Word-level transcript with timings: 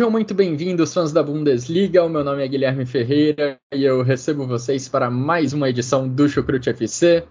Sejam 0.00 0.10
muito 0.10 0.32
bem-vindos, 0.32 0.94
fãs 0.94 1.12
da 1.12 1.22
Bundesliga. 1.22 2.02
O 2.02 2.08
meu 2.08 2.24
nome 2.24 2.42
é 2.42 2.48
Guilherme 2.48 2.86
Ferreira 2.86 3.60
e 3.70 3.84
eu 3.84 4.00
recebo 4.02 4.46
vocês 4.46 4.88
para 4.88 5.10
mais 5.10 5.52
uma 5.52 5.68
edição 5.68 6.08
do 6.08 6.26
Chucrute 6.26 6.70
FC. 6.70 7.22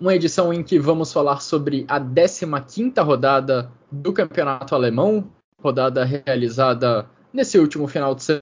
Uma 0.00 0.14
edição 0.14 0.50
em 0.50 0.62
que 0.62 0.78
vamos 0.78 1.12
falar 1.12 1.40
sobre 1.40 1.84
a 1.86 2.00
15ª 2.00 3.04
rodada 3.04 3.70
do 3.92 4.14
Campeonato 4.14 4.74
Alemão, 4.74 5.30
rodada 5.62 6.06
realizada 6.06 7.06
nesse 7.34 7.58
último 7.58 7.86
final 7.86 8.14
de 8.14 8.40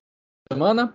semana. 0.52 0.94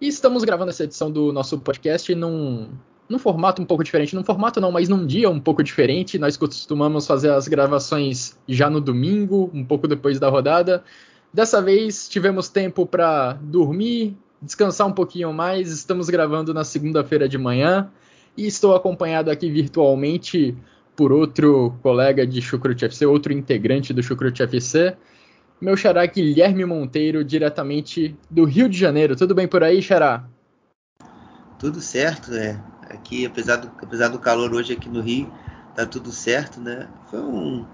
E 0.00 0.08
estamos 0.08 0.42
gravando 0.42 0.70
essa 0.70 0.82
edição 0.82 1.12
do 1.12 1.32
nosso 1.32 1.60
podcast 1.60 2.12
num, 2.12 2.70
num 3.08 3.20
formato 3.20 3.62
um 3.62 3.64
pouco 3.64 3.84
diferente. 3.84 4.16
Num 4.16 4.24
formato 4.24 4.60
não, 4.60 4.72
mas 4.72 4.88
num 4.88 5.06
dia 5.06 5.30
um 5.30 5.38
pouco 5.38 5.62
diferente. 5.62 6.18
Nós 6.18 6.36
costumamos 6.36 7.06
fazer 7.06 7.30
as 7.30 7.46
gravações 7.46 8.36
já 8.48 8.68
no 8.68 8.80
domingo, 8.80 9.48
um 9.54 9.64
pouco 9.64 9.86
depois 9.86 10.18
da 10.18 10.28
rodada. 10.28 10.82
Dessa 11.32 11.60
vez 11.60 12.08
tivemos 12.08 12.48
tempo 12.48 12.86
para 12.86 13.34
dormir, 13.34 14.16
descansar 14.40 14.86
um 14.86 14.92
pouquinho 14.92 15.32
mais. 15.32 15.70
Estamos 15.70 16.08
gravando 16.08 16.54
na 16.54 16.64
segunda-feira 16.64 17.28
de 17.28 17.36
manhã 17.38 17.90
e 18.36 18.46
estou 18.46 18.74
acompanhado 18.74 19.30
aqui 19.30 19.50
virtualmente 19.50 20.56
por 20.94 21.12
outro 21.12 21.76
colega 21.82 22.26
de 22.26 22.40
Chucrute 22.40 22.86
FC, 22.86 23.04
outro 23.04 23.32
integrante 23.32 23.92
do 23.92 24.02
Chucrute 24.02 24.42
FC, 24.42 24.96
meu 25.60 25.76
xará 25.76 26.04
Guilherme 26.06 26.64
Monteiro, 26.64 27.24
diretamente 27.24 28.16
do 28.30 28.44
Rio 28.44 28.68
de 28.68 28.78
Janeiro. 28.78 29.16
Tudo 29.16 29.34
bem 29.34 29.46
por 29.46 29.62
aí, 29.62 29.80
xará? 29.80 30.24
Tudo 31.58 31.80
certo, 31.80 32.34
é. 32.34 32.62
Aqui, 32.90 33.26
apesar 33.26 33.56
do, 33.56 33.70
apesar 33.82 34.08
do 34.08 34.18
calor 34.18 34.52
hoje 34.52 34.72
aqui 34.74 34.88
no 34.88 35.00
Rio, 35.00 35.30
tá 35.74 35.86
tudo 35.86 36.10
certo, 36.12 36.60
né? 36.60 36.88
Foi 37.10 37.20
um, 37.20 37.66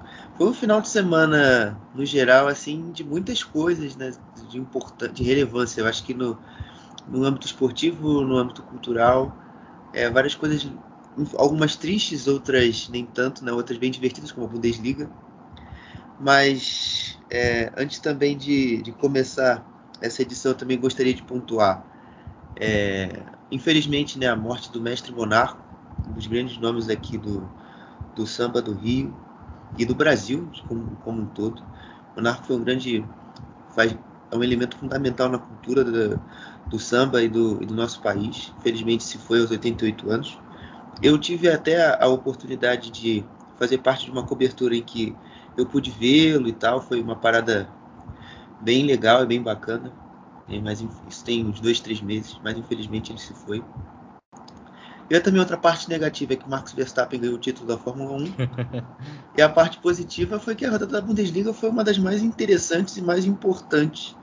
foi 0.43 0.51
um 0.51 0.55
final 0.55 0.81
de 0.81 0.89
semana, 0.89 1.79
no 1.95 2.05
geral, 2.05 2.49
assim, 2.49 2.91
de 2.91 3.05
muitas 3.05 3.45
coisas, 3.45 3.95
né? 3.95 4.13
De, 4.35 4.61
de 5.13 5.23
relevância. 5.23 5.81
Eu 5.81 5.87
acho 5.87 6.03
que 6.03 6.13
no, 6.13 6.37
no 7.07 7.25
âmbito 7.25 7.47
esportivo, 7.47 8.23
no 8.23 8.37
âmbito 8.37 8.63
cultural, 8.63 9.39
é, 9.93 10.11
várias 10.11 10.35
coisas, 10.35 10.69
algumas 11.37 11.77
tristes, 11.77 12.27
outras 12.27 12.89
nem 12.89 13.07
tanto, 13.07 13.45
né? 13.45 13.53
Outras 13.53 13.79
bem 13.79 13.91
divertidas, 13.91 14.33
como 14.33 14.47
a 14.47 14.49
Bundesliga. 14.49 15.09
Mas 16.19 17.19
é, 17.31 17.73
antes 17.77 18.01
também 18.01 18.37
de, 18.37 18.83
de 18.83 18.91
começar 18.93 19.65
essa 20.01 20.23
edição, 20.23 20.51
eu 20.53 20.57
também 20.57 20.79
gostaria 20.79 21.15
de 21.15 21.23
pontuar. 21.23 21.87
É, 22.57 23.23
infelizmente, 23.51 24.19
né, 24.19 24.27
a 24.27 24.37
morte 24.37 24.73
do 24.73 24.81
mestre 24.81 25.13
Monarco, 25.13 25.63
um 26.09 26.13
dos 26.13 26.27
grandes 26.27 26.59
nomes 26.59 26.89
aqui 26.89 27.17
do, 27.17 27.49
do 28.17 28.27
samba 28.27 28.61
do 28.61 28.73
Rio 28.73 29.15
e 29.77 29.85
do 29.85 29.95
Brasil 29.95 30.51
como, 30.67 30.97
como 30.97 31.23
um 31.23 31.27
todo. 31.27 31.61
O 32.15 32.17
Monarco 32.17 32.47
foi 32.47 32.57
um 32.57 32.65
grande 32.65 33.05
faz 33.75 33.97
é 34.33 34.37
um 34.37 34.43
elemento 34.43 34.77
fundamental 34.79 35.29
na 35.29 35.39
cultura 35.39 35.85
do, 35.85 36.19
do 36.71 36.79
samba 36.79 37.23
e 37.23 37.29
do, 37.29 37.63
e 37.63 37.67
do, 37.67 37.75
nosso 37.75 38.01
país. 38.01 38.51
Felizmente 38.61 39.05
se 39.05 39.19
foi 39.19 39.41
aos 39.41 39.51
88 39.51 40.11
anos. 40.11 40.39
Eu 41.03 41.19
tive 41.19 41.51
até 41.51 41.85
a, 41.85 42.05
a 42.05 42.09
oportunidade 42.09 42.91
de 42.91 43.23
fazer 43.59 43.79
parte 43.79 44.07
de 44.07 44.11
uma 44.11 44.25
cobertura 44.25 44.75
em 44.75 44.83
que 44.83 45.15
eu 45.55 45.67
pude 45.67 45.91
vê-lo 45.91 46.49
e 46.49 46.53
tal. 46.53 46.81
Foi 46.81 47.03
uma 47.03 47.15
parada 47.15 47.69
bem 48.59 48.87
legal 48.87 49.23
e 49.23 49.27
bem 49.27 49.43
bacana. 49.43 49.93
Mas 50.63 50.83
isso 51.07 51.25
tem 51.25 51.45
uns 51.45 51.61
dois, 51.61 51.81
três 51.81 52.01
meses. 52.01 52.41
Mas 52.43 52.57
infelizmente 52.57 53.13
ele 53.13 53.21
se 53.21 53.35
foi. 53.35 53.63
E 55.11 55.21
também 55.21 55.41
outra 55.41 55.57
parte 55.57 55.89
negativa 55.89 56.33
é 56.33 56.37
que 56.37 56.47
o 56.47 56.51
Max 56.51 56.73
Verstappen 56.73 57.21
ganhou 57.21 57.37
o 57.37 57.39
título 57.39 57.67
da 57.67 57.77
Fórmula 57.77 58.13
1. 58.13 58.35
e 59.37 59.43
a 59.43 59.49
parte 59.49 59.79
positiva 59.79 60.39
foi 60.39 60.55
que 60.55 60.65
a 60.65 60.71
rodada 60.71 60.93
da 60.93 61.01
Bundesliga 61.01 61.53
foi 61.53 61.69
uma 61.69 61.85
das 61.85 61.99
mais 61.99 62.23
interessantes 62.23 62.97
e 62.97 63.03
mais 63.03 63.27
importantes 63.27 64.17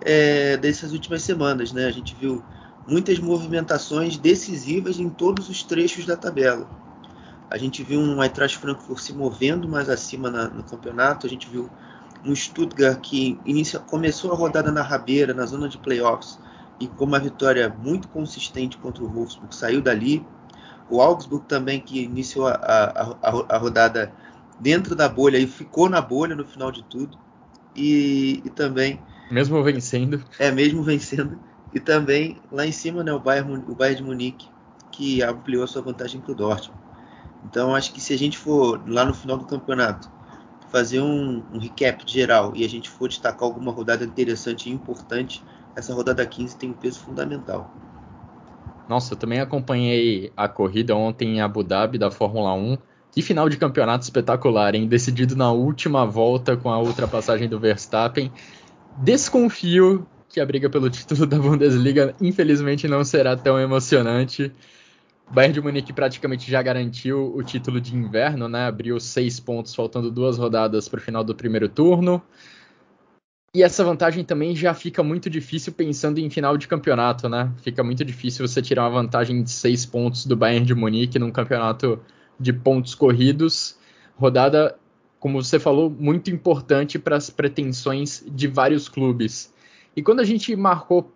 é, 0.00 0.56
dessas 0.56 0.92
últimas 0.92 1.22
semanas. 1.22 1.72
Né? 1.72 1.84
A 1.86 1.90
gente 1.90 2.16
viu 2.18 2.42
muitas 2.86 3.18
movimentações 3.18 4.16
decisivas 4.16 4.98
em 4.98 5.08
todos 5.08 5.48
os 5.48 5.62
trechos 5.62 6.06
da 6.06 6.16
tabela. 6.16 6.68
A 7.50 7.58
gente 7.58 7.82
viu 7.82 8.00
um 8.00 8.22
Eintracht 8.22 8.56
Frankfurt 8.58 9.00
se 9.00 9.12
movendo 9.12 9.68
mais 9.68 9.88
acima 9.88 10.30
na, 10.30 10.48
no 10.48 10.62
campeonato. 10.62 11.26
A 11.26 11.30
gente 11.30 11.48
viu 11.48 11.68
um 12.24 12.34
Stuttgart 12.34 13.00
que 13.00 13.38
inicia, 13.44 13.80
começou 13.80 14.32
a 14.32 14.36
rodada 14.36 14.70
na 14.70 14.82
rabeira, 14.82 15.34
na 15.34 15.44
zona 15.46 15.68
de 15.68 15.76
playoffs, 15.78 16.38
e 16.80 16.88
com 16.88 17.04
uma 17.04 17.20
vitória 17.20 17.68
muito 17.68 18.08
consistente 18.08 18.78
contra 18.78 19.04
o 19.04 19.08
Wolfsburg, 19.08 19.54
saiu 19.54 19.82
dali. 19.82 20.26
O 20.88 21.00
Augsburg 21.00 21.44
também, 21.46 21.78
que 21.78 22.02
iniciou 22.02 22.48
a, 22.48 22.54
a, 22.54 23.54
a, 23.54 23.58
rodada 23.58 24.12
dentro 24.58 24.96
da 24.96 25.08
bolha 25.08 25.38
e 25.38 25.46
ficou 25.46 25.88
na 25.88 26.00
bolha 26.00 26.34
no 26.34 26.44
final 26.44 26.72
de 26.72 26.82
tudo. 26.84 27.16
E, 27.76 28.42
e, 28.44 28.50
também. 28.50 29.00
Mesmo 29.30 29.62
vencendo. 29.62 30.24
É, 30.38 30.50
mesmo 30.50 30.82
vencendo. 30.82 31.38
E 31.72 31.78
também 31.78 32.40
lá 32.50 32.66
em 32.66 32.72
cima, 32.72 33.04
né, 33.04 33.12
o 33.12 33.20
Bayern, 33.20 33.62
o 33.68 33.74
Bayern 33.74 33.98
de 33.98 34.02
Munique, 34.02 34.48
que 34.90 35.22
ampliou 35.22 35.62
a 35.62 35.66
sua 35.68 35.82
vantagem 35.82 36.20
para 36.20 36.32
o 36.32 36.34
Dortmund. 36.34 36.80
Então, 37.44 37.74
acho 37.74 37.92
que 37.92 38.00
se 38.00 38.12
a 38.12 38.18
gente 38.18 38.36
for 38.36 38.82
lá 38.88 39.04
no 39.04 39.14
final 39.14 39.36
do 39.36 39.44
campeonato 39.44 40.10
fazer 40.70 41.00
um, 41.00 41.42
um 41.52 41.58
recap 41.58 42.02
geral 42.06 42.52
e 42.54 42.64
a 42.64 42.68
gente 42.68 42.88
for 42.88 43.08
destacar 43.08 43.44
alguma 43.44 43.72
rodada 43.72 44.04
interessante 44.04 44.68
e 44.68 44.72
importante, 44.72 45.42
essa 45.76 45.94
rodada 45.94 46.24
15 46.26 46.56
tem 46.56 46.70
um 46.70 46.74
peso 46.74 47.00
fundamental. 47.00 47.70
Nossa, 48.88 49.14
eu 49.14 49.18
também 49.18 49.40
acompanhei 49.40 50.32
a 50.36 50.48
corrida 50.48 50.96
ontem 50.96 51.36
em 51.36 51.40
Abu 51.40 51.62
Dhabi 51.62 51.96
da 51.96 52.10
Fórmula 52.10 52.52
1. 52.54 52.76
Que 53.12 53.22
final 53.22 53.48
de 53.48 53.56
campeonato 53.56 54.04
espetacular, 54.04 54.74
hein? 54.74 54.86
Decidido 54.86 55.36
na 55.36 55.50
última 55.52 56.04
volta 56.04 56.56
com 56.56 56.70
a 56.70 56.78
ultrapassagem 56.80 57.48
do 57.48 57.58
Verstappen. 57.58 58.32
Desconfio 58.98 60.06
que 60.28 60.40
a 60.40 60.46
briga 60.46 60.70
pelo 60.70 60.88
título 60.88 61.26
da 61.26 61.38
Bundesliga, 61.38 62.14
infelizmente, 62.20 62.86
não 62.86 63.04
será 63.04 63.36
tão 63.36 63.58
emocionante. 63.58 64.52
O 65.28 65.34
Bayern 65.34 65.54
de 65.54 65.60
Munique 65.60 65.92
praticamente 65.92 66.50
já 66.50 66.62
garantiu 66.62 67.32
o 67.34 67.42
título 67.42 67.80
de 67.80 67.94
inverno, 67.96 68.48
né? 68.48 68.66
Abriu 68.66 68.98
seis 68.98 69.38
pontos, 69.38 69.74
faltando 69.74 70.10
duas 70.10 70.38
rodadas 70.38 70.88
para 70.88 70.98
o 70.98 71.02
final 71.02 71.22
do 71.22 71.34
primeiro 71.34 71.68
turno. 71.68 72.22
E 73.52 73.64
essa 73.64 73.82
vantagem 73.82 74.24
também 74.24 74.54
já 74.54 74.72
fica 74.72 75.02
muito 75.02 75.28
difícil 75.28 75.72
pensando 75.72 76.18
em 76.18 76.30
final 76.30 76.56
de 76.56 76.68
campeonato, 76.68 77.28
né? 77.28 77.52
Fica 77.62 77.82
muito 77.82 78.04
difícil 78.04 78.46
você 78.46 78.62
tirar 78.62 78.82
uma 78.84 79.02
vantagem 79.02 79.42
de 79.42 79.50
seis 79.50 79.84
pontos 79.84 80.24
do 80.24 80.36
Bayern 80.36 80.64
de 80.64 80.72
Munique 80.72 81.18
num 81.18 81.32
campeonato 81.32 82.00
de 82.38 82.52
pontos 82.52 82.94
corridos. 82.94 83.76
Rodada, 84.16 84.78
como 85.18 85.42
você 85.42 85.58
falou, 85.58 85.90
muito 85.90 86.30
importante 86.30 86.96
para 86.96 87.16
as 87.16 87.28
pretensões 87.28 88.24
de 88.24 88.46
vários 88.46 88.88
clubes. 88.88 89.52
E 89.96 90.02
quando 90.02 90.20
a 90.20 90.24
gente 90.24 90.54
marcou 90.54 91.12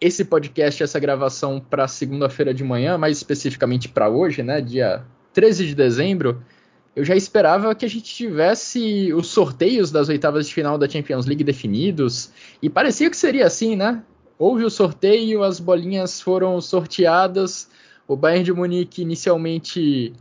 esse 0.00 0.24
podcast, 0.24 0.84
essa 0.84 1.00
gravação 1.00 1.58
para 1.58 1.88
segunda-feira 1.88 2.54
de 2.54 2.62
manhã, 2.62 2.96
mais 2.96 3.16
especificamente 3.16 3.88
para 3.88 4.08
hoje, 4.08 4.40
né, 4.44 4.60
dia 4.60 5.04
13 5.32 5.66
de 5.66 5.74
dezembro, 5.74 6.44
eu 6.94 7.04
já 7.04 7.16
esperava 7.16 7.74
que 7.74 7.84
a 7.84 7.88
gente 7.88 8.14
tivesse 8.14 9.12
os 9.14 9.28
sorteios 9.28 9.90
das 9.90 10.08
oitavas 10.08 10.46
de 10.46 10.54
final 10.54 10.76
da 10.76 10.88
Champions 10.88 11.26
League 11.26 11.44
definidos, 11.44 12.30
e 12.60 12.68
parecia 12.68 13.08
que 13.08 13.16
seria 13.16 13.46
assim, 13.46 13.74
né? 13.76 14.02
Houve 14.38 14.64
o 14.64 14.70
sorteio, 14.70 15.42
as 15.42 15.58
bolinhas 15.58 16.20
foram 16.20 16.60
sorteadas, 16.60 17.68
o 18.06 18.16
Bayern 18.16 18.44
de 18.44 18.52
Munique 18.52 19.02
inicialmente 19.02 20.12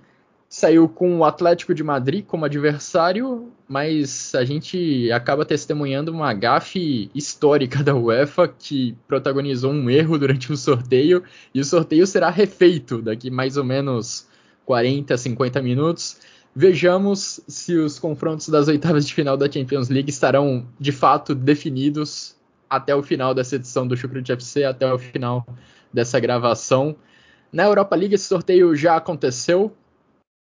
saiu 0.48 0.88
com 0.90 1.18
o 1.18 1.24
Atlético 1.24 1.74
de 1.74 1.82
Madrid 1.82 2.26
como 2.26 2.44
adversário, 2.44 3.52
mas 3.70 4.36
a 4.36 4.44
gente 4.44 5.10
acaba 5.12 5.46
testemunhando 5.46 6.12
uma 6.12 6.34
gafe 6.34 7.10
histórica 7.16 7.82
da 7.82 7.96
UEFA 7.96 8.50
que 8.50 8.96
protagonizou 9.08 9.72
um 9.72 9.90
erro 9.90 10.18
durante 10.20 10.52
o 10.52 10.58
sorteio, 10.58 11.24
e 11.54 11.62
o 11.62 11.66
sorteio 11.66 12.06
será 12.06 12.30
refeito 12.30 13.02
daqui 13.02 13.32
mais 13.32 13.56
ou 13.56 13.64
menos 13.64 14.28
40, 14.66 15.18
50 15.18 15.62
minutos. 15.62 16.18
Vejamos 16.54 17.40
se 17.48 17.76
os 17.76 17.98
confrontos 17.98 18.50
das 18.50 18.68
oitavas 18.68 19.08
de 19.08 19.14
final 19.14 19.38
da 19.38 19.50
Champions 19.50 19.88
League 19.88 20.10
estarão 20.10 20.68
de 20.78 20.92
fato 20.92 21.34
definidos 21.34 22.36
até 22.70 22.94
o 22.94 23.02
final 23.02 23.34
dessa 23.34 23.56
edição 23.56 23.88
do 23.88 23.96
Chucrute 23.96 24.34
FC, 24.34 24.66
até 24.66 24.92
o 24.94 25.00
final 25.00 25.46
dessa 25.94 26.20
gravação. 26.20 26.96
Na 27.54 27.64
Europa 27.64 27.96
League 27.96 28.16
esse 28.16 28.26
sorteio 28.26 28.76
já 28.76 28.98
aconteceu. 28.98 29.74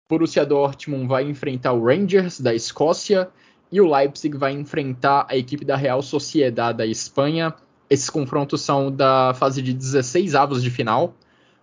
Borussia 0.09 0.45
Dortmund 0.45 1.07
vai 1.07 1.23
enfrentar 1.23 1.71
o 1.71 1.85
Rangers 1.85 2.41
da 2.41 2.53
Escócia 2.53 3.29
e 3.71 3.79
o 3.79 3.89
Leipzig 3.89 4.37
vai 4.37 4.51
enfrentar 4.51 5.25
a 5.29 5.35
equipe 5.35 5.63
da 5.63 5.77
Real 5.77 6.01
Sociedade 6.01 6.77
da 6.77 6.85
Espanha. 6.85 7.53
Esses 7.89 8.09
confrontos 8.09 8.61
são 8.61 8.91
da 8.91 9.33
fase 9.33 9.61
de 9.61 9.73
16 9.73 10.35
avos 10.35 10.61
de 10.61 10.69
final, 10.69 11.15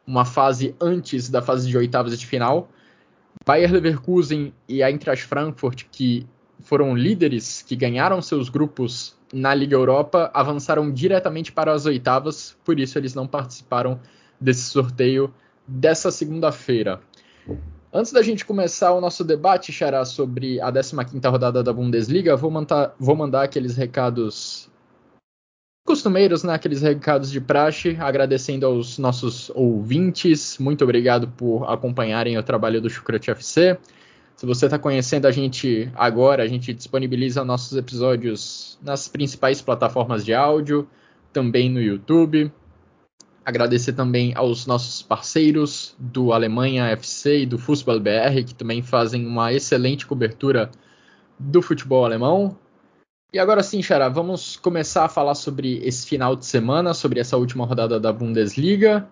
uma 0.07 0.25
fase 0.25 0.75
antes 0.81 1.29
da 1.29 1.43
fase 1.43 1.69
de 1.69 1.77
oitavas 1.77 2.19
de 2.19 2.27
final. 2.27 2.69
Bayer 3.45 3.73
Leverkusen 3.73 4.53
e 4.69 4.83
Eintracht 4.83 5.27
Frankfurt, 5.27 5.85
que 5.91 6.27
foram 6.61 6.97
líderes 6.97 7.63
que 7.63 7.75
ganharam 7.75 8.23
seus 8.23 8.49
grupos 8.49 9.17
na 9.33 9.55
Liga 9.55 9.75
Europa, 9.75 10.31
avançaram 10.33 10.93
diretamente 10.93 11.51
para 11.51 11.73
as 11.73 11.87
oitavas, 11.87 12.57
por 12.65 12.79
isso 12.79 12.99
eles 12.99 13.15
não 13.15 13.27
participaram 13.27 13.99
desse 14.41 14.63
sorteio 14.63 15.33
dessa 15.67 16.11
segunda-feira. 16.11 17.01
Antes 17.93 18.13
da 18.13 18.23
gente 18.23 18.45
começar 18.45 18.93
o 18.93 19.01
nosso 19.01 19.23
debate, 19.25 19.73
Xará, 19.73 20.05
sobre 20.05 20.61
a 20.61 20.73
15ª 20.73 21.31
rodada 21.31 21.63
da 21.63 21.73
Bundesliga, 21.73 22.37
vou 22.37 22.51
vou 22.99 23.17
mandar 23.17 23.43
aqueles 23.43 23.77
recados 23.77 24.71
costumeiros, 25.85 26.43
né? 26.45 26.55
Aqueles 26.55 26.81
recados 26.81 27.31
de 27.31 27.41
praxe, 27.41 27.97
agradecendo 27.99 28.67
aos 28.67 28.99
nossos 28.99 29.51
ouvintes. 29.55 30.59
Muito 30.59 30.85
obrigado 30.85 31.29
por 31.29 31.65
acompanharem 31.65 32.39
o 32.39 32.43
trabalho 32.43 32.81
do 32.81 32.89
Chucrute 32.89 33.31
FC. 33.31 33.79
Se 34.37 34.47
você 34.47 34.65
está 34.67 34.79
conhecendo 34.79 35.27
a 35.27 35.31
gente 35.31 35.91
agora, 35.95 36.43
a 36.43 36.49
gente 36.49 36.73
disponibiliza 36.73 37.45
nossos 37.45 37.77
episódios 37.77 38.79
nas 38.83 39.07
principais 39.07 39.61
plataformas 39.61 40.25
de 40.25 40.35
áudio, 40.35 40.89
também 41.33 41.71
no 41.71 41.81
YouTube. 41.81 42.51
Agradecer 43.45 43.93
também 43.93 44.33
aos 44.35 44.67
nossos 44.67 45.03
parceiros 45.03 45.95
do 45.99 46.33
Alemanha 46.33 46.87
FC 46.87 47.41
e 47.41 47.47
do 47.47 47.59
Fußball 47.59 47.99
BR, 47.99 48.45
que 48.47 48.55
também 48.55 48.83
fazem 48.83 49.27
uma 49.27 49.53
excelente 49.53 50.07
cobertura 50.07 50.71
do 51.39 51.61
futebol 51.61 52.05
alemão. 52.05 52.57
E 53.33 53.39
agora 53.39 53.63
sim, 53.63 53.81
Xará, 53.81 54.11
vamos 54.11 54.57
começar 54.57 55.07
a 55.07 55.09
falar 55.09 55.35
sobre 55.35 55.79
esse 55.83 56.07
final 56.07 56.37
de 56.37 56.45
semana, 56.45 56.93
sobre 56.93 57.19
essa 57.19 57.35
última 57.39 57.65
rodada 57.65 57.99
da 57.99 58.13
Bundesliga. 58.13 59.09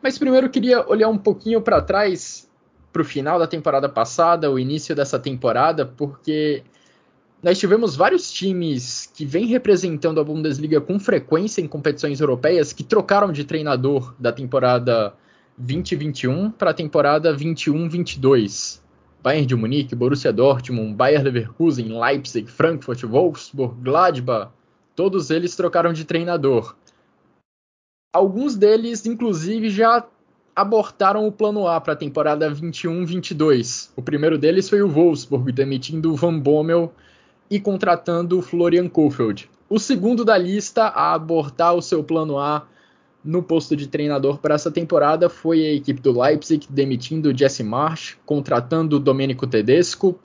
Mas 0.00 0.16
primeiro 0.16 0.46
eu 0.46 0.50
queria 0.50 0.88
olhar 0.88 1.08
um 1.08 1.18
pouquinho 1.18 1.60
para 1.60 1.82
trás, 1.82 2.48
para 2.92 3.02
o 3.02 3.04
final 3.04 3.40
da 3.40 3.46
temporada 3.48 3.88
passada, 3.88 4.48
o 4.48 4.56
início 4.56 4.94
dessa 4.94 5.18
temporada, 5.18 5.84
porque 5.84 6.62
nós 7.42 7.58
tivemos 7.58 7.96
vários 7.96 8.30
times 8.30 9.10
que 9.12 9.26
vêm 9.26 9.46
representando 9.46 10.20
a 10.20 10.24
Bundesliga 10.24 10.80
com 10.80 11.00
frequência 11.00 11.60
em 11.60 11.66
competições 11.66 12.20
europeias 12.20 12.72
que 12.72 12.84
trocaram 12.84 13.32
de 13.32 13.42
treinador 13.42 14.14
da 14.16 14.30
temporada 14.30 15.12
2021 15.58 16.52
para 16.52 16.70
a 16.70 16.74
temporada 16.74 17.36
21-22. 17.36 18.85
Bayern 19.26 19.44
de 19.44 19.56
Munique, 19.56 19.96
Borussia 19.96 20.32
Dortmund, 20.32 20.94
Bayer 20.94 21.20
Leverkusen, 21.20 21.98
Leipzig, 21.98 22.48
Frankfurt, 22.48 23.02
Wolfsburg, 23.02 23.74
Gladbach, 23.82 24.52
todos 24.94 25.30
eles 25.30 25.56
trocaram 25.56 25.92
de 25.92 26.04
treinador. 26.04 26.76
Alguns 28.14 28.54
deles, 28.54 29.04
inclusive, 29.04 29.68
já 29.68 30.06
abortaram 30.54 31.26
o 31.26 31.32
plano 31.32 31.66
A 31.66 31.80
para 31.80 31.94
a 31.94 31.96
temporada 31.96 32.48
21-22. 32.48 33.90
O 33.96 34.00
primeiro 34.00 34.38
deles 34.38 34.68
foi 34.68 34.80
o 34.80 34.88
Wolfsburg, 34.88 35.50
demitindo 35.50 36.12
o 36.12 36.14
Van 36.14 36.38
Bommel 36.38 36.92
e 37.50 37.58
contratando 37.58 38.38
o 38.38 38.42
Florian 38.42 38.88
Kohfeldt. 38.88 39.50
O 39.68 39.80
segundo 39.80 40.24
da 40.24 40.38
lista 40.38 40.84
a 40.84 41.12
abortar 41.14 41.74
o 41.74 41.82
seu 41.82 42.04
plano 42.04 42.38
A 42.38 42.64
no 43.26 43.42
posto 43.42 43.76
de 43.76 43.88
treinador 43.88 44.38
para 44.38 44.54
essa 44.54 44.70
temporada 44.70 45.28
foi 45.28 45.66
a 45.66 45.72
equipe 45.74 46.00
do 46.00 46.18
Leipzig, 46.18 46.66
demitindo 46.70 47.36
Jesse 47.36 47.62
Marsch, 47.62 48.16
contratando 48.24 48.96
o 48.96 49.00
Domenico 49.00 49.46
Tedesco. 49.46 50.18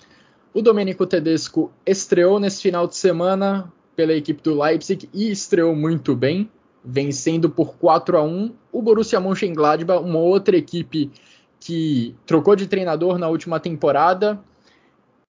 O 0.54 0.62
Domenico 0.62 1.06
Tedesco 1.08 1.72
estreou 1.86 2.40
nesse 2.40 2.62
final 2.62 2.88
de 2.88 2.96
semana 2.96 3.72
pela 3.96 4.14
equipe 4.14 4.42
do 4.42 4.62
Leipzig 4.62 5.10
e 5.14 5.32
estreou 5.32 5.76
muito 5.76 6.16
bem, 6.16 6.50
vencendo 6.86 7.50
por 7.50 7.76
4 7.76 8.18
a 8.18 8.24
1 8.24 8.54
o 8.72 8.82
Borussia 8.82 9.20
Mönchengladbach, 9.20 10.04
uma 10.04 10.20
outra 10.20 10.56
equipe 10.56 11.12
que 11.60 12.16
trocou 12.26 12.56
de 12.56 12.68
treinador 12.68 13.18
na 13.18 13.28
última 13.28 13.60
temporada 13.60 14.40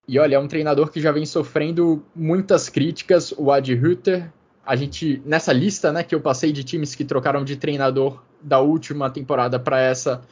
e 0.06 0.18
olha, 0.18 0.36
é 0.36 0.38
um 0.38 0.48
treinador 0.48 0.90
que 0.90 1.00
já 1.00 1.12
vem 1.12 1.24
sofrendo 1.24 2.04
muitas 2.14 2.68
críticas, 2.68 3.32
o 3.36 3.52
Adi 3.52 3.74
Hütter. 3.74 4.32
A 4.64 4.76
gente, 4.76 5.20
nessa 5.24 5.52
lista 5.52 5.92
né, 5.92 6.02
que 6.02 6.14
eu 6.14 6.20
passei 6.20 6.52
de 6.52 6.62
times 6.62 6.94
que 6.94 7.04
trocaram 7.04 7.44
de 7.44 7.56
treinador 7.56 8.22
da 8.40 8.60
última 8.60 9.10
temporada 9.10 9.58
para 9.58 9.80
essa, 9.80 10.22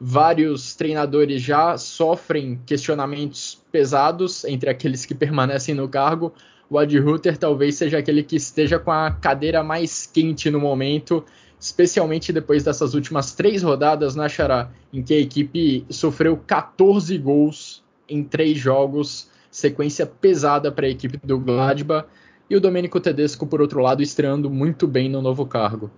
vários 0.00 0.74
treinadores 0.74 1.42
já 1.42 1.76
sofrem 1.76 2.60
questionamentos 2.64 3.60
pesados 3.70 4.44
entre 4.44 4.70
aqueles 4.70 5.04
que 5.04 5.14
permanecem 5.14 5.74
no 5.74 5.88
cargo. 5.88 6.32
O 6.70 6.78
Adi 6.78 6.98
Hütter 6.98 7.36
talvez 7.36 7.74
seja 7.74 7.98
aquele 7.98 8.22
que 8.22 8.36
esteja 8.36 8.78
com 8.78 8.92
a 8.92 9.10
cadeira 9.10 9.62
mais 9.62 10.06
quente 10.06 10.50
no 10.50 10.60
momento, 10.60 11.24
especialmente 11.58 12.32
depois 12.32 12.64
dessas 12.64 12.94
últimas 12.94 13.34
três 13.34 13.62
rodadas, 13.62 14.14
né, 14.14 14.28
Xará, 14.28 14.70
em 14.92 15.02
que 15.02 15.12
a 15.12 15.18
equipe 15.18 15.84
sofreu 15.90 16.36
14 16.36 17.18
gols 17.18 17.84
em 18.08 18.24
três 18.24 18.56
jogos, 18.56 19.28
sequência 19.50 20.06
pesada 20.06 20.70
para 20.72 20.86
a 20.86 20.90
equipe 20.90 21.18
do 21.22 21.38
Gladbach, 21.38 22.06
e 22.50 22.56
o 22.56 22.60
Domenico 22.60 23.00
Tedesco, 23.00 23.46
por 23.46 23.60
outro 23.60 23.80
lado, 23.80 24.02
estreando 24.02 24.50
muito 24.50 24.88
bem 24.88 25.08
no 25.08 25.22
novo 25.22 25.46
cargo. 25.46 25.88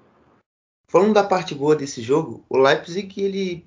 Falando 0.86 1.14
da 1.14 1.24
parte 1.24 1.54
boa 1.54 1.74
desse 1.74 2.02
jogo, 2.02 2.44
o 2.50 2.58
Leipzig 2.58 3.18
ele 3.18 3.64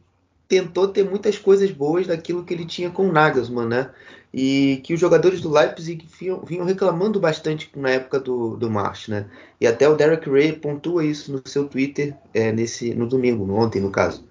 tentou 0.47 0.87
ter 0.87 1.03
muitas 1.03 1.39
coisas 1.39 1.71
boas 1.71 2.05
daquilo 2.05 2.43
que 2.43 2.53
ele 2.53 2.65
tinha 2.65 2.91
com 2.91 3.09
o 3.09 3.11
Nagelsmann, 3.11 3.67
né? 3.67 3.91
E 4.31 4.79
que 4.83 4.93
os 4.93 4.99
jogadores 4.99 5.41
do 5.41 5.49
Leipzig 5.49 6.05
vinham, 6.15 6.43
reclamando 6.63 7.19
bastante 7.19 7.71
na 7.75 7.89
época 7.89 8.19
do, 8.19 8.55
do 8.55 8.69
March, 8.69 9.07
né? 9.07 9.27
E 9.59 9.65
até 9.65 9.89
o 9.89 9.95
Derek 9.95 10.29
Ray 10.29 10.53
pontua 10.53 11.03
isso 11.03 11.31
no 11.31 11.41
seu 11.45 11.67
Twitter 11.67 12.15
é, 12.31 12.51
nesse, 12.51 12.93
no 12.93 13.07
domingo, 13.07 13.51
ontem 13.51 13.81
no 13.81 13.89
caso. 13.89 14.23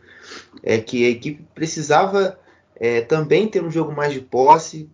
É 0.63 0.79
que 0.79 1.05
a 1.05 1.11
equipe 1.11 1.45
precisava 1.53 2.39
é, 2.77 3.01
também 3.01 3.49
ter 3.49 3.65
um 3.65 3.71
jogo 3.71 3.93
mais 3.93 4.13
de 4.13 4.21
posse, 4.21 4.89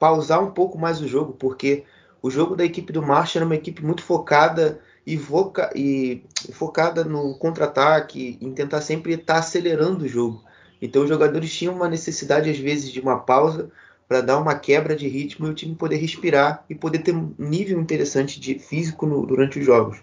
pausar 0.00 0.42
um 0.42 0.50
pouco 0.50 0.76
mais 0.76 1.00
o 1.00 1.06
jogo, 1.06 1.34
porque 1.34 1.84
o 2.26 2.30
jogo 2.30 2.56
da 2.56 2.64
equipe 2.64 2.92
do 2.92 3.00
Marcha 3.00 3.38
era 3.38 3.46
uma 3.46 3.54
equipe 3.54 3.84
muito 3.84 4.02
focada 4.02 4.80
e, 5.06 5.16
voca, 5.16 5.70
e 5.76 6.24
focada 6.52 7.04
no 7.04 7.38
contra-ataque, 7.38 8.36
em 8.40 8.52
tentar 8.52 8.80
sempre 8.80 9.12
estar 9.12 9.38
acelerando 9.38 10.04
o 10.04 10.08
jogo. 10.08 10.42
Então 10.82 11.02
os 11.02 11.08
jogadores 11.08 11.54
tinham 11.54 11.72
uma 11.72 11.88
necessidade 11.88 12.50
às 12.50 12.58
vezes 12.58 12.90
de 12.90 13.00
uma 13.00 13.20
pausa 13.20 13.70
para 14.08 14.20
dar 14.20 14.38
uma 14.38 14.56
quebra 14.56 14.96
de 14.96 15.06
ritmo 15.06 15.46
e 15.46 15.50
o 15.50 15.54
time 15.54 15.76
poder 15.76 15.98
respirar 15.98 16.64
e 16.68 16.74
poder 16.74 16.98
ter 16.98 17.14
um 17.14 17.32
nível 17.38 17.80
interessante 17.80 18.40
de 18.40 18.58
físico 18.58 19.06
no, 19.06 19.24
durante 19.24 19.60
os 19.60 19.64
jogos. 19.64 19.98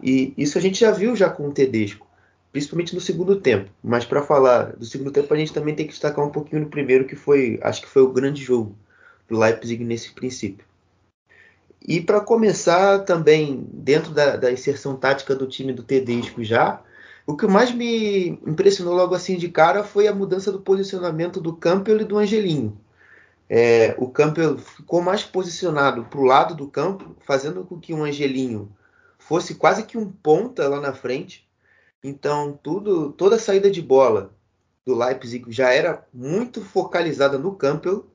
E 0.00 0.32
isso 0.38 0.58
a 0.58 0.60
gente 0.60 0.78
já 0.78 0.92
viu 0.92 1.16
já 1.16 1.28
com 1.28 1.48
o 1.48 1.52
Tedesco 1.52 2.06
principalmente 2.52 2.94
no 2.94 3.00
segundo 3.00 3.36
tempo. 3.36 3.70
Mas 3.82 4.04
para 4.04 4.22
falar 4.22 4.76
do 4.76 4.84
segundo 4.84 5.10
tempo, 5.10 5.32
a 5.32 5.36
gente 5.36 5.52
também 5.52 5.74
tem 5.74 5.86
que 5.86 5.92
destacar 5.92 6.24
um 6.24 6.30
pouquinho 6.30 6.62
no 6.62 6.68
primeiro, 6.68 7.04
que 7.04 7.14
foi, 7.14 7.58
acho 7.62 7.82
que 7.82 7.88
foi 7.88 8.02
o 8.02 8.12
grande 8.12 8.42
jogo 8.42 8.74
do 9.28 9.38
Leipzig 9.38 9.84
nesse 9.84 10.12
princípio. 10.12 10.64
E 11.86 12.00
para 12.00 12.20
começar 12.20 13.00
também, 13.00 13.66
dentro 13.72 14.12
da, 14.12 14.36
da, 14.36 14.52
inserção 14.52 14.96
tática 14.96 15.34
do 15.34 15.46
time 15.46 15.72
do 15.72 15.82
Tedesco 15.82 16.42
já, 16.42 16.82
o 17.26 17.36
que 17.36 17.46
mais 17.46 17.72
me 17.72 18.30
impressionou 18.46 18.94
logo 18.94 19.14
assim 19.14 19.36
de 19.36 19.48
cara 19.48 19.84
foi 19.84 20.08
a 20.08 20.14
mudança 20.14 20.50
do 20.50 20.60
posicionamento 20.60 21.40
do 21.40 21.54
Campbell 21.54 22.00
e 22.00 22.04
do 22.04 22.18
Angelinho. 22.18 22.78
É, 23.48 23.94
o 23.98 24.08
Campbell 24.08 24.58
ficou 24.58 25.00
mais 25.00 25.22
posicionado 25.22 26.04
para 26.04 26.20
o 26.20 26.24
lado 26.24 26.54
do 26.54 26.66
campo, 26.66 27.16
fazendo 27.26 27.64
com 27.64 27.78
que 27.78 27.94
o 27.94 28.02
Angelinho 28.04 28.70
fosse 29.18 29.54
quase 29.54 29.84
que 29.84 29.96
um 29.96 30.10
ponta 30.10 30.68
lá 30.68 30.80
na 30.80 30.92
frente, 30.92 31.48
então, 32.02 32.58
tudo, 32.62 33.12
toda 33.12 33.36
a 33.36 33.38
saída 33.38 33.70
de 33.70 33.82
bola 33.82 34.32
do 34.86 34.94
Leipzig 34.94 35.44
já 35.50 35.72
era 35.72 36.06
muito 36.12 36.62
focalizada 36.62 37.36
no 37.38 37.54
Campbell. 37.54 38.06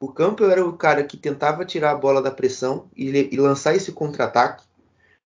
O 0.00 0.12
Campbell 0.12 0.50
era 0.50 0.64
o 0.64 0.76
cara 0.76 1.02
que 1.02 1.16
tentava 1.16 1.64
tirar 1.64 1.90
a 1.90 1.96
bola 1.96 2.22
da 2.22 2.30
pressão 2.30 2.88
e, 2.96 3.28
e 3.32 3.36
lançar 3.36 3.74
esse 3.74 3.90
contra-ataque. 3.90 4.64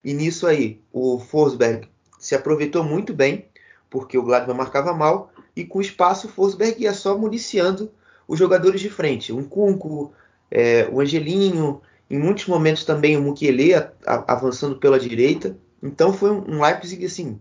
E 0.04 0.14
nisso 0.14 0.46
aí, 0.46 0.82
o 0.94 1.20
Forsberg 1.20 1.90
se 2.20 2.36
aproveitou 2.36 2.84
muito 2.84 3.14
bem, 3.14 3.48
porque 3.90 4.18
o 4.18 4.24
Gladbach 4.24 4.58
marcava 4.58 4.94
mal, 4.94 5.32
e 5.56 5.66
com 5.66 5.82
espaço 5.82 6.28
o 6.28 6.30
Forsberg 6.30 6.84
ia 6.84 6.94
só 6.94 7.18
municiando 7.18 7.92
os 8.28 8.38
jogadores 8.38 8.80
de 8.80 8.90
frente. 8.90 9.34
O 9.34 9.44
Kunko, 9.44 10.14
é, 10.52 10.88
o 10.92 11.02
Angelinho, 11.02 11.82
em 12.10 12.20
muitos 12.20 12.46
momentos 12.46 12.86
também 12.86 13.18
o 13.18 13.22
Mukiele 13.22 13.72
avançando 14.06 14.78
pela 14.78 15.00
direita. 15.00 15.58
Então 15.82 16.14
foi 16.14 16.32
um 16.32 16.62
Leipzig 16.62 17.06
assim, 17.06 17.40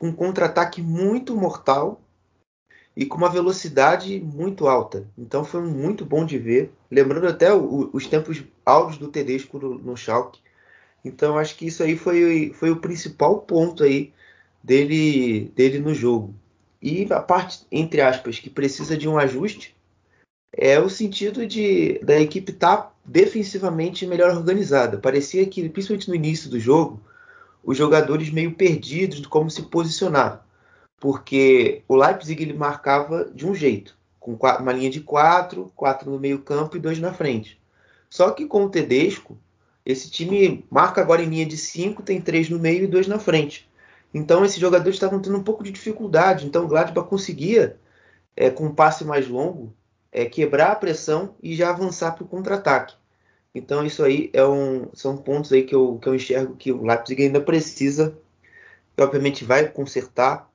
um 0.00 0.12
contra-ataque 0.12 0.80
muito 0.80 1.36
mortal 1.36 2.00
e 2.96 3.04
com 3.04 3.16
uma 3.16 3.28
velocidade 3.28 4.20
muito 4.20 4.68
alta. 4.68 5.06
Então 5.18 5.44
foi 5.44 5.62
muito 5.62 6.04
bom 6.04 6.24
de 6.24 6.38
ver, 6.38 6.72
lembrando 6.90 7.26
até 7.26 7.52
o, 7.52 7.90
os 7.92 8.06
tempos 8.06 8.42
altos 8.64 8.98
do 8.98 9.08
Tedesco 9.08 9.58
no, 9.58 9.78
no 9.78 9.96
Schalke. 9.96 10.40
Então 11.04 11.38
acho 11.38 11.56
que 11.56 11.66
isso 11.66 11.82
aí 11.82 11.96
foi, 11.96 12.52
foi 12.54 12.70
o 12.70 12.76
principal 12.76 13.40
ponto 13.40 13.82
aí 13.82 14.12
dele, 14.62 15.52
dele 15.54 15.78
no 15.78 15.92
jogo. 15.94 16.34
E 16.80 17.06
a 17.12 17.20
parte, 17.20 17.66
entre 17.70 18.00
aspas, 18.00 18.38
que 18.38 18.50
precisa 18.50 18.96
de 18.96 19.08
um 19.08 19.18
ajuste 19.18 19.74
é 20.56 20.78
o 20.78 20.88
sentido 20.88 21.46
de 21.46 21.98
da 22.00 22.20
equipe 22.20 22.52
estar 22.52 22.76
tá 22.76 22.92
defensivamente 23.04 24.06
melhor 24.06 24.34
organizada. 24.36 24.98
Parecia 24.98 25.44
que, 25.46 25.68
principalmente 25.68 26.08
no 26.08 26.14
início 26.14 26.48
do 26.48 26.60
jogo, 26.60 27.00
os 27.62 27.76
jogadores 27.76 28.30
meio 28.30 28.54
perdidos 28.54 29.20
de 29.20 29.28
como 29.28 29.50
se 29.50 29.62
posicionar. 29.62 30.43
Porque 31.04 31.82
o 31.86 31.96
Leipzig 31.96 32.42
ele 32.42 32.54
marcava 32.54 33.26
de 33.26 33.46
um 33.46 33.54
jeito, 33.54 33.94
com 34.18 34.32
uma 34.32 34.72
linha 34.72 34.88
de 34.88 35.02
quatro, 35.02 35.70
quatro 35.76 36.10
no 36.10 36.18
meio 36.18 36.38
campo 36.38 36.78
e 36.78 36.80
dois 36.80 36.98
na 36.98 37.12
frente. 37.12 37.60
Só 38.08 38.30
que 38.30 38.46
com 38.46 38.64
o 38.64 38.70
Tedesco, 38.70 39.36
esse 39.84 40.10
time 40.10 40.64
marca 40.70 41.02
agora 41.02 41.22
em 41.22 41.28
linha 41.28 41.44
de 41.44 41.58
cinco, 41.58 42.02
tem 42.02 42.22
três 42.22 42.48
no 42.48 42.58
meio 42.58 42.84
e 42.84 42.86
dois 42.86 43.06
na 43.06 43.18
frente. 43.18 43.68
Então 44.14 44.46
esses 44.46 44.58
jogadores 44.58 44.94
estavam 44.94 45.20
tendo 45.20 45.36
um 45.36 45.42
pouco 45.42 45.62
de 45.62 45.70
dificuldade. 45.70 46.46
Então 46.46 46.64
o 46.64 46.68
Gladbach 46.68 47.06
conseguia, 47.06 47.78
é, 48.34 48.48
com 48.48 48.64
um 48.64 48.74
passe 48.74 49.04
mais 49.04 49.28
longo, 49.28 49.74
é, 50.10 50.24
quebrar 50.24 50.72
a 50.72 50.76
pressão 50.76 51.34
e 51.42 51.54
já 51.54 51.68
avançar 51.68 52.12
para 52.12 52.24
o 52.24 52.28
contra-ataque. 52.28 52.94
Então 53.54 53.84
isso 53.84 54.02
aí 54.02 54.30
é 54.32 54.42
um, 54.42 54.88
são 54.94 55.18
pontos 55.18 55.52
aí 55.52 55.64
que 55.64 55.74
eu, 55.74 55.98
que 56.00 56.08
eu 56.08 56.14
enxergo 56.14 56.56
que 56.56 56.72
o 56.72 56.82
Leipzig 56.82 57.24
ainda 57.24 57.42
precisa, 57.42 58.16
e 58.96 59.02
obviamente 59.02 59.44
vai 59.44 59.68
consertar 59.68 60.50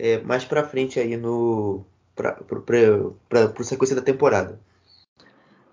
é, 0.00 0.22
mais 0.22 0.44
para 0.44 0.64
frente 0.64 0.98
aí 0.98 1.16
no 1.16 1.84
para 2.14 3.64
sequência 3.64 3.96
da 3.96 4.02
temporada. 4.02 4.58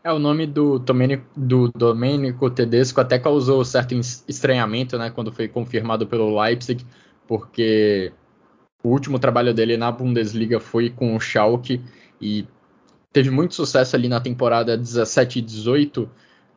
É, 0.03 0.11
o 0.11 0.19
nome 0.19 0.45
do 0.45 0.79
Domenico, 0.79 1.25
do 1.35 1.69
Domenico 1.69 2.49
Tedesco 2.49 3.01
até 3.01 3.19
causou 3.19 3.65
certo 3.65 3.93
estranhamento, 4.27 4.97
né, 4.97 5.09
quando 5.09 5.31
foi 5.31 5.47
confirmado 5.47 6.07
pelo 6.07 6.39
Leipzig, 6.41 6.85
porque 7.27 8.13
o 8.83 8.89
último 8.89 9.19
trabalho 9.19 9.53
dele 9.53 9.75
na 9.75 9.91
Bundesliga 9.91 10.59
foi 10.59 10.89
com 10.89 11.15
o 11.15 11.19
Schalke 11.19 11.81
e 12.21 12.45
teve 13.11 13.29
muito 13.29 13.55
sucesso 13.55 13.95
ali 13.95 14.07
na 14.07 14.21
temporada 14.21 14.77
17 14.77 15.39
e 15.39 15.41
18, 15.41 16.09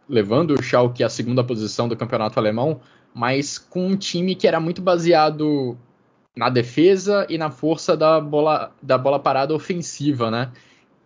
levando 0.09 0.53
o 0.53 0.63
Schalke 0.63 1.03
à 1.03 1.09
segunda 1.09 1.43
posição 1.43 1.89
do 1.89 1.97
campeonato 1.97 2.39
alemão, 2.39 2.81
mas 3.13 3.59
com 3.59 3.89
um 3.89 3.97
time 3.97 4.37
que 4.37 4.47
era 4.47 4.61
muito 4.61 4.81
baseado 4.81 5.77
na 6.37 6.49
defesa 6.49 7.27
e 7.29 7.37
na 7.37 7.51
força 7.51 7.97
da 7.97 8.21
bola, 8.21 8.73
da 8.83 8.97
bola 8.97 9.19
parada 9.19 9.55
ofensiva, 9.55 10.31
né? 10.31 10.51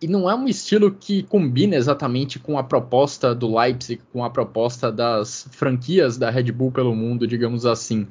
E 0.01 0.07
não 0.07 0.29
é 0.29 0.35
um 0.35 0.47
estilo 0.47 0.91
que 0.91 1.23
combina 1.23 1.75
exatamente 1.75 2.37
com 2.37 2.57
a 2.57 2.63
proposta 2.63 3.33
do 3.33 3.57
Leipzig, 3.57 4.01
com 4.11 4.23
a 4.23 4.29
proposta 4.29 4.91
das 4.91 5.47
franquias 5.51 6.17
da 6.17 6.29
Red 6.29 6.51
Bull 6.51 6.71
pelo 6.71 6.95
mundo, 6.95 7.25
digamos 7.25 7.65
assim. 7.65 8.07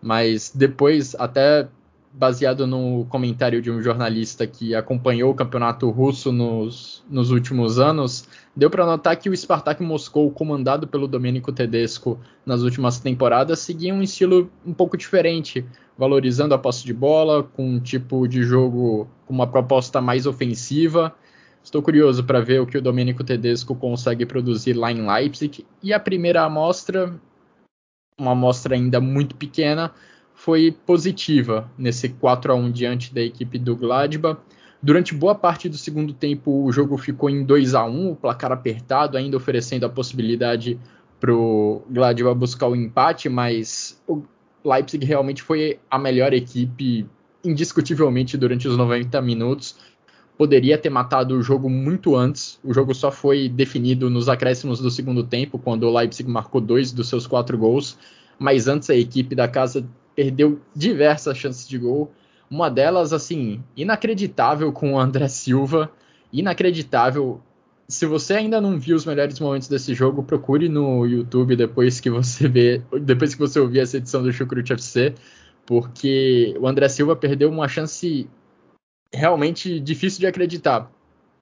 Mas 0.00 0.52
depois, 0.54 1.14
até 1.16 1.68
baseado 2.16 2.64
no 2.64 3.04
comentário 3.06 3.60
de 3.60 3.72
um 3.72 3.82
jornalista 3.82 4.46
que 4.46 4.72
acompanhou 4.72 5.32
o 5.32 5.34
campeonato 5.34 5.90
russo 5.90 6.30
nos, 6.30 7.02
nos 7.10 7.32
últimos 7.32 7.80
anos, 7.80 8.28
deu 8.54 8.70
para 8.70 8.86
notar 8.86 9.16
que 9.16 9.28
o 9.28 9.36
Spartak 9.36 9.82
Moscou, 9.82 10.30
comandado 10.30 10.86
pelo 10.86 11.08
Domenico 11.08 11.52
Tedesco 11.52 12.20
nas 12.46 12.62
últimas 12.62 13.00
temporadas, 13.00 13.58
seguia 13.58 13.92
um 13.92 14.00
estilo 14.00 14.48
um 14.64 14.72
pouco 14.72 14.96
diferente, 14.96 15.66
valorizando 15.98 16.54
a 16.54 16.58
posse 16.58 16.84
de 16.84 16.94
bola, 16.94 17.42
com 17.42 17.68
um 17.68 17.80
tipo 17.80 18.28
de 18.28 18.44
jogo 18.44 19.08
com 19.26 19.34
uma 19.34 19.48
proposta 19.48 20.00
mais 20.00 20.24
ofensiva. 20.24 21.12
Estou 21.64 21.82
curioso 21.82 22.22
para 22.22 22.40
ver 22.40 22.60
o 22.60 22.66
que 22.66 22.78
o 22.78 22.82
Domenico 22.82 23.24
Tedesco 23.24 23.74
consegue 23.74 24.24
produzir 24.24 24.74
lá 24.74 24.92
em 24.92 25.04
Leipzig. 25.04 25.66
E 25.82 25.92
a 25.92 25.98
primeira 25.98 26.44
amostra 26.44 27.12
uma 28.18 28.32
amostra 28.32 28.76
ainda 28.76 29.00
muito 29.00 29.34
pequena, 29.34 29.92
foi 30.44 30.76
positiva 30.84 31.70
nesse 31.78 32.10
4 32.10 32.52
a 32.52 32.54
1 32.54 32.70
diante 32.70 33.14
da 33.14 33.22
equipe 33.22 33.58
do 33.58 33.74
Gladbach. 33.74 34.38
Durante 34.82 35.14
boa 35.14 35.34
parte 35.34 35.70
do 35.70 35.78
segundo 35.78 36.12
tempo, 36.12 36.62
o 36.64 36.70
jogo 36.70 36.98
ficou 36.98 37.30
em 37.30 37.42
2 37.42 37.74
a 37.74 37.86
1 37.86 38.10
o 38.10 38.14
placar 38.14 38.52
apertado, 38.52 39.16
ainda 39.16 39.38
oferecendo 39.38 39.86
a 39.86 39.88
possibilidade 39.88 40.78
para 41.18 41.34
o 41.34 41.82
Gladbach 41.88 42.38
buscar 42.38 42.68
o 42.68 42.76
empate, 42.76 43.26
mas 43.30 43.98
o 44.06 44.22
Leipzig 44.62 45.06
realmente 45.06 45.42
foi 45.42 45.78
a 45.90 45.98
melhor 45.98 46.34
equipe, 46.34 47.08
indiscutivelmente, 47.42 48.36
durante 48.36 48.68
os 48.68 48.76
90 48.76 49.22
minutos 49.22 49.76
poderia 50.36 50.76
ter 50.76 50.90
matado 50.90 51.36
o 51.36 51.42
jogo 51.42 51.70
muito 51.70 52.16
antes. 52.16 52.58
O 52.62 52.74
jogo 52.74 52.92
só 52.92 53.10
foi 53.10 53.48
definido 53.48 54.10
nos 54.10 54.28
acréscimos 54.28 54.80
do 54.80 54.90
segundo 54.90 55.22
tempo, 55.22 55.58
quando 55.58 55.84
o 55.84 55.96
Leipzig 55.96 56.28
marcou 56.28 56.60
dois 56.60 56.92
dos 56.92 57.08
seus 57.08 57.26
quatro 57.26 57.56
gols. 57.56 57.96
Mas 58.38 58.66
antes 58.66 58.90
a 58.90 58.96
equipe 58.96 59.34
da 59.34 59.46
casa 59.46 59.86
perdeu 60.14 60.60
diversas 60.74 61.36
chances 61.36 61.68
de 61.68 61.78
gol. 61.78 62.12
Uma 62.50 62.70
delas, 62.70 63.12
assim, 63.12 63.62
inacreditável 63.76 64.72
com 64.72 64.94
o 64.94 64.98
André 64.98 65.28
Silva. 65.28 65.90
Inacreditável. 66.32 67.40
Se 67.88 68.06
você 68.06 68.34
ainda 68.34 68.60
não 68.60 68.78
viu 68.78 68.96
os 68.96 69.04
melhores 69.04 69.38
momentos 69.38 69.68
desse 69.68 69.94
jogo, 69.94 70.22
procure 70.22 70.68
no 70.68 71.04
YouTube 71.06 71.56
depois 71.56 72.00
que 72.00 72.10
você 72.10 72.48
vê, 72.48 72.82
depois 73.02 73.34
que 73.34 73.40
você 73.40 73.60
ouvir 73.60 73.80
essa 73.80 73.98
edição 73.98 74.22
do 74.22 74.32
Chucrute 74.32 74.72
FC, 74.72 75.14
porque 75.66 76.56
o 76.58 76.66
André 76.66 76.88
Silva 76.88 77.14
perdeu 77.14 77.50
uma 77.50 77.68
chance 77.68 78.28
realmente 79.12 79.78
difícil 79.78 80.20
de 80.20 80.26
acreditar. 80.26 80.90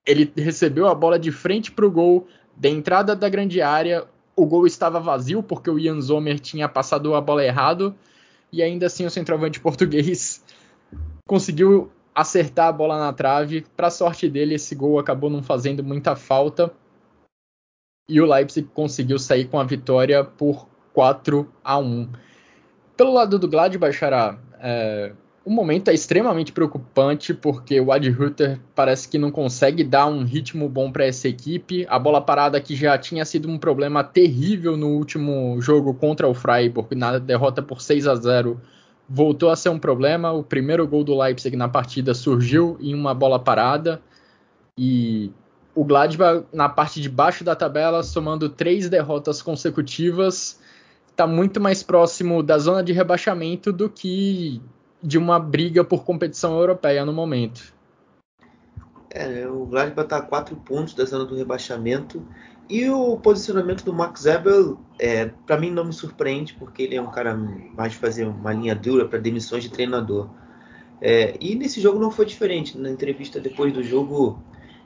Ele 0.04 0.32
recebeu 0.36 0.88
a 0.88 0.94
bola 0.94 1.18
de 1.18 1.30
frente 1.30 1.70
para 1.70 1.86
o 1.86 1.90
gol, 1.90 2.26
da 2.56 2.68
entrada 2.68 3.14
da 3.14 3.28
grande 3.28 3.62
área, 3.62 4.04
o 4.34 4.46
gol 4.46 4.66
estava 4.66 4.98
vazio 4.98 5.42
porque 5.42 5.70
o 5.70 5.78
Ian 5.78 6.00
Zomer 6.00 6.38
tinha 6.38 6.68
passado 6.68 7.14
a 7.14 7.20
bola 7.20 7.44
errado 7.44 7.94
e 8.52 8.62
ainda 8.62 8.86
assim 8.86 9.06
o 9.06 9.10
centroavante 9.10 9.60
português 9.60 10.44
conseguiu 11.26 11.90
acertar 12.14 12.68
a 12.68 12.72
bola 12.72 12.98
na 12.98 13.12
trave. 13.12 13.64
Para 13.76 13.90
sorte 13.90 14.28
dele, 14.28 14.54
esse 14.54 14.74
gol 14.74 14.98
acabou 14.98 15.30
não 15.30 15.42
fazendo 15.42 15.82
muita 15.82 16.14
falta 16.14 16.72
e 18.08 18.20
o 18.20 18.26
Leipzig 18.26 18.68
conseguiu 18.74 19.18
sair 19.18 19.46
com 19.46 19.58
a 19.58 19.64
vitória 19.64 20.22
por 20.22 20.68
4 20.92 21.50
a 21.64 21.78
1. 21.78 22.10
Pelo 22.96 23.12
lado 23.12 23.38
do 23.38 23.48
Gladbach, 23.48 23.96
Xará, 23.96 24.38
é, 24.60 25.12
o 25.44 25.50
momento 25.50 25.88
é 25.88 25.94
extremamente 25.94 26.52
preocupante 26.52 27.34
porque 27.34 27.80
o 27.80 27.90
Ad 27.90 28.06
parece 28.74 29.08
que 29.08 29.18
não 29.18 29.30
consegue 29.30 29.82
dar 29.82 30.06
um 30.06 30.22
ritmo 30.24 30.68
bom 30.68 30.92
para 30.92 31.04
essa 31.04 31.26
equipe. 31.26 31.84
A 31.88 31.98
bola 31.98 32.20
parada 32.20 32.60
que 32.60 32.76
já 32.76 32.96
tinha 32.96 33.24
sido 33.24 33.48
um 33.48 33.58
problema 33.58 34.04
terrível 34.04 34.76
no 34.76 34.88
último 34.88 35.60
jogo 35.60 35.94
contra 35.94 36.28
o 36.28 36.34
Freiburg, 36.34 36.94
na 36.94 37.18
derrota 37.18 37.60
por 37.60 37.80
6 37.80 38.06
a 38.06 38.14
0, 38.14 38.60
voltou 39.08 39.50
a 39.50 39.56
ser 39.56 39.70
um 39.70 39.78
problema. 39.78 40.30
O 40.30 40.44
primeiro 40.44 40.86
gol 40.86 41.02
do 41.02 41.18
Leipzig 41.18 41.56
na 41.56 41.68
partida 41.68 42.14
surgiu 42.14 42.76
em 42.80 42.94
uma 42.94 43.12
bola 43.12 43.38
parada 43.38 44.00
e 44.78 45.32
o 45.74 45.84
Gladbach 45.84 46.44
na 46.52 46.68
parte 46.68 47.00
de 47.00 47.08
baixo 47.08 47.42
da 47.42 47.56
tabela, 47.56 48.04
somando 48.04 48.48
três 48.48 48.88
derrotas 48.88 49.42
consecutivas, 49.42 50.60
está 51.10 51.26
muito 51.26 51.60
mais 51.60 51.82
próximo 51.82 52.42
da 52.44 52.58
zona 52.58 52.82
de 52.82 52.92
rebaixamento 52.92 53.72
do 53.72 53.88
que 53.90 54.60
de 55.02 55.18
uma 55.18 55.38
briga 55.38 55.82
por 55.82 56.04
competição 56.04 56.58
europeia 56.58 57.04
no 57.04 57.12
momento. 57.12 57.74
É, 59.10 59.46
o 59.46 59.66
Gladbach 59.66 60.06
está 60.06 60.16
a 60.18 60.22
quatro 60.22 60.56
pontos 60.56 60.94
da 60.94 61.04
zona 61.04 61.24
do 61.24 61.36
rebaixamento 61.36 62.26
e 62.68 62.88
o 62.88 63.18
posicionamento 63.18 63.84
do 63.84 63.92
Max 63.92 64.24
Ebel, 64.24 64.78
é, 64.98 65.26
para 65.46 65.58
mim 65.58 65.70
não 65.70 65.84
me 65.84 65.92
surpreende 65.92 66.54
porque 66.54 66.82
ele 66.82 66.96
é 66.96 67.02
um 67.02 67.10
cara 67.10 67.34
mais 67.34 67.92
de 67.92 67.98
fazer 67.98 68.26
uma 68.26 68.52
linha 68.52 68.74
dura 68.74 69.06
para 69.06 69.18
demissões 69.18 69.62
de 69.62 69.70
treinador. 69.70 70.30
É, 71.00 71.36
e 71.40 71.54
nesse 71.54 71.80
jogo 71.80 71.98
não 71.98 72.10
foi 72.10 72.24
diferente. 72.24 72.78
Na 72.78 72.88
entrevista 72.88 73.40
depois 73.40 73.72
do 73.72 73.82
jogo, 73.82 74.40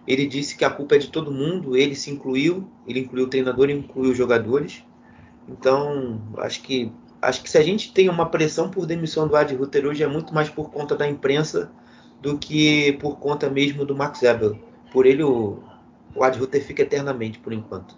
ele 0.06 0.26
disse 0.26 0.56
que 0.56 0.64
a 0.64 0.70
culpa 0.70 0.96
é 0.96 0.99
de 0.99 1.08
todo 1.08 1.30
mundo, 1.30 1.76
ele 1.76 1.94
se 1.94 2.11
incluiu, 2.11 2.68
ele 2.88 3.00
incluiu 3.00 3.26
o 3.26 3.30
treinador 3.30 3.70
incluiu 3.70 4.11
os 4.11 4.16
jogadores. 4.16 4.82
Então, 5.49 6.20
acho 6.38 6.62
que 6.62 6.90
acho 7.20 7.42
que 7.42 7.50
se 7.50 7.58
a 7.58 7.62
gente 7.62 7.92
tem 7.92 8.08
uma 8.08 8.26
pressão 8.26 8.70
por 8.70 8.87
demissão 8.87 9.26
do 9.26 9.37
Ad 9.37 9.54
Ruther 9.54 9.87
hoje 9.87 10.02
é 10.02 10.06
muito 10.06 10.35
mais 10.35 10.49
por 10.49 10.70
conta 10.70 10.94
da 10.94 11.08
imprensa 11.08 11.70
do 12.20 12.38
que 12.38 12.92
por 13.00 13.18
conta 13.18 13.49
mesmo 13.50 13.85
do 13.85 13.94
Max 13.94 14.23
Ebel. 14.23 14.58
Por 14.92 15.06
ele 15.06 15.23
o, 15.23 15.62
o 16.14 16.23
Ad 16.23 16.38
fica 16.61 16.82
eternamente 16.82 17.38
por 17.38 17.52
enquanto. 17.52 17.96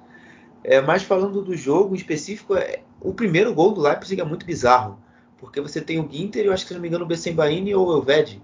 É, 0.64 0.80
mas 0.80 1.02
falando 1.02 1.42
do 1.42 1.56
jogo 1.56 1.94
em 1.94 1.98
específico, 1.98 2.54
é, 2.54 2.82
o 3.00 3.14
primeiro 3.14 3.54
gol 3.54 3.72
do 3.72 3.80
Leipzig 3.80 4.20
é 4.20 4.25
muito 4.25 4.44
bizarro, 4.44 4.98
porque 5.38 5.60
você 5.60 5.80
tem 5.80 6.00
o 6.00 6.08
Ginter, 6.10 6.44
eu 6.44 6.52
acho 6.52 6.64
que 6.64 6.68
se 6.68 6.75
não 6.75 6.80
me 6.80 6.88
engano 6.88 7.04
o 7.04 7.08
Beckenbauer 7.08 7.78
ou 7.78 7.88
o 7.88 7.96
Elved. 7.98 8.42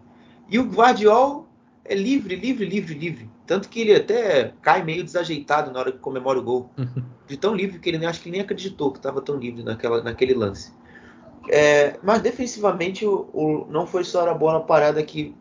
E 0.49 0.59
o 0.59 0.65
Guardiol 0.65 1.49
é 1.85 1.95
livre, 1.95 2.37
livre, 2.37 2.65
livre, 2.65 2.95
livre. 2.95 3.31
Tanto 3.47 3.69
que 3.69 3.81
ele 3.81 3.95
até 3.95 4.55
cai 4.63 4.83
meio 4.83 5.05
desajeitado 5.05 5.71
na 5.71 5.79
hora 5.79 5.93
que 5.93 5.99
comemora 5.99 6.39
o 6.39 6.43
gol. 6.43 6.71
De 7.27 7.39
tão 7.39 7.55
livre 7.55 7.79
que 7.79 7.89
ele 7.89 7.99
nem 7.99 8.07
acho 8.07 8.21
que 8.21 8.31
nem 8.31 8.43
acreditou 8.43 8.93
que 8.93 8.99
estava 8.99 9.23
tão 9.23 9.39
livre 9.39 9.63
naquela, 9.63 10.03
naquele 10.03 10.35
lance. 10.35 10.73
É, 11.49 11.99
mas 12.03 12.21
defensivamente 12.21 13.07
o, 13.07 13.31
o, 13.33 13.67
não 13.71 13.87
foi 13.87 14.05
só 14.05 14.29
a 14.29 14.35
bola 14.35 14.61
parada 14.61 15.03
que, 15.03 15.35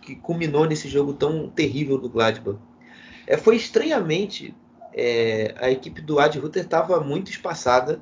que 0.00 0.16
culminou 0.16 0.66
nesse 0.66 0.88
jogo 0.88 1.12
tão 1.12 1.48
terrível 1.48 1.96
do 1.98 2.08
Gladbach. 2.08 2.58
É, 3.26 3.36
foi 3.36 3.56
estranhamente 3.56 4.54
é, 4.92 5.54
a 5.58 5.70
equipe 5.70 6.00
do 6.00 6.18
Ad 6.18 6.38
Ruther 6.38 6.64
estava 6.64 7.00
muito 7.00 7.30
espaçada, 7.30 8.00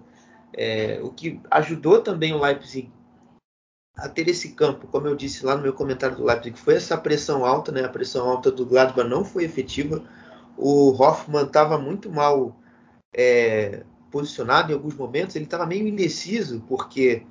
é, 0.52 0.98
o 1.02 1.10
que 1.10 1.40
ajudou 1.50 2.00
também 2.00 2.32
o 2.32 2.40
Leipzig 2.40 2.90
a 3.96 4.08
ter 4.08 4.28
esse 4.28 4.50
campo, 4.50 4.86
como 4.86 5.06
eu 5.06 5.14
disse 5.14 5.44
lá 5.44 5.56
no 5.56 5.62
meu 5.62 5.72
comentário 5.72 6.16
do 6.16 6.24
Leipzig, 6.24 6.58
foi 6.58 6.74
essa 6.74 6.96
pressão 6.96 7.44
alta, 7.44 7.70
né? 7.70 7.84
A 7.84 7.88
pressão 7.88 8.28
alta 8.28 8.50
do 8.50 8.64
Gladbach 8.64 9.08
não 9.08 9.24
foi 9.24 9.44
efetiva. 9.44 10.02
O 10.56 10.90
Hoffmann 10.90 11.44
estava 11.44 11.78
muito 11.78 12.10
mal 12.10 12.56
é, 13.12 13.84
posicionado 14.10 14.72
em 14.72 14.74
alguns 14.74 14.94
momentos, 14.94 15.36
ele 15.36 15.44
estava 15.44 15.66
meio 15.66 15.86
indeciso, 15.86 16.62
porque 16.68 17.22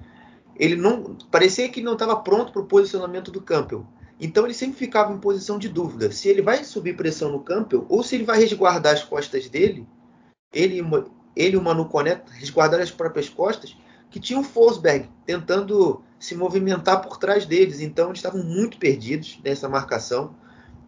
ele 0.55 0.75
não 0.75 1.15
parecia 1.31 1.69
que 1.69 1.81
não 1.81 1.93
estava 1.93 2.15
pronto 2.17 2.51
para 2.51 2.61
o 2.61 2.65
posicionamento 2.65 3.31
do 3.31 3.41
Campbell. 3.41 3.85
Então 4.19 4.43
ele 4.43 4.53
sempre 4.53 4.77
ficava 4.77 5.13
em 5.13 5.17
posição 5.17 5.57
de 5.57 5.69
dúvida 5.69 6.11
se 6.11 6.27
ele 6.27 6.41
vai 6.41 6.63
subir 6.65 6.97
pressão 6.97 7.31
no 7.31 7.39
Campbell 7.39 7.85
ou 7.87 8.03
se 8.03 8.15
ele 8.15 8.25
vai 8.25 8.37
resguardar 8.37 8.93
as 8.93 9.03
costas 9.03 9.47
dele, 9.47 9.87
ele, 10.53 10.81
ele 11.35 11.55
e 11.55 11.57
o 11.57 11.61
Manu 11.61 11.85
Koné 11.85 12.21
resguardar 12.33 12.81
as 12.81 12.91
próprias 12.91 13.29
costas, 13.29 13.77
que 14.09 14.19
tinha 14.19 14.39
o 14.39 14.43
Forsberg 14.43 15.09
tentando 15.25 16.03
se 16.19 16.35
movimentar 16.35 17.01
por 17.01 17.17
trás 17.17 17.45
deles. 17.45 17.79
Então 17.79 18.07
eles 18.07 18.19
estavam 18.19 18.43
muito 18.43 18.77
perdidos 18.77 19.39
nessa 19.43 19.69
marcação. 19.69 20.35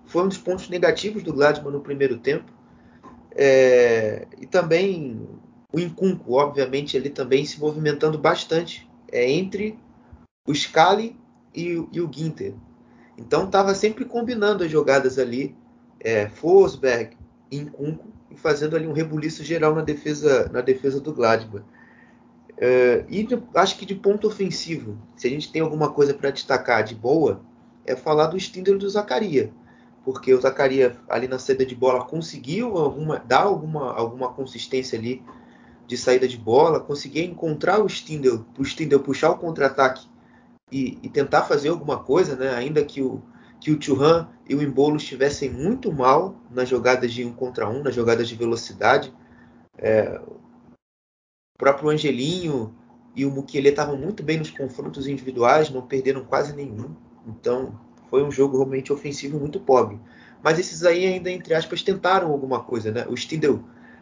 Foi 0.06 0.24
um 0.24 0.28
dos 0.28 0.38
pontos 0.38 0.68
negativos 0.70 1.24
do 1.24 1.34
Gladbach 1.34 1.72
no 1.72 1.82
primeiro 1.82 2.18
tempo. 2.18 2.52
É, 3.34 4.28
e 4.40 4.46
também 4.46 5.26
o 5.72 5.80
Incunco, 5.80 6.34
obviamente, 6.34 6.98
ele 6.98 7.10
também 7.10 7.46
se 7.46 7.60
movimentando 7.60 8.18
bastante 8.18 8.90
é, 9.10 9.32
entre 9.32 9.80
o 10.46 10.54
Scali 10.54 11.16
e, 11.56 11.82
e 11.92 12.02
o 12.02 12.12
Ginter. 12.12 12.54
Então 13.18 13.46
estava 13.46 13.74
sempre 13.74 14.04
combinando 14.04 14.64
as 14.64 14.72
jogadas 14.72 15.18
ali, 15.18 15.56
é, 16.00 16.28
Forsberg, 16.28 17.16
Incunco, 17.52 18.08
e 18.30 18.36
fazendo 18.36 18.76
ali 18.76 18.88
um 18.88 18.94
rebuliço 18.94 19.44
geral 19.44 19.76
na 19.76 19.82
defesa, 19.82 20.50
na 20.52 20.62
defesa 20.62 21.00
do 21.00 21.14
Gladbach. 21.14 21.64
É, 22.63 23.03
e 23.10 23.24
de, 23.24 23.41
acho 23.56 23.75
que 23.75 23.88
de 23.88 23.96
ponto 23.96 24.27
ofensivo, 24.27 24.96
se 25.15 25.25
a 25.25 25.30
gente 25.32 25.51
tem 25.51 25.63
alguma 25.63 25.91
coisa 25.91 26.13
para 26.13 26.30
destacar 26.30 26.84
de 26.84 26.94
boa, 26.94 27.41
é 27.84 27.96
falar 27.96 28.27
do 28.27 28.38
Stindl 28.38 28.77
do 28.77 28.88
Zacaria. 28.88 29.51
Porque 30.06 30.32
o 30.32 30.39
Zacaria 30.39 30.96
ali 31.10 31.27
na 31.27 31.39
saída 31.39 31.65
de 31.65 31.74
bola 31.74 32.06
conseguiu 32.06 32.77
alguma, 32.77 33.18
dar 33.18 33.41
alguma, 33.41 33.91
alguma 33.96 34.32
consistência 34.32 34.98
ali 34.98 35.24
de 35.88 35.98
saída 35.98 36.27
de 36.27 36.38
bola, 36.38 36.80
conseguia 36.80 37.25
encontrar 37.25 37.84
o 37.84 37.89
Stindl, 37.89 38.46
o 38.58 38.63
Stindl 38.63 39.00
puxar 39.00 39.32
o 39.32 39.38
contra-ataque 39.39 40.08
e, 40.72 41.00
e, 41.01 41.10
tentar 41.10 41.41
fazer 41.44 41.70
alguma 41.70 41.98
coisa, 41.98 42.36
né? 42.36 42.53
ainda 42.53 42.84
que 42.86 43.01
o, 43.01 43.24
que 43.60 43.72
o 43.72 43.82
Churran 43.82 44.27
e 44.48 44.53
o 44.53 44.62
Embolo 44.62 44.98
estivessem 44.98 45.50
muito 45.50 45.91
mal 45.91 46.36
nas 46.51 46.70
jogadas 46.70 47.12
de 47.12 47.25
um 47.25 47.34
contra 47.34 47.68
um, 47.68 47.84
nas 47.84 47.96
jogadas 47.96 48.30
de 48.30 48.36
velocidade. 48.36 49.12
É, 49.77 50.22
próprio 51.62 51.91
Angelinho 51.91 52.74
e 53.15 53.24
o 53.24 53.30
Mukiele 53.30 53.70
estavam 53.70 53.96
muito 53.96 54.24
bem 54.24 54.39
nos 54.39 54.50
confrontos 54.50 55.06
individuais, 55.06 55.70
não 55.70 55.84
perderam 55.84 56.25
quase 56.25 56.56
nenhum. 56.56 56.96
Então 57.27 57.80
foi 58.10 58.24
um 58.24 58.32
jogo 58.32 58.58
realmente 58.58 58.91
ofensivo 58.91 59.39
muito 59.39 59.60
pobre. 59.60 60.00
Mas 60.41 60.58
esses 60.58 60.84
aí 60.84 61.06
ainda, 61.06 61.30
entre 61.30 61.53
aspas, 61.53 61.84
tentaram 61.84 62.32
alguma 62.32 62.62
coisa. 62.62 62.91
Né? 62.91 63.06
O 63.08 63.15
Stindl 63.15 63.60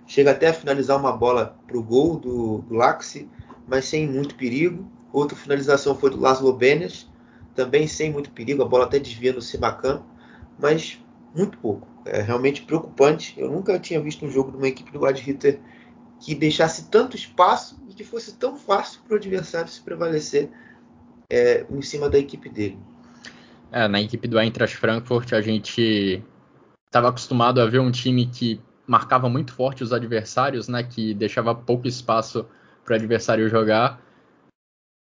chega 0.08 0.32
até 0.32 0.48
a 0.48 0.54
finalizar 0.54 0.98
uma 0.98 1.12
bola 1.12 1.60
para 1.68 1.78
o 1.78 1.84
gol 1.84 2.16
do, 2.16 2.60
do 2.60 2.76
Laxi, 2.76 3.30
mas 3.68 3.84
sem 3.84 4.08
muito 4.08 4.36
perigo. 4.36 4.90
Outra 5.12 5.36
finalização 5.36 5.94
foi 5.96 6.12
do 6.12 6.20
Laszlo 6.20 6.54
Benes, 6.54 7.10
também 7.54 7.88
sem 7.88 8.10
muito 8.10 8.32
perigo, 8.32 8.64
a 8.64 8.66
bola 8.66 8.86
até 8.86 9.00
desvia 9.00 9.34
no 9.34 9.42
Simacan, 9.42 10.02
mas 10.58 10.98
muito 11.36 11.58
pouco. 11.58 11.90
É 12.06 12.22
realmente 12.22 12.62
preocupante. 12.62 13.34
Eu 13.38 13.52
nunca 13.52 13.78
tinha 13.78 14.00
visto 14.00 14.26
um 14.26 14.32
jogo 14.32 14.52
de 14.52 14.58
uma 14.58 14.68
equipe 14.70 14.94
do 14.94 15.06
Ad 15.06 15.30
Hitter 15.30 15.60
que 16.20 16.36
deixasse 16.36 16.90
tanto 16.90 17.16
espaço 17.16 17.82
e 17.90 17.94
que 17.94 18.04
fosse 18.04 18.36
tão 18.38 18.58
fácil 18.58 19.02
para 19.04 19.14
o 19.16 19.18
adversário 19.18 19.70
se 19.70 19.82
prevalecer 19.82 20.50
é, 21.30 21.66
em 21.70 21.82
cima 21.82 22.10
da 22.10 22.18
equipe 22.18 22.50
dele. 22.50 22.78
É, 23.72 23.88
na 23.88 24.02
equipe 24.02 24.28
do 24.28 24.40
Eintracht 24.40 24.76
Frankfurt 24.76 25.34
a 25.34 25.42
gente 25.42 26.24
estava 26.86 27.10
acostumado 27.10 27.62
a 27.62 27.66
ver 27.66 27.80
um 27.80 27.92
time 27.92 28.26
que 28.26 28.60
marcava 28.86 29.30
muito 29.30 29.54
forte 29.54 29.84
os 29.84 29.94
adversários, 29.94 30.68
né, 30.68 30.84
que 30.84 31.14
deixava 31.14 31.54
pouco 31.54 31.88
espaço 31.88 32.46
para 32.84 32.94
o 32.94 32.96
adversário 32.96 33.48
jogar. 33.48 34.02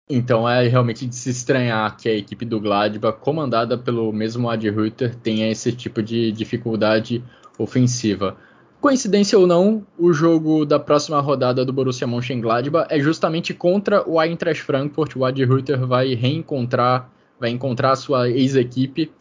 Então 0.10 0.50
é 0.50 0.68
realmente 0.68 1.06
de 1.06 1.16
se 1.16 1.30
estranhar 1.30 1.96
que 1.96 2.10
a 2.10 2.14
equipe 2.14 2.44
do 2.44 2.60
Gladbach, 2.60 3.20
comandada 3.20 3.78
pelo 3.78 4.12
mesmo 4.12 4.50
Ad 4.50 4.70
Rütter, 4.70 5.16
tenha 5.16 5.50
esse 5.50 5.72
tipo 5.72 6.04
de 6.04 6.32
dificuldade 6.32 7.24
ofensiva. 7.58 8.36
Coincidência 8.82 9.38
ou 9.38 9.46
não, 9.46 9.86
o 9.98 10.14
jogo 10.14 10.66
da 10.66 10.80
próxima 10.80 11.20
rodada 11.20 11.66
do 11.66 11.74
Borussia 11.74 12.08
Mönchengladbach 12.08 12.88
é 12.90 13.00
justamente 13.00 13.54
contra 13.54 14.08
o 14.10 14.22
Eintracht 14.22 14.64
Frankfurt. 14.64 15.16
O 15.16 15.26
Ad 15.26 15.44
Rütter 15.44 15.86
vai 15.86 16.14
reencontrar, 16.14 17.12
vai 17.40 17.50
encontrar 17.50 17.92
a 17.92 17.96
sua 17.96 18.30
ex-equipe 18.30 19.12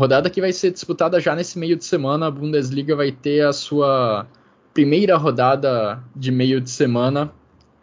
Rodada 0.00 0.30
que 0.30 0.40
vai 0.40 0.50
ser 0.50 0.70
disputada 0.70 1.20
já 1.20 1.36
nesse 1.36 1.58
meio 1.58 1.76
de 1.76 1.84
semana. 1.84 2.28
A 2.28 2.30
Bundesliga 2.30 2.96
vai 2.96 3.12
ter 3.12 3.46
a 3.46 3.52
sua 3.52 4.26
primeira 4.72 5.14
rodada 5.18 6.02
de 6.16 6.32
meio 6.32 6.58
de 6.58 6.70
semana, 6.70 7.30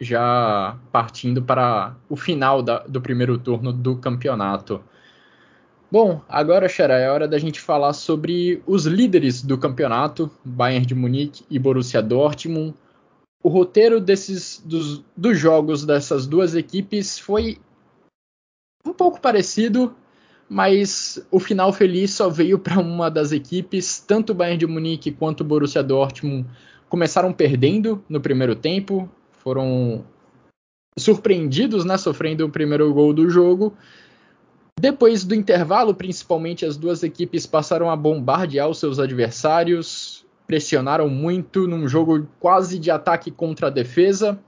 já 0.00 0.76
partindo 0.90 1.40
para 1.40 1.94
o 2.08 2.16
final 2.16 2.60
da, 2.60 2.80
do 2.80 3.00
primeiro 3.00 3.38
turno 3.38 3.72
do 3.72 3.94
campeonato. 3.94 4.82
Bom, 5.90 6.20
agora, 6.28 6.68
Xera, 6.68 6.98
é 6.98 7.10
hora 7.10 7.26
da 7.26 7.38
gente 7.38 7.60
falar 7.60 7.94
sobre 7.94 8.62
os 8.66 8.84
líderes 8.84 9.42
do 9.42 9.56
campeonato, 9.56 10.30
Bayern 10.44 10.84
de 10.84 10.94
Munique 10.94 11.44
e 11.50 11.58
Borussia 11.58 12.02
Dortmund. 12.02 12.74
O 13.42 13.48
roteiro 13.48 13.98
desses 13.98 14.62
dos, 14.62 15.02
dos 15.16 15.38
jogos 15.38 15.86
dessas 15.86 16.26
duas 16.26 16.54
equipes 16.54 17.18
foi 17.18 17.58
um 18.84 18.92
pouco 18.92 19.18
parecido, 19.18 19.94
mas 20.46 21.26
o 21.30 21.40
final 21.40 21.72
feliz 21.72 22.10
só 22.10 22.28
veio 22.28 22.58
para 22.58 22.78
uma 22.78 23.10
das 23.10 23.32
equipes, 23.32 23.98
tanto 23.98 24.32
o 24.32 24.34
Bayern 24.34 24.58
de 24.58 24.66
Munique 24.66 25.10
quanto 25.10 25.40
o 25.40 25.44
Borussia 25.44 25.82
Dortmund 25.82 26.46
começaram 26.90 27.32
perdendo 27.32 28.04
no 28.10 28.20
primeiro 28.20 28.54
tempo, 28.54 29.08
foram 29.32 30.04
surpreendidos, 30.98 31.86
né, 31.86 31.96
sofrendo 31.96 32.44
o 32.44 32.50
primeiro 32.50 32.92
gol 32.92 33.14
do 33.14 33.30
jogo. 33.30 33.74
Depois 34.80 35.24
do 35.24 35.34
intervalo, 35.34 35.94
principalmente 35.94 36.64
as 36.64 36.76
duas 36.76 37.02
equipes 37.02 37.46
passaram 37.46 37.90
a 37.90 37.96
bombardear 37.96 38.68
os 38.68 38.78
seus 38.78 38.98
adversários, 38.98 40.24
pressionaram 40.46 41.08
muito 41.08 41.66
num 41.66 41.88
jogo 41.88 42.26
quase 42.38 42.78
de 42.78 42.90
ataque 42.90 43.30
contra 43.30 43.66
a 43.66 43.70
defesa 43.70 44.38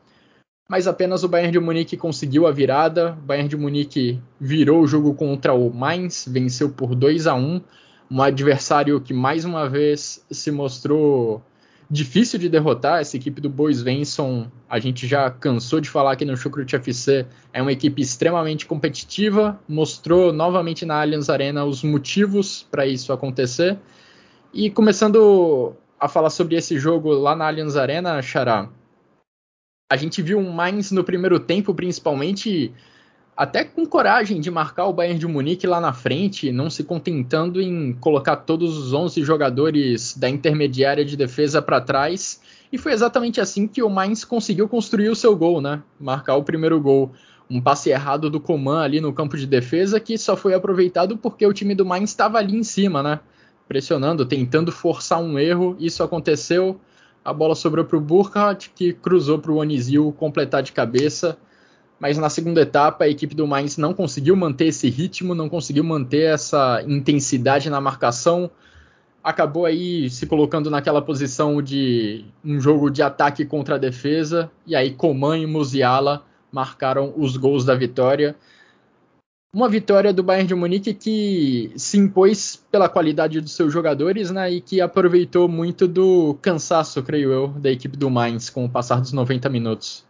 mas 0.71 0.87
apenas 0.87 1.25
o 1.25 1.29
Bayern 1.29 1.51
de 1.51 1.59
Munique 1.59 1.97
conseguiu 1.97 2.47
a 2.47 2.53
virada. 2.53 3.19
O 3.21 3.27
Bayern 3.27 3.49
de 3.49 3.57
Munique 3.57 4.23
virou 4.41 4.81
o 4.81 4.87
jogo 4.87 5.13
contra 5.15 5.53
o 5.53 5.69
Mainz, 5.75 6.29
venceu 6.31 6.71
por 6.71 6.95
2 6.95 7.27
a 7.27 7.35
1, 7.35 7.61
um 8.09 8.23
adversário 8.23 9.01
que 9.01 9.13
mais 9.13 9.45
uma 9.45 9.69
vez 9.69 10.25
se 10.31 10.53
mostrou 10.53 11.43
difícil 11.91 12.39
de 12.39 12.49
derrotar. 12.49 13.01
Essa 13.01 13.17
equipe 13.17 13.41
do 13.41 13.51
Bois 13.51 13.83
Venson, 13.83 14.51
a 14.69 14.79
gente 14.79 15.07
já 15.07 15.31
cansou 15.31 15.81
de 15.81 15.91
falar 15.91 16.13
aqui 16.13 16.25
no 16.25 16.37
Chucrut 16.37 16.75
FC, 16.77 17.27
é 17.53 17.61
uma 17.61 17.73
equipe 17.73 18.01
extremamente 18.01 18.65
competitiva, 18.65 19.59
mostrou 19.69 20.33
novamente 20.33 20.87
na 20.87 21.01
Allianz 21.01 21.29
Arena 21.29 21.65
os 21.65 21.83
motivos 21.83 22.67
para 22.71 22.87
isso 22.87 23.13
acontecer. 23.13 23.77
E 24.55 24.71
começando 24.71 25.75
a 25.99 26.09
falar 26.09 26.31
sobre 26.31 26.55
esse 26.57 26.79
jogo 26.79 27.11
lá 27.11 27.35
na 27.35 27.47
Allianz 27.47 27.77
Arena, 27.77 28.23
Xará, 28.23 28.69
a 29.91 29.97
gente 29.97 30.23
viu 30.23 30.39
um 30.39 30.53
Mainz 30.53 30.93
no 30.93 31.03
primeiro 31.03 31.41
tempo, 31.41 31.75
principalmente, 31.75 32.73
até 33.41 33.65
com 33.65 33.87
coragem 33.87 34.39
de 34.39 34.51
marcar 34.51 34.85
o 34.85 34.93
Bayern 34.93 35.19
de 35.19 35.27
Munique 35.27 35.67
lá 35.67 35.81
na 35.81 35.95
frente, 35.95 36.53
não 36.53 36.69
se 36.69 36.85
contentando 36.85 37.59
em 37.59 37.95
colocar 37.95 38.37
todos 38.37 38.77
os 38.77 38.93
11 38.93 39.23
jogadores 39.23 40.15
da 40.15 40.29
intermediária 40.29 41.07
de 41.07 41.17
defesa 41.17 41.63
para 41.63 41.81
trás. 41.81 42.43
E 42.71 42.77
foi 42.77 42.93
exatamente 42.93 43.41
assim 43.41 43.67
que 43.67 43.83
o 43.83 43.89
Mainz 43.89 44.27
conseguiu 44.27 44.69
construir 44.69 45.09
o 45.09 45.17
seu 45.17 45.35
gol, 45.35 45.63
né? 45.63 45.83
Marcar 45.99 46.37
o 46.37 46.45
primeiro 46.45 46.79
gol. 46.79 47.13
Um 47.49 47.63
passe 47.63 47.89
errado 47.89 48.29
do 48.29 48.39
Coman 48.39 48.83
ali 48.83 49.01
no 49.01 49.11
campo 49.11 49.39
de 49.39 49.47
defesa 49.47 49.99
que 49.99 50.19
só 50.19 50.37
foi 50.37 50.53
aproveitado 50.53 51.17
porque 51.17 51.47
o 51.47 51.55
time 51.55 51.75
do 51.75 51.87
Mainz 51.87 52.11
estava 52.11 52.37
ali 52.37 52.55
em 52.55 52.63
cima, 52.63 53.03
né? 53.03 53.21
Pressionando, 53.67 54.27
tentando 54.27 54.71
forçar 54.71 55.19
um 55.19 55.39
erro. 55.39 55.75
Isso 55.81 56.03
aconteceu 56.03 56.79
a 57.25 57.33
bola 57.33 57.55
sobrou 57.55 57.85
para 57.85 57.97
o 57.97 58.01
Burkhardt, 58.01 58.71
que 58.75 58.93
cruzou 58.93 59.39
para 59.39 59.53
o 59.53 59.57
Onizil 59.57 60.15
completar 60.19 60.63
de 60.63 60.73
cabeça. 60.73 61.39
Mas 62.01 62.17
na 62.17 62.31
segunda 62.31 62.63
etapa, 62.63 63.05
a 63.05 63.09
equipe 63.09 63.35
do 63.35 63.47
Mainz 63.47 63.77
não 63.77 63.93
conseguiu 63.93 64.35
manter 64.35 64.69
esse 64.69 64.89
ritmo, 64.89 65.35
não 65.35 65.51
conseguiu 65.51 65.85
manter 65.85 66.33
essa 66.33 66.83
intensidade 66.87 67.69
na 67.69 67.79
marcação. 67.79 68.51
Acabou 69.23 69.67
aí 69.67 70.09
se 70.09 70.27
colocando 70.27 70.71
naquela 70.71 71.03
posição 71.03 71.61
de 71.61 72.25
um 72.43 72.59
jogo 72.59 72.89
de 72.89 73.03
ataque 73.03 73.45
contra 73.45 73.75
a 73.75 73.79
defesa. 73.79 74.51
E 74.67 74.75
aí 74.75 74.93
Coman 74.93 75.37
e 75.37 75.47
Musiala 75.47 76.25
marcaram 76.51 77.13
os 77.19 77.37
gols 77.37 77.67
da 77.67 77.75
vitória. 77.75 78.35
Uma 79.53 79.69
vitória 79.69 80.13
do 80.13 80.23
Bayern 80.23 80.49
de 80.49 80.55
Munique 80.55 80.95
que 80.95 81.71
se 81.77 81.99
impôs 81.99 82.65
pela 82.71 82.89
qualidade 82.89 83.41
dos 83.43 83.53
seus 83.53 83.73
jogadores, 83.73 84.31
né, 84.31 84.51
e 84.51 84.61
que 84.61 84.81
aproveitou 84.81 85.49
muito 85.49 85.89
do 85.89 86.39
cansaço, 86.41 87.03
creio 87.03 87.33
eu, 87.33 87.49
da 87.49 87.71
equipe 87.71 87.97
do 87.97 88.09
Mainz 88.09 88.49
com 88.49 88.65
o 88.65 88.71
passar 88.71 89.01
dos 89.01 89.13
90 89.13 89.49
minutos. 89.49 90.09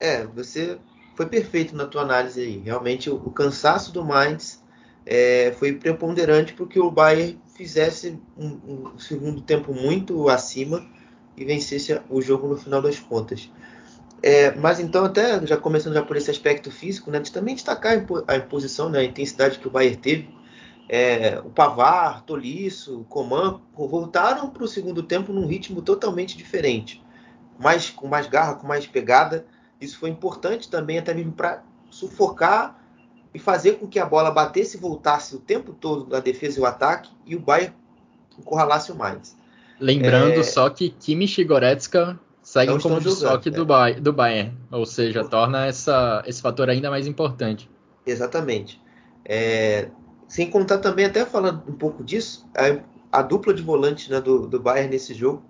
É, 0.00 0.24
você 0.24 0.78
foi 1.16 1.26
perfeito 1.26 1.74
na 1.74 1.84
tua 1.84 2.02
análise 2.02 2.40
aí. 2.40 2.58
Realmente 2.58 3.10
o, 3.10 3.16
o 3.16 3.32
cansaço 3.32 3.92
do 3.92 4.04
Mainz 4.04 4.62
é, 5.04 5.52
foi 5.58 5.72
preponderante 5.72 6.52
porque 6.52 6.78
o 6.78 6.90
Bayern 6.90 7.40
fizesse 7.56 8.16
um, 8.36 8.46
um, 8.46 8.98
segundo 8.98 9.40
tempo 9.40 9.74
muito 9.74 10.28
acima 10.28 10.86
e 11.36 11.44
vencesse 11.44 12.00
o 12.08 12.22
jogo 12.22 12.46
no 12.46 12.56
final 12.56 12.80
das 12.80 13.00
contas. 13.00 13.50
É, 14.22 14.54
mas 14.54 14.78
então, 14.78 15.04
até 15.04 15.44
já 15.44 15.56
começando 15.56 15.94
já 15.94 16.02
por 16.02 16.16
esse 16.16 16.30
aspecto 16.30 16.70
físico, 16.70 17.10
né, 17.10 17.18
de 17.18 17.32
também 17.32 17.56
destacar 17.56 18.04
a 18.28 18.36
imposição, 18.36 18.88
né, 18.88 19.00
a 19.00 19.04
intensidade 19.04 19.58
que 19.58 19.66
o 19.66 19.70
Bayern 19.70 19.96
teve. 19.96 20.38
É, 20.88 21.40
o 21.44 21.50
Pavar, 21.50 22.22
Tolisso, 22.22 23.04
Coman 23.08 23.60
voltaram 23.74 24.48
para 24.48 24.64
o 24.64 24.68
segundo 24.68 25.02
tempo 25.02 25.32
num 25.32 25.46
ritmo 25.46 25.82
totalmente 25.82 26.36
diferente, 26.36 27.04
mais 27.58 27.90
com 27.90 28.06
mais 28.06 28.26
garra, 28.26 28.54
com 28.54 28.66
mais 28.66 28.86
pegada. 28.86 29.44
Isso 29.80 29.98
foi 29.98 30.10
importante 30.10 30.68
também, 30.68 30.98
até 30.98 31.14
mesmo 31.14 31.32
para 31.32 31.62
sufocar 31.90 32.78
e 33.32 33.38
fazer 33.38 33.74
com 33.74 33.86
que 33.86 33.98
a 33.98 34.06
bola 34.06 34.30
batesse 34.30 34.76
e 34.76 34.80
voltasse 34.80 35.36
o 35.36 35.38
tempo 35.38 35.72
todo 35.72 36.04
da 36.04 36.20
defesa 36.20 36.58
e 36.58 36.62
o 36.62 36.66
ataque 36.66 37.10
e 37.26 37.36
o 37.36 37.40
Bayern 37.40 37.74
encurralasse 38.38 38.90
o 38.90 38.96
mais. 38.96 39.36
Lembrando 39.80 40.40
é... 40.40 40.42
só 40.42 40.68
que 40.70 40.90
Kimmich 40.90 41.40
e 41.40 41.44
Goretzka 41.44 42.18
seguem 42.42 42.78
como 42.80 43.00
desfoque 43.00 43.50
do, 43.50 43.66
é. 43.74 44.00
do 44.00 44.12
Bayern, 44.12 44.56
ou 44.70 44.86
seja, 44.86 45.24
torna 45.24 45.66
essa, 45.66 46.22
esse 46.26 46.40
fator 46.40 46.68
ainda 46.70 46.90
mais 46.90 47.06
importante. 47.06 47.70
Exatamente. 48.06 48.80
É, 49.24 49.88
sem 50.26 50.50
contar 50.50 50.78
também, 50.78 51.04
até 51.04 51.24
falando 51.24 51.62
um 51.68 51.74
pouco 51.74 52.02
disso, 52.02 52.48
a, 52.56 53.18
a 53.18 53.22
dupla 53.22 53.52
de 53.52 53.62
volantes 53.62 54.08
né, 54.08 54.20
do, 54.20 54.46
do 54.46 54.58
Bayern 54.58 54.90
nesse 54.90 55.12
jogo, 55.12 55.42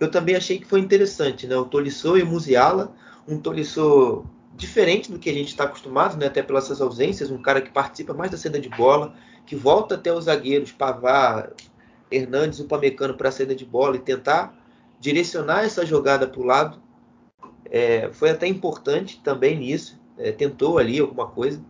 eu 0.00 0.10
também 0.10 0.36
achei 0.36 0.58
que 0.58 0.66
foi 0.66 0.80
interessante. 0.80 1.46
Né? 1.46 1.56
O 1.56 1.64
Tolisso 1.64 2.16
e 2.16 2.22
o 2.22 2.26
Musiala, 2.26 2.94
um 3.28 3.38
Tolisso 3.38 4.24
diferente 4.56 5.12
do 5.12 5.18
que 5.18 5.30
a 5.30 5.32
gente 5.32 5.48
está 5.48 5.64
acostumado, 5.64 6.16
né? 6.16 6.26
até 6.26 6.42
pelas 6.42 6.64
suas 6.64 6.80
ausências, 6.80 7.30
um 7.30 7.40
cara 7.40 7.60
que 7.60 7.70
participa 7.70 8.14
mais 8.14 8.30
da 8.30 8.36
saída 8.36 8.58
de 8.58 8.68
bola, 8.70 9.14
que 9.46 9.54
volta 9.54 9.94
até 9.94 10.12
os 10.12 10.24
zagueiros, 10.24 10.72
Pavar, 10.72 11.52
Hernandes 12.10 12.58
o 12.58 12.64
Pamecano 12.64 13.14
para 13.14 13.28
a 13.28 13.32
saída 13.32 13.54
de 13.54 13.64
bola 13.64 13.96
e 13.96 14.00
tentar 14.00 14.58
direcionar 14.98 15.64
essa 15.64 15.86
jogada 15.86 16.26
para 16.26 16.40
o 16.40 16.44
lado. 16.44 16.82
É, 17.70 18.10
foi 18.12 18.30
até 18.30 18.46
importante 18.46 19.20
também 19.22 19.58
nisso, 19.58 20.00
é, 20.16 20.32
tentou 20.32 20.78
ali 20.78 20.98
alguma 20.98 21.28
coisa. 21.28 21.62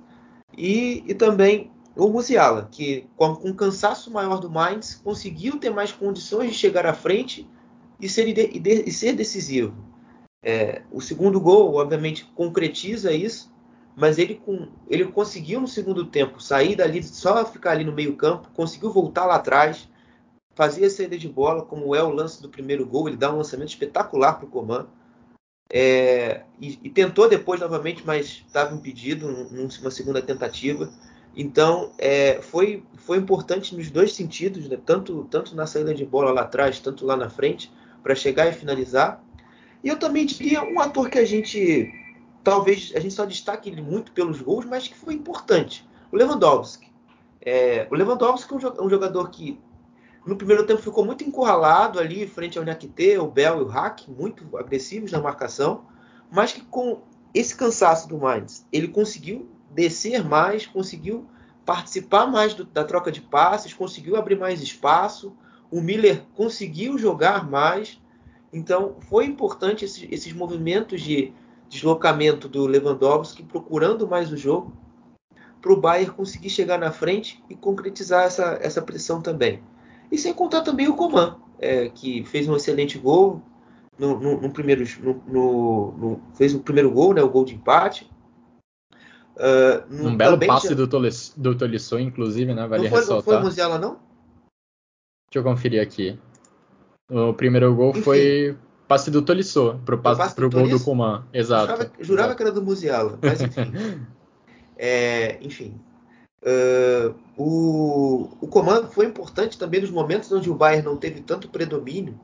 E, 0.57 1.05
e 1.07 1.15
também 1.15 1.71
o 1.97 2.09
Musiala, 2.09 2.69
que 2.71 3.07
com, 3.17 3.35
com 3.35 3.49
um 3.49 3.55
cansaço 3.55 4.11
maior 4.11 4.39
do 4.39 4.49
Mainz, 4.49 4.95
conseguiu 4.95 5.59
ter 5.59 5.71
mais 5.71 5.93
condições 5.93 6.53
de 6.53 6.57
chegar 6.57 6.87
à 6.87 6.95
frente 6.95 7.47
e 8.01 8.09
ser, 8.09 8.29
e 8.29 8.59
de, 8.59 8.85
e 8.87 8.93
ser 8.93 9.15
decisivo. 9.15 9.75
É, 10.49 10.81
o 10.91 10.99
segundo 10.99 11.39
gol, 11.39 11.75
obviamente, 11.75 12.25
concretiza 12.35 13.13
isso, 13.13 13.53
mas 13.95 14.17
ele, 14.17 14.37
com, 14.37 14.67
ele 14.89 15.05
conseguiu 15.05 15.61
no 15.61 15.69
segundo 15.69 16.07
tempo 16.07 16.43
sair 16.43 16.75
dali, 16.75 17.03
só 17.03 17.45
ficar 17.45 17.73
ali 17.73 17.85
no 17.85 17.93
meio 17.93 18.17
campo, 18.17 18.49
conseguiu 18.55 18.91
voltar 18.91 19.27
lá 19.27 19.35
atrás, 19.35 19.87
fazia 20.55 20.89
saída 20.89 21.19
de 21.19 21.29
bola, 21.29 21.67
como 21.67 21.95
é 21.95 22.03
o 22.03 22.09
lance 22.09 22.41
do 22.41 22.49
primeiro 22.49 22.87
gol, 22.87 23.09
ele 23.09 23.19
dá 23.19 23.31
um 23.31 23.37
lançamento 23.37 23.69
espetacular 23.69 24.39
para 24.39 24.47
o 24.47 24.49
Coman. 24.49 24.87
É, 25.71 26.45
e, 26.59 26.79
e, 26.83 26.89
tentou 26.89 27.29
depois 27.29 27.61
novamente, 27.61 28.03
mas 28.07 28.43
estava 28.47 28.75
impedido 28.75 29.29
numa 29.51 29.91
segunda 29.91 30.23
tentativa. 30.23 30.91
Então 31.37 31.93
é, 31.99 32.41
foi, 32.41 32.83
foi 32.97 33.19
importante 33.19 33.77
nos 33.77 33.91
dois 33.91 34.15
sentidos, 34.15 34.67
né? 34.67 34.79
tanto, 34.83 35.29
tanto 35.31 35.55
na 35.55 35.67
saída 35.67 35.93
de 35.93 36.07
bola 36.07 36.33
lá 36.33 36.41
atrás, 36.41 36.81
tanto 36.81 37.05
lá 37.05 37.19
na 37.19 37.29
frente, 37.29 37.71
para 38.03 38.15
chegar 38.15 38.49
e 38.49 38.53
finalizar. 38.55 39.23
E 39.83 39.89
eu 39.89 39.99
também 39.99 40.27
diria 40.27 40.63
um 40.63 40.81
ator 40.81 41.09
que 41.09 41.19
a 41.19 41.25
gente 41.25 41.93
talvez 42.43 42.93
a 42.95 43.01
gente 43.01 43.15
só 43.15 43.25
destaque 43.25 43.69
ele 43.69 43.83
muito 43.83 44.13
pelos 44.13 44.41
gols, 44.41 44.65
mas 44.65 44.89
que 44.89 44.95
foi 44.95 45.15
importante, 45.15 45.87
o 46.11 46.17
Lewandowski. 46.17 46.91
É, 47.41 47.87
o 47.91 47.95
Lewandowski 47.95 48.55
é 48.55 48.83
um 48.83 48.89
jogador 48.89 49.29
que 49.31 49.61
no 50.27 50.37
primeiro 50.37 50.67
tempo 50.67 50.83
ficou 50.83 51.05
muito 51.05 51.25
encurralado 51.25 51.99
ali 51.99 52.27
frente 52.27 52.59
ao 52.59 52.65
Nakite, 52.65 53.19
o 53.19 53.27
Bell 53.27 53.59
e 53.59 53.63
o 53.63 53.67
Hack, 53.67 54.09
muito 54.09 54.57
agressivos 54.57 55.13
na 55.13 55.21
marcação, 55.21 55.85
mas 56.31 56.53
que 56.53 56.61
com 56.63 57.03
esse 57.35 57.55
cansaço 57.55 58.09
do 58.09 58.19
Mainz, 58.19 58.67
ele 58.73 58.89
conseguiu 58.89 59.49
descer 59.71 60.25
mais, 60.25 60.67
conseguiu 60.67 61.27
participar 61.65 62.27
mais 62.27 62.55
do, 62.55 62.65
da 62.65 62.85
troca 62.85 63.13
de 63.13 63.21
passes, 63.21 63.75
conseguiu 63.75 64.17
abrir 64.17 64.39
mais 64.39 64.63
espaço, 64.63 65.37
o 65.71 65.81
Miller 65.81 66.23
conseguiu 66.35 66.97
jogar 66.97 67.49
mais, 67.49 68.01
então 68.53 68.97
foi 69.09 69.27
importante 69.27 69.85
esses, 69.85 70.07
esses 70.11 70.33
movimentos 70.33 71.01
de 71.01 71.33
deslocamento 71.69 72.49
do 72.49 72.67
Lewandowski 72.67 73.43
procurando 73.43 74.09
mais 74.09 74.33
o 74.33 74.37
jogo 74.37 74.73
para 75.61 75.73
o 75.73 75.81
Bayern 75.81 76.13
conseguir 76.13 76.51
chegar 76.51 76.79
na 76.79 76.91
frente 76.91 77.43
e 77.51 77.55
concretizar 77.55 78.25
essa, 78.25 78.59
essa 78.63 78.81
pressão 78.81 79.21
também. 79.21 79.63
E 80.11 80.17
sem 80.17 80.33
contar 80.33 80.63
também 80.63 80.89
o 80.89 80.95
Coman, 80.95 81.37
é, 81.59 81.89
que 81.89 82.25
fez 82.25 82.49
um 82.49 82.57
excelente 82.57 82.99
gol 82.99 83.43
no, 83.99 84.19
no, 84.19 84.41
no 84.41 84.51
primeiro, 84.51 84.85
no, 85.27 85.93
no, 85.93 86.21
fez 86.35 86.55
o 86.55 86.61
primeiro 86.61 86.91
gol, 86.91 87.13
né, 87.13 87.23
o 87.23 87.29
gol 87.29 87.45
de 87.45 87.55
empate. 87.55 88.09
Uh, 89.37 90.07
um 90.09 90.17
belo 90.17 90.39
passe 90.39 90.69
já... 90.69 90.75
do, 90.75 90.89
Tolis, 90.89 91.33
do 91.37 91.57
Tolisso, 91.57 91.99
inclusive, 91.99 92.53
né? 92.55 92.67
Vale 92.67 92.85
não 92.85 92.91
foi, 92.91 93.01
ressaltar. 93.01 93.17
Não 93.17 93.23
foi 93.23 93.37
o 93.37 93.45
Musiala, 93.45 93.79
não? 93.79 94.01
Deixa 95.31 95.39
eu 95.39 95.43
conferir 95.45 95.81
aqui. 95.81 96.19
O 97.11 97.33
primeiro 97.33 97.75
gol 97.75 97.91
Enfim, 97.91 98.03
foi 98.03 98.57
passe 98.87 99.11
do 99.11 99.23
Tolisso 99.23 99.81
pro, 99.85 99.99
passe, 99.99 100.21
passe 100.21 100.35
pro 100.35 100.49
do 100.49 100.59
gol 100.59 100.69
do 100.69 100.81
Coman. 100.81 101.25
Exato. 101.33 101.73
Jurava, 101.73 101.93
jurava 102.01 102.29
Exato. 102.29 102.37
que 102.37 102.43
era 102.43 102.53
do 102.53 102.63
Musiala, 102.63 103.19
mas 103.23 103.41
enfim. 103.41 103.73
é, 104.77 105.39
enfim, 105.41 105.75
Uh, 106.41 107.15
o, 107.37 108.29
o 108.41 108.47
comando 108.47 108.89
foi 108.89 109.07
importante 109.07 109.59
também 109.59 109.81
nos 109.81 109.91
momentos 109.91 110.31
onde 110.31 110.49
o 110.49 110.55
Bayern 110.55 110.87
não 110.87 110.97
teve 110.97 111.21
tanto 111.21 111.49
predomínio 111.49 112.19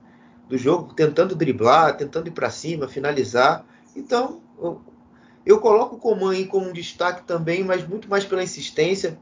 do 0.48 0.56
jogo, 0.56 0.94
tentando 0.94 1.34
driblar, 1.34 1.96
tentando 1.96 2.28
ir 2.28 2.30
para 2.30 2.48
cima, 2.48 2.86
finalizar. 2.86 3.66
Então, 3.96 4.40
eu, 4.60 4.80
eu 5.44 5.60
coloco 5.60 5.96
o 5.96 5.98
Coman 5.98 6.32
aí 6.32 6.46
como 6.46 6.68
um 6.68 6.72
destaque 6.72 7.24
também, 7.24 7.64
mas 7.64 7.86
muito 7.86 8.08
mais 8.08 8.24
pela 8.24 8.42
insistência 8.42 9.18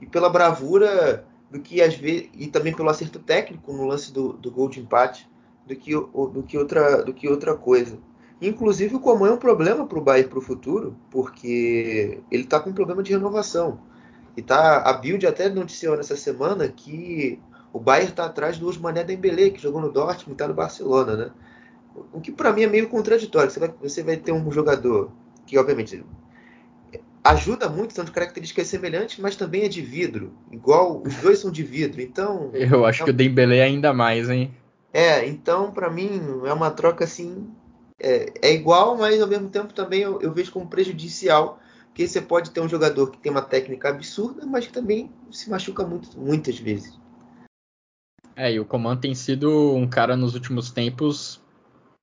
e 0.00 0.06
pela 0.06 0.28
bravura 0.28 1.24
do 1.50 1.60
que 1.60 1.80
às 1.80 1.94
vezes 1.94 2.28
e 2.34 2.46
também 2.48 2.74
pelo 2.74 2.88
acerto 2.88 3.18
técnico 3.18 3.72
no 3.72 3.86
lance 3.86 4.12
do, 4.12 4.32
do 4.32 4.50
gol 4.50 4.68
de 4.68 4.80
empate 4.80 5.28
do 5.66 5.76
que, 5.76 5.92
do 5.94 6.44
que 6.46 6.58
outra 6.58 7.02
do 7.02 7.12
que 7.12 7.28
outra 7.28 7.54
coisa. 7.54 7.98
Inclusive 8.40 8.96
o 8.96 9.00
Coman 9.00 9.28
é 9.28 9.32
um 9.32 9.38
problema 9.38 9.86
para 9.86 9.98
o 9.98 10.02
Bayern 10.02 10.28
para 10.28 10.38
o 10.38 10.42
futuro, 10.42 10.96
porque 11.10 12.20
ele 12.30 12.42
está 12.42 12.60
com 12.60 12.70
um 12.70 12.74
problema 12.74 13.02
de 13.02 13.12
renovação. 13.12 13.80
E 14.36 14.42
tá, 14.42 14.78
a 14.78 14.92
Bild 14.92 15.26
até 15.26 15.48
noticiou 15.48 15.96
nessa 15.96 16.16
semana 16.16 16.68
que 16.68 17.40
o 17.72 17.78
Bayern 17.78 18.10
está 18.10 18.26
atrás 18.26 18.58
do 18.58 18.68
Osmané 18.68 19.04
Dembélé, 19.04 19.50
que 19.50 19.62
jogou 19.62 19.80
no 19.80 19.90
Dortmund 19.90 20.30
e 20.30 20.32
está 20.32 20.48
no 20.48 20.54
Barcelona, 20.54 21.16
né? 21.16 21.30
O 22.12 22.20
que 22.20 22.32
para 22.32 22.52
mim 22.52 22.62
é 22.62 22.66
meio 22.66 22.88
contraditório. 22.88 23.50
Você 23.50 23.60
vai, 23.60 23.74
você 23.80 24.02
vai 24.02 24.16
ter 24.16 24.32
um 24.32 24.50
jogador 24.50 25.12
que, 25.46 25.56
obviamente, 25.56 26.04
ajuda 27.24 27.68
muito, 27.68 27.94
são 27.94 28.04
de 28.04 28.12
características 28.12 28.68
semelhantes, 28.68 29.18
mas 29.18 29.34
também 29.34 29.62
é 29.62 29.68
de 29.68 29.80
vidro. 29.80 30.32
Igual, 30.52 31.02
os 31.02 31.16
dois 31.16 31.38
são 31.38 31.50
de 31.50 31.62
vidro, 31.62 32.00
então... 32.00 32.50
Eu 32.52 32.84
acho 32.84 33.02
é, 33.02 33.04
que 33.06 33.10
o 33.10 33.14
Dembélé 33.14 33.58
é 33.58 33.62
ainda 33.64 33.92
mais, 33.92 34.28
hein? 34.28 34.54
É, 34.92 35.26
então 35.26 35.72
para 35.72 35.90
mim 35.90 36.20
é 36.44 36.52
uma 36.52 36.70
troca 36.70 37.04
assim... 37.04 37.48
É, 37.98 38.32
é, 38.42 38.52
igual, 38.52 38.96
mas 38.98 39.20
ao 39.22 39.28
mesmo 39.28 39.48
tempo 39.48 39.72
também 39.72 40.00
eu, 40.00 40.20
eu 40.20 40.32
vejo 40.32 40.52
como 40.52 40.66
prejudicial 40.66 41.60
porque 41.94 42.08
você 42.08 42.20
pode 42.20 42.50
ter 42.50 42.60
um 42.60 42.68
jogador 42.68 43.08
que 43.12 43.18
tem 43.18 43.30
uma 43.30 43.40
técnica 43.40 43.88
absurda, 43.88 44.44
mas 44.44 44.66
que 44.66 44.72
também 44.72 45.08
se 45.30 45.48
machuca 45.48 45.86
muito, 45.86 46.18
muitas 46.18 46.58
vezes. 46.58 46.98
É, 48.34 48.52
e 48.52 48.58
o 48.58 48.64
Coman 48.64 48.96
tem 48.96 49.14
sido 49.14 49.72
um 49.76 49.86
cara 49.86 50.16
nos 50.16 50.34
últimos 50.34 50.72
tempos 50.72 51.40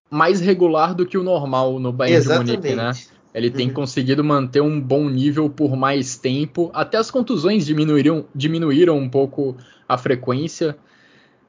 mais 0.10 0.40
regular 0.40 0.96
do 0.96 1.06
que 1.06 1.18
o 1.18 1.24
normal 1.24 1.78
no 1.78 1.92
Bayern 1.92 2.24
Exatamente. 2.24 2.52
de 2.52 2.58
Munique, 2.58 2.76
né? 2.78 3.21
Ele 3.34 3.50
tem 3.50 3.68
uhum. 3.68 3.74
conseguido 3.74 4.24
manter 4.24 4.62
um 4.62 4.80
bom 4.80 5.10
nível 5.10 5.50
por 5.50 5.76
mais 5.76 6.18
tempo. 6.18 6.70
Até 6.74 6.98
as 6.98 7.10
contusões 7.10 7.66
diminuíram, 7.66 8.26
diminuíram 8.36 8.98
um 8.98 9.10
pouco 9.10 9.56
a 9.88 9.98
frequência. 9.98 10.76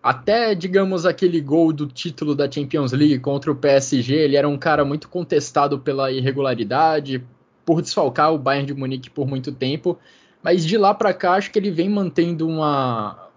Até, 0.01 0.55
digamos, 0.55 1.05
aquele 1.05 1.41
gol 1.41 1.73
do 1.73 1.87
título 1.87 2.35
da 2.35 2.51
Champions 2.51 2.93
League 2.93 3.19
contra 3.19 3.51
o 3.51 3.57
PSG, 3.57 4.15
ele 4.15 4.37
era 4.37 4.49
um 4.49 4.59
cara 4.59 4.85
muito 4.85 5.09
contestado 5.09 5.79
pela 5.79 6.11
irregularidade, 6.11 7.25
por 7.65 7.83
desfalcar 7.83 8.33
o 8.33 8.39
Bayern 8.39 8.67
de 8.67 8.75
Munique 8.75 9.11
por 9.11 9.27
muito 9.27 9.53
tempo, 9.53 9.99
mas 10.43 10.65
de 10.65 10.77
lá 10.77 10.93
para 10.93 11.15
cá 11.15 11.35
acho 11.35 11.53
que 11.53 11.59
ele 11.59 11.71
vem 11.71 11.89
mantendo 11.89 12.49
uma, 12.49 13.29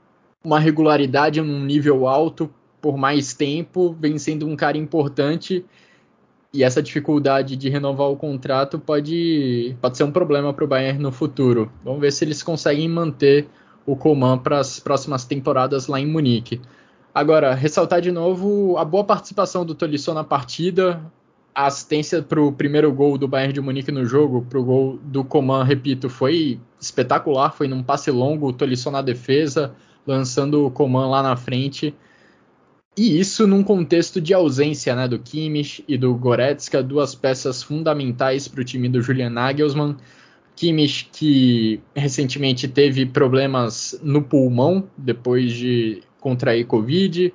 uma 0.43 0.59
regularidade 0.59 1.39
num 1.39 1.63
nível 1.63 2.07
alto 2.07 2.49
por 2.81 2.97
mais 2.97 3.33
tempo, 3.33 3.95
vem 3.99 4.17
sendo 4.17 4.47
um 4.47 4.55
cara 4.55 4.77
importante 4.77 5.63
e 6.55 6.63
essa 6.63 6.81
dificuldade 6.81 7.57
de 7.57 7.69
renovar 7.69 8.07
o 8.09 8.15
contrato 8.15 8.79
pode, 8.79 9.75
pode 9.81 9.97
ser 9.97 10.05
um 10.05 10.11
problema 10.11 10.53
para 10.53 10.63
o 10.63 10.67
Bayern 10.67 10.99
no 10.99 11.11
futuro. 11.11 11.69
Vamos 11.83 11.99
ver 11.99 12.11
se 12.11 12.23
eles 12.23 12.41
conseguem 12.41 12.87
manter 12.87 13.47
o 13.85 13.95
Coman 13.95 14.37
para 14.37 14.59
as 14.59 14.79
próximas 14.79 15.25
temporadas 15.25 15.87
lá 15.87 15.99
em 15.99 16.07
Munique. 16.07 16.61
Agora, 17.13 17.53
ressaltar 17.53 17.99
de 17.99 18.11
novo 18.11 18.77
a 18.77 18.85
boa 18.85 19.03
participação 19.03 19.65
do 19.65 19.75
Tolisso 19.75 20.13
na 20.13 20.23
partida, 20.23 21.01
a 21.53 21.67
assistência 21.67 22.21
para 22.21 22.41
o 22.41 22.51
primeiro 22.51 22.91
gol 22.91 23.17
do 23.17 23.27
Bayern 23.27 23.53
de 23.53 23.61
Munique 23.61 23.91
no 23.91 24.05
jogo, 24.05 24.45
para 24.49 24.59
o 24.59 24.63
gol 24.63 24.99
do 25.03 25.23
Coman, 25.23 25.63
repito, 25.63 26.09
foi 26.09 26.59
espetacular. 26.79 27.51
Foi 27.51 27.67
num 27.67 27.83
passe 27.83 28.11
longo, 28.11 28.47
o 28.47 28.53
Tolisso 28.53 28.89
na 28.91 29.01
defesa, 29.01 29.73
lançando 30.05 30.65
o 30.65 30.71
Coman 30.71 31.07
lá 31.07 31.21
na 31.21 31.35
frente. 31.35 31.93
E 32.97 33.19
isso 33.19 33.45
num 33.45 33.61
contexto 33.61 34.21
de 34.21 34.33
ausência 34.33 34.95
né, 34.95 35.07
do 35.07 35.19
Kimmich 35.19 35.83
e 35.85 35.97
do 35.97 36.15
Goretzka, 36.15 36.81
duas 36.81 37.13
peças 37.13 37.61
fundamentais 37.61 38.47
para 38.47 38.61
o 38.61 38.63
time 38.63 38.87
do 38.87 39.01
Julian 39.01 39.29
Nagelsmann. 39.29 39.97
Kimmich 40.55 41.09
que 41.11 41.81
recentemente 41.93 42.67
teve 42.69 43.05
problemas 43.05 43.99
no 44.01 44.21
pulmão 44.21 44.87
depois 44.97 45.51
de 45.51 46.01
contrair 46.21 46.65
Covid. 46.65 47.33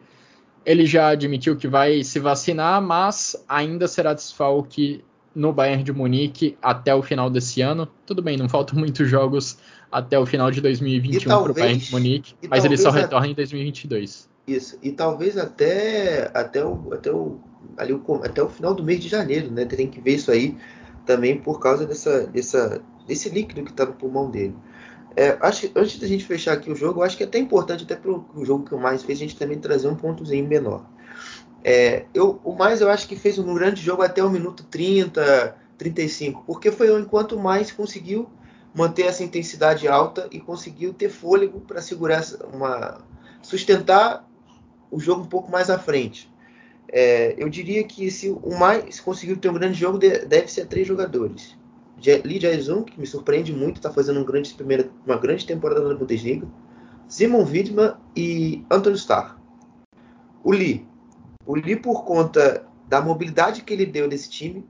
Ele 0.64 0.87
já 0.87 1.09
admitiu 1.09 1.55
que 1.57 1.68
vai 1.68 2.03
se 2.03 2.18
vacinar, 2.18 2.81
mas 2.81 3.37
ainda 3.46 3.87
será 3.87 4.14
desfalque 4.14 5.05
no 5.35 5.53
Bayern 5.53 5.83
de 5.83 5.92
Munique 5.92 6.57
até 6.62 6.94
o 6.94 7.03
final 7.03 7.29
desse 7.29 7.61
ano. 7.61 7.87
Tudo 8.07 8.23
bem, 8.23 8.38
não 8.38 8.49
faltam 8.49 8.79
muitos 8.79 9.07
jogos 9.09 9.59
até 9.92 10.18
o 10.18 10.25
final 10.25 10.51
de 10.51 10.62
2021 10.62 11.42
para 11.42 11.53
o 11.53 11.55
Bayern 11.55 11.79
de 11.79 11.92
Munique, 11.92 12.35
mas 12.49 12.64
ele 12.64 12.79
só 12.79 12.90
retorna 12.90 13.29
em 13.29 13.35
2022. 13.35 14.30
Isso, 14.51 14.77
e 14.83 14.91
talvez 14.91 15.39
até, 15.39 16.29
até, 16.35 16.65
o, 16.65 16.93
até, 16.93 17.13
o, 17.13 17.39
ali 17.77 17.93
o, 17.93 18.03
até 18.25 18.43
o 18.43 18.49
final 18.49 18.75
do 18.75 18.83
mês 18.83 19.01
de 19.01 19.09
janeiro, 19.09 19.49
né? 19.49 19.65
Tem 19.65 19.87
que 19.87 20.01
ver 20.01 20.17
isso 20.17 20.29
aí 20.33 20.57
também 21.07 21.39
por 21.39 21.61
causa 21.61 21.87
dessa, 21.87 22.27
dessa, 22.27 22.83
desse 23.07 23.29
líquido 23.29 23.63
que 23.63 23.71
está 23.71 23.87
no 23.87 23.93
pulmão 23.93 24.29
dele. 24.29 24.57
É, 25.15 25.39
acho 25.41 25.71
antes 25.77 26.01
da 26.01 26.07
gente 26.09 26.25
fechar 26.25 26.55
aqui 26.55 26.69
o 26.69 26.75
jogo, 26.75 27.03
acho 27.03 27.17
que 27.17 27.23
é 27.23 27.27
até 27.27 27.39
importante, 27.39 27.85
até 27.85 27.95
para 27.95 28.11
o 28.11 28.45
jogo 28.45 28.65
que 28.65 28.75
o 28.75 28.79
mais 28.79 29.05
fez, 29.05 29.19
a 29.19 29.23
gente 29.23 29.37
também 29.37 29.59
trazer 29.59 29.87
um 29.87 29.95
pontozinho 29.95 30.47
menor. 30.49 30.85
É, 31.63 32.07
eu, 32.13 32.41
o 32.43 32.53
mais 32.53 32.81
eu 32.81 32.91
acho 32.91 33.07
que 33.07 33.15
fez 33.15 33.39
um 33.39 33.55
grande 33.55 33.81
jogo 33.81 34.03
até 34.03 34.23
o 34.25 34.31
minuto 34.31 34.65
30, 34.65 35.57
35, 35.79 36.43
porque 36.45 36.73
foi 36.73 36.99
enquanto 36.99 37.39
mais 37.39 37.71
conseguiu 37.71 38.29
manter 38.75 39.03
essa 39.03 39.23
intensidade 39.23 39.87
alta 39.87 40.29
e 40.33 40.41
conseguiu 40.41 40.93
ter 40.93 41.09
fôlego 41.09 41.61
para 41.61 41.81
segurar 41.81 42.25
uma 42.53 42.99
sustentar 43.43 44.30
o 44.90 44.98
jogo 44.98 45.22
um 45.22 45.26
pouco 45.26 45.50
mais 45.50 45.70
à 45.70 45.79
frente. 45.79 46.31
É, 46.92 47.35
eu 47.38 47.48
diria 47.48 47.85
que 47.85 48.11
se 48.11 48.31
o 48.31 48.59
mais 48.59 48.98
conseguiu 48.98 49.37
ter 49.37 49.48
um 49.48 49.55
grande 49.55 49.79
jogo, 49.79 49.98
deve 49.98 50.48
ser 50.48 50.66
três 50.66 50.87
jogadores. 50.87 51.57
Lee 52.24 52.40
Jae-sung, 52.40 52.85
que 52.85 52.98
me 52.98 53.07
surpreende 53.07 53.53
muito, 53.53 53.76
está 53.76 53.90
fazendo 53.90 54.20
um 54.20 54.24
grande, 54.24 54.55
primeira, 54.55 54.90
uma 55.07 55.16
grande 55.16 55.46
temporada 55.46 55.87
na 55.87 55.94
Bundesliga. 55.94 56.48
Simon 57.07 57.44
Widman 57.44 57.94
e 58.16 58.64
Anton 58.70 58.92
Starr. 58.92 59.38
O 60.42 60.53
Lee. 60.53 60.87
O 61.44 61.55
Lee, 61.55 61.76
por 61.76 62.05
conta 62.05 62.66
da 62.88 63.00
mobilidade 63.00 63.62
que 63.62 63.72
ele 63.72 63.85
deu 63.85 64.09
nesse 64.09 64.31
time, 64.31 64.66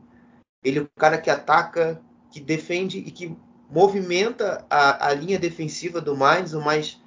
ele 0.62 0.80
é 0.80 0.82
o 0.82 0.88
cara 0.98 1.18
que 1.18 1.30
ataca, 1.30 2.00
que 2.30 2.40
defende 2.40 2.98
e 2.98 3.10
que 3.10 3.36
movimenta 3.70 4.64
a, 4.68 5.08
a 5.08 5.14
linha 5.14 5.38
defensiva 5.38 6.00
do 6.00 6.16
Mainz, 6.16 6.52
o 6.52 6.60
mais 6.60 6.99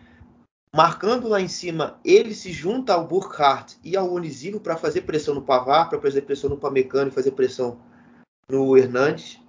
marcando 0.76 1.28
lá 1.28 1.40
em 1.40 1.48
cima, 1.48 2.00
ele 2.04 2.34
se 2.34 2.52
junta 2.52 2.96
ao 2.96 3.08
Burkhardt 3.08 3.78
e 3.84 3.96
ao 3.96 4.12
Onisivo 4.12 4.60
para 4.60 4.76
fazer 4.76 5.02
pressão 5.02 5.36
no 5.36 5.42
Pavar, 5.44 5.88
para 5.88 6.02
fazer 6.02 6.22
pressão 6.22 6.50
no 6.50 6.58
Pamecano 6.58 7.10
e 7.10 7.14
fazer 7.14 7.32
pressão 7.32 7.78
no 8.50 8.76
Hernandes. 8.76 9.40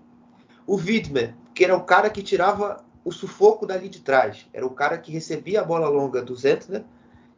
O 0.66 0.76
Widmer, 0.76 1.34
que 1.54 1.64
era 1.64 1.74
o 1.74 1.84
cara 1.84 2.10
que 2.10 2.22
tirava 2.22 2.84
o 3.02 3.10
sufoco 3.10 3.66
dali 3.66 3.88
de 3.88 4.00
trás, 4.00 4.46
era 4.52 4.66
o 4.66 4.70
cara 4.70 4.98
que 4.98 5.12
recebia 5.12 5.62
a 5.62 5.64
bola 5.64 5.88
longa 5.88 6.20
do 6.22 6.36
Zentner 6.36 6.84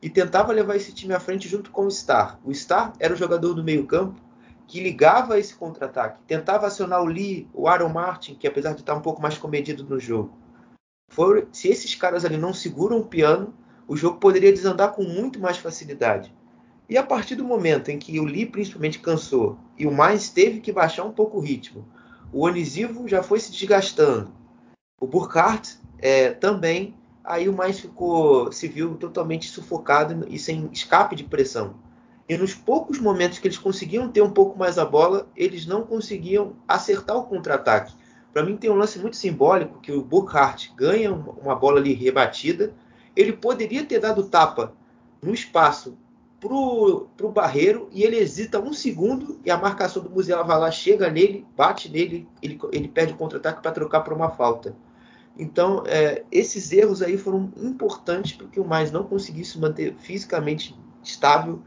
e 0.03 0.11
tentava 0.11 0.53
levar 0.53 0.77
esse 0.77 0.93
time 0.93 1.15
à 1.15 1.21
frente 1.21 1.49
junto 1.49 1.71
com 1.71 1.87
o 1.87 1.91
Star. 1.91 2.41
O 2.45 2.53
Star 2.53 2.93
era 2.99 3.15
o 3.15 3.17
jogador 3.17 3.55
do 3.55 3.63
meio-campo 3.63 4.21
que 4.67 4.81
ligava 4.81 5.39
esse 5.39 5.55
contra-ataque, 5.55 6.21
tentava 6.27 6.67
acionar 6.67 7.01
o 7.01 7.07
Lee, 7.07 7.49
o 7.55 7.69
Aaron 7.69 7.89
Martin, 7.89 8.35
que 8.35 8.49
apesar 8.49 8.73
de 8.73 8.81
estar 8.81 8.97
um 8.97 9.01
pouco 9.01 9.23
mais 9.23 9.39
comedido 9.39 9.85
no 9.85 10.01
jogo. 10.01 10.37
Se 11.53 11.69
esses 11.69 11.95
caras 11.95 12.25
ali 12.25 12.37
não 12.37 12.53
seguram 12.53 12.99
o 12.99 13.05
piano, 13.05 13.55
o 13.87 13.97
jogo 13.97 14.19
poderia 14.19 14.53
desandar 14.53 14.93
com 14.93 15.03
muito 15.03 15.41
mais 15.41 15.57
facilidade. 15.59 16.35
E 16.89 16.97
a 16.97 17.03
partir 17.03 17.35
do 17.35 17.45
momento 17.45 17.91
em 17.91 17.99
que 17.99 18.19
o 18.21 18.25
Lee 18.25 18.47
principalmente 18.47 19.01
cansou 19.01 19.59
e 19.77 19.87
o 19.87 19.93
mais 19.93 20.29
teve 20.29 20.61
que 20.61 20.73
baixar 20.73 21.05
um 21.05 21.13
pouco 21.13 21.39
o 21.39 21.41
ritmo, 21.41 21.87
o 22.33 22.45
Onisivo 22.45 23.09
já 23.09 23.23
foi 23.23 23.41
se 23.41 23.51
desgastando. 23.51 24.31
O 25.01 25.07
Burkhardt 25.07 25.79
é, 25.99 26.31
também, 26.31 26.95
aí 27.25 27.49
o 27.49 27.53
mais 27.53 27.81
ficou, 27.81 28.53
se 28.53 28.69
viu 28.69 28.95
totalmente 28.95 29.49
sufocado 29.49 30.27
e 30.29 30.39
sem 30.39 30.69
escape 30.73 31.17
de 31.17 31.25
pressão. 31.25 31.75
E 32.29 32.37
nos 32.37 32.55
poucos 32.55 32.99
momentos 32.99 33.39
que 33.39 33.47
eles 33.47 33.59
conseguiam 33.59 34.11
ter 34.11 34.21
um 34.21 34.31
pouco 34.31 34.59
mais 34.59 34.79
a 34.79 34.85
bola, 34.85 35.29
eles 35.37 35.67
não 35.67 35.83
conseguiam 35.83 36.57
acertar 36.67 37.17
o 37.17 37.25
contra-ataque. 37.25 37.95
Para 38.33 38.45
mim 38.45 38.57
tem 38.57 38.71
um 38.71 38.75
lance 38.75 38.99
muito 38.99 39.17
simbólico 39.17 39.81
que 39.81 39.93
o 39.93 40.03
Burkhardt 40.03 40.73
ganha 40.77 41.13
uma 41.13 41.55
bola 41.55 41.79
ali 41.79 41.95
rebatida, 41.95 42.75
ele 43.17 43.33
poderia 43.33 43.85
ter 43.85 43.99
dado 43.99 44.25
tapa 44.25 44.75
no 45.23 45.33
espaço 45.33 45.97
pro, 46.39 47.09
pro 47.17 47.31
Barreiro 47.31 47.89
e 47.91 48.03
ele 48.03 48.17
hesita 48.17 48.61
um 48.61 48.73
segundo 48.73 49.41
e 49.45 49.51
a 49.51 49.57
marcação 49.57 50.03
do 50.03 50.11
Musiala 50.11 50.45
vai 50.45 50.59
lá, 50.59 50.71
chega 50.71 51.11
nele, 51.11 51.47
bate 51.57 51.89
nele, 51.89 52.29
ele, 52.43 52.59
ele 52.73 52.89
perde 52.89 53.15
o 53.15 53.17
contra-ataque 53.17 53.63
para 53.63 53.73
trocar 53.73 54.03
por 54.03 54.13
uma 54.13 54.31
falta. 54.31 54.77
Então, 55.39 55.83
é, 55.87 56.25
esses 56.33 56.73
erros 56.73 57.03
aí 57.03 57.19
foram 57.19 57.53
importantes 57.57 58.33
para 58.33 58.47
que 58.47 58.61
o 58.61 58.65
Mais 58.65 58.91
não 58.91 59.05
conseguisse 59.05 59.59
manter 59.59 59.95
fisicamente 59.95 60.75
estável 61.03 61.63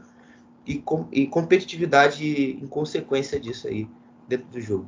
e, 0.66 0.78
com, 0.78 1.06
e 1.12 1.26
competitividade 1.26 2.58
em 2.60 2.66
consequência 2.66 3.38
disso 3.38 3.68
aí 3.68 3.88
dentro 4.26 4.48
do 4.48 4.60
jogo. 4.60 4.86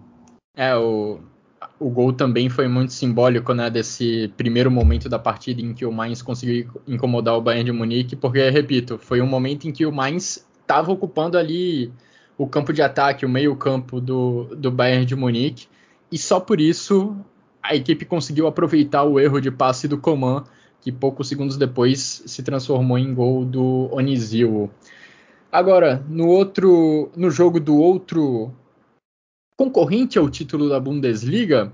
É, 0.55 0.77
o, 0.77 1.20
o 1.79 1.90
gol 1.90 2.12
também 2.12 2.48
foi 2.48 2.68
muito 2.68 2.92
simbólico, 2.92 3.53
né, 3.53 3.68
desse 3.68 4.33
primeiro 4.37 4.70
momento 4.70 5.09
da 5.09 5.18
partida 5.18 5.61
em 5.61 5.75
que 5.75 5.85
o 5.85 5.92
Mainz 5.92 6.22
conseguiu 6.22 6.70
incomodar 6.87 7.37
o 7.37 7.40
Bayern 7.40 7.64
de 7.64 7.72
Munique, 7.72 8.16
porque, 8.16 8.48
repito, 8.51 8.98
foi 8.98 9.20
um 9.20 9.27
momento 9.27 9.66
em 9.66 9.72
que 9.72 9.85
o 9.85 9.92
Mainz 9.92 10.46
estava 10.61 10.92
ocupando 10.92 11.37
ali 11.37 11.92
o 12.38 12.46
campo 12.46 12.72
de 12.72 12.83
ataque, 12.83 13.27
o 13.27 13.29
meio 13.29 13.55
campo 13.57 14.01
do, 14.01 14.55
do 14.57 14.70
Bayern 14.70 15.05
de 15.05 15.14
Munique, 15.14 15.66
e 16.11 16.18
só 16.18 16.40
por 16.40 16.61
isso 16.61 17.16
a 17.62 17.75
equipe 17.75 18.05
conseguiu 18.05 18.46
aproveitar 18.46 19.05
o 19.05 19.20
erro 19.20 19.40
de 19.40 19.51
passe 19.51 19.87
do 19.87 19.98
Coman, 19.98 20.44
que 20.81 20.90
poucos 20.90 21.29
segundos 21.29 21.57
depois 21.57 22.22
se 22.27 22.42
transformou 22.42 22.98
em 22.98 23.14
gol 23.14 23.44
do 23.44 23.88
Onizil. 23.92 24.68
Agora, 25.51 26.05
no 26.09 26.27
outro, 26.27 27.11
no 27.14 27.31
jogo 27.31 27.61
do 27.61 27.77
outro 27.77 28.53
concorrente 29.62 30.18
ao 30.18 30.29
título 30.29 30.68
da 30.68 30.81
Bundesliga, 30.81 31.72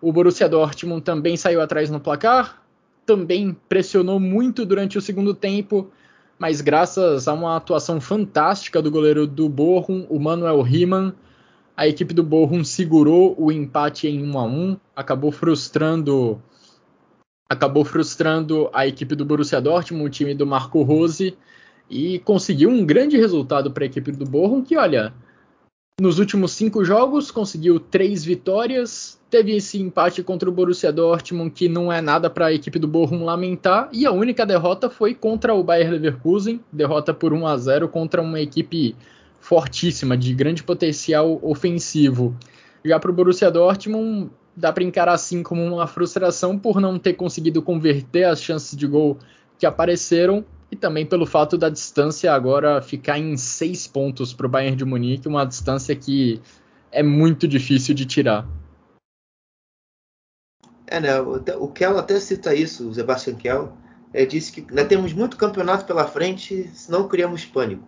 o 0.00 0.12
Borussia 0.12 0.48
Dortmund 0.48 1.02
também 1.02 1.36
saiu 1.36 1.60
atrás 1.60 1.88
no 1.88 2.00
placar, 2.00 2.60
também 3.06 3.56
pressionou 3.68 4.18
muito 4.18 4.66
durante 4.66 4.98
o 4.98 5.00
segundo 5.00 5.32
tempo, 5.32 5.88
mas 6.36 6.60
graças 6.60 7.28
a 7.28 7.32
uma 7.32 7.54
atuação 7.54 8.00
fantástica 8.00 8.82
do 8.82 8.90
goleiro 8.90 9.24
do 9.24 9.48
Bochum, 9.48 10.04
o 10.10 10.18
Manuel 10.18 10.62
Riemann, 10.62 11.12
a 11.76 11.86
equipe 11.86 12.12
do 12.12 12.24
Bochum 12.24 12.64
segurou 12.64 13.36
o 13.38 13.52
empate 13.52 14.08
em 14.08 14.20
1 14.20 14.38
a 14.38 14.44
1, 14.44 14.76
acabou 14.96 15.30
frustrando 15.30 16.42
acabou 17.48 17.84
frustrando 17.84 18.68
a 18.72 18.84
equipe 18.84 19.14
do 19.14 19.24
Borussia 19.24 19.60
Dortmund, 19.60 20.06
o 20.06 20.10
time 20.10 20.34
do 20.34 20.46
Marco 20.46 20.82
Rose, 20.82 21.36
e 21.88 22.18
conseguiu 22.20 22.68
um 22.68 22.84
grande 22.84 23.16
resultado 23.16 23.70
para 23.70 23.84
a 23.84 23.86
equipe 23.86 24.10
do 24.10 24.24
Bochum, 24.24 24.64
que 24.64 24.76
olha, 24.76 25.14
nos 26.02 26.18
últimos 26.18 26.50
cinco 26.50 26.84
jogos, 26.84 27.30
conseguiu 27.30 27.78
três 27.78 28.24
vitórias. 28.24 29.20
Teve 29.30 29.54
esse 29.54 29.80
empate 29.80 30.20
contra 30.20 30.48
o 30.48 30.52
Borussia 30.52 30.92
Dortmund, 30.92 31.52
que 31.52 31.68
não 31.68 31.92
é 31.92 32.00
nada 32.00 32.28
para 32.28 32.46
a 32.46 32.52
equipe 32.52 32.76
do 32.76 32.88
Bochum 32.88 33.24
lamentar. 33.24 33.88
E 33.92 34.04
a 34.04 34.10
única 34.10 34.44
derrota 34.44 34.90
foi 34.90 35.14
contra 35.14 35.54
o 35.54 35.62
Bayer 35.62 35.92
Leverkusen, 35.92 36.60
derrota 36.72 37.14
por 37.14 37.32
1 37.32 37.46
a 37.46 37.56
0 37.56 37.88
contra 37.88 38.20
uma 38.20 38.40
equipe 38.40 38.96
fortíssima, 39.38 40.16
de 40.16 40.34
grande 40.34 40.64
potencial 40.64 41.38
ofensivo. 41.40 42.36
Já 42.84 42.98
para 42.98 43.12
o 43.12 43.14
Borussia 43.14 43.48
Dortmund, 43.48 44.28
dá 44.56 44.72
para 44.72 44.82
encarar 44.82 45.12
assim 45.12 45.40
como 45.40 45.62
uma 45.62 45.86
frustração 45.86 46.58
por 46.58 46.80
não 46.80 46.98
ter 46.98 47.12
conseguido 47.12 47.62
converter 47.62 48.24
as 48.24 48.42
chances 48.42 48.76
de 48.76 48.88
gol 48.88 49.18
que 49.56 49.64
apareceram 49.64 50.44
e 50.72 50.76
também 50.76 51.04
pelo 51.04 51.26
fato 51.26 51.58
da 51.58 51.68
distância 51.68 52.32
agora 52.32 52.80
ficar 52.80 53.18
em 53.18 53.36
seis 53.36 53.86
pontos 53.86 54.32
para 54.32 54.46
o 54.46 54.48
Bayern 54.48 54.74
de 54.74 54.86
Munique, 54.86 55.28
uma 55.28 55.44
distância 55.44 55.94
que 55.94 56.40
é 56.90 57.02
muito 57.02 57.46
difícil 57.46 57.94
de 57.94 58.06
tirar. 58.06 58.48
É, 60.86 60.98
né? 60.98 61.20
O 61.20 61.68
Kell 61.68 61.98
até 61.98 62.18
cita 62.18 62.54
isso, 62.54 62.88
o 62.88 62.94
Sebastian 62.94 63.34
Kell. 63.34 63.76
Ele 64.14 64.26
disse 64.26 64.50
que 64.50 64.60
ainda 64.70 64.84
temos 64.86 65.12
muito 65.12 65.36
campeonato 65.36 65.84
pela 65.84 66.06
frente, 66.06 66.70
senão 66.72 67.06
criamos 67.06 67.44
pânico. 67.44 67.86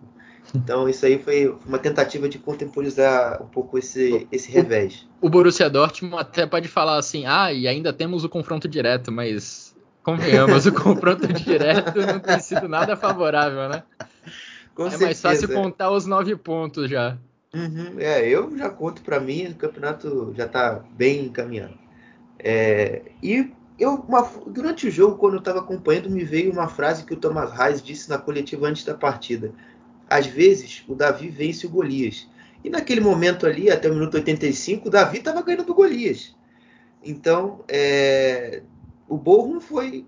Então 0.53 0.87
isso 0.87 1.07
aí 1.07 1.17
foi 1.17 1.55
uma 1.65 1.79
tentativa 1.79 2.29
de 2.29 2.37
contemporizar 2.37 3.41
um 3.41 3.47
pouco 3.47 3.79
esse, 3.79 4.27
esse 4.31 4.51
revés. 4.51 5.07
O, 5.19 5.25
o 5.25 5.29
Borussia 5.29 5.69
Dortmund 5.71 6.21
até 6.21 6.45
pode 6.45 6.67
falar 6.67 6.97
assim, 6.97 7.25
ah, 7.25 7.51
e 7.51 7.67
ainda 7.67 7.91
temos 7.91 8.23
o 8.23 8.29
confronto 8.29 8.67
direto, 8.67 9.11
mas 9.11 9.74
convenhamos, 10.05 10.67
o 10.67 10.71
confronto 10.71 11.27
direto 11.33 11.99
não 11.99 12.19
tem 12.19 12.39
sido 12.39 12.69
nada 12.69 12.95
favorável, 12.95 13.67
né? 13.67 13.83
Com 14.75 14.85
é 14.85 14.91
certeza. 14.91 15.05
mais 15.05 15.21
fácil 15.21 15.49
contar 15.49 15.89
os 15.89 16.05
nove 16.05 16.35
pontos 16.35 16.89
já. 16.89 17.17
Uhum, 17.53 17.95
é, 17.97 18.27
eu 18.27 18.55
já 18.55 18.69
conto 18.69 19.01
para 19.01 19.19
mim, 19.19 19.47
o 19.47 19.55
campeonato 19.55 20.31
já 20.37 20.45
está 20.45 20.83
bem 20.95 21.25
encaminhado. 21.25 21.73
É, 22.37 23.01
e 23.23 23.51
eu, 23.79 23.95
uma, 24.07 24.21
durante 24.45 24.87
o 24.87 24.91
jogo, 24.91 25.17
quando 25.17 25.33
eu 25.33 25.39
estava 25.39 25.59
acompanhando, 25.59 26.09
me 26.09 26.23
veio 26.23 26.51
uma 26.51 26.67
frase 26.67 27.03
que 27.03 27.13
o 27.13 27.17
Thomas 27.17 27.51
Reis 27.51 27.81
disse 27.81 28.09
na 28.09 28.19
coletiva 28.19 28.67
antes 28.67 28.83
da 28.83 28.93
partida. 28.93 29.51
Às 30.07 30.27
vezes, 30.27 30.83
o 30.87 30.93
Davi 30.93 31.29
vence 31.29 31.65
o 31.65 31.69
Golias. 31.69 32.27
E 32.63 32.69
naquele 32.69 33.01
momento 33.01 33.47
ali, 33.47 33.71
até 33.71 33.89
o 33.89 33.93
minuto 33.93 34.15
85, 34.15 34.87
o 34.87 34.91
Davi 34.91 35.17
estava 35.17 35.41
ganhando 35.41 35.65
do 35.65 35.73
Golias. 35.73 36.35
Então, 37.03 37.63
é, 37.67 38.61
o 39.07 39.17
Borrom 39.17 39.59
foi, 39.59 40.05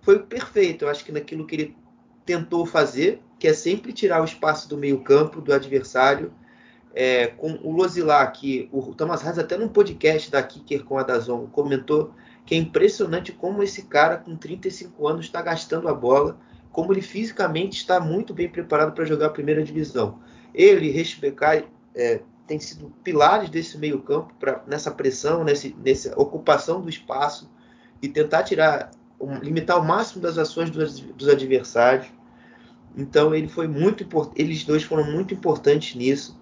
foi 0.00 0.20
perfeito. 0.20 0.84
Eu 0.84 0.88
acho 0.88 1.04
que 1.04 1.12
naquilo 1.12 1.46
que 1.46 1.54
ele 1.54 1.76
tentou 2.24 2.66
fazer, 2.66 3.22
que 3.38 3.48
é 3.48 3.54
sempre 3.54 3.92
tirar 3.92 4.20
o 4.20 4.24
espaço 4.24 4.68
do 4.68 4.76
meio 4.76 5.00
campo 5.00 5.40
do 5.40 5.52
adversário, 5.52 6.32
é, 6.94 7.26
com 7.26 7.58
o 7.62 7.72
Losilar, 7.72 8.32
que 8.32 8.68
o 8.72 8.94
Thomas 8.94 9.20
Reis 9.20 9.38
até 9.38 9.56
num 9.56 9.68
podcast 9.68 10.30
da 10.30 10.42
Kicker 10.42 10.84
com 10.84 10.98
a 10.98 11.02
Dazon 11.02 11.46
comentou 11.46 12.14
que 12.46 12.54
é 12.54 12.58
impressionante 12.58 13.32
como 13.32 13.62
esse 13.62 13.82
cara 13.82 14.16
com 14.16 14.36
35 14.36 15.06
anos 15.06 15.26
está 15.26 15.42
gastando 15.42 15.88
a 15.88 15.94
bola, 15.94 16.38
como 16.70 16.92
ele 16.92 17.02
fisicamente 17.02 17.76
está 17.76 17.98
muito 17.98 18.32
bem 18.32 18.48
preparado 18.48 18.92
para 18.94 19.04
jogar 19.04 19.26
a 19.26 19.30
primeira 19.30 19.64
divisão. 19.64 20.20
Ele 20.54 20.86
e 20.86 20.90
Reschbekai 20.90 21.66
é, 21.94 22.20
têm 22.46 22.60
sido 22.60 22.92
pilares 23.02 23.50
desse 23.50 23.76
meio 23.76 24.00
campo 24.00 24.32
nessa 24.66 24.92
pressão, 24.92 25.42
nesse, 25.42 25.76
nessa 25.84 26.18
ocupação 26.18 26.80
do 26.80 26.88
espaço 26.88 27.50
e 28.02 28.08
tentar 28.08 28.42
tirar, 28.42 28.90
limitar 29.42 29.80
o 29.80 29.84
máximo 29.84 30.22
das 30.22 30.38
ações 30.38 30.70
dos, 30.70 31.00
dos 31.00 31.28
adversários. 31.28 32.06
Então 32.96 33.34
ele 33.34 33.48
foi 33.48 33.68
muito 33.68 34.06
eles 34.34 34.64
dois 34.64 34.82
foram 34.82 35.04
muito 35.04 35.34
importantes 35.34 35.94
nisso. 35.94 36.38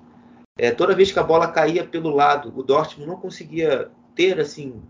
É, 0.57 0.71
toda 0.71 0.95
vez 0.95 1.11
que 1.11 1.19
a 1.19 1.23
bola 1.23 1.49
caía 1.49 1.85
pelo 1.85 2.11
lado, 2.11 2.53
o 2.57 2.63
Dortmund 2.63 3.09
não 3.09 3.17
conseguia 3.17 3.91
ter 4.15 4.39
assim 4.39 4.81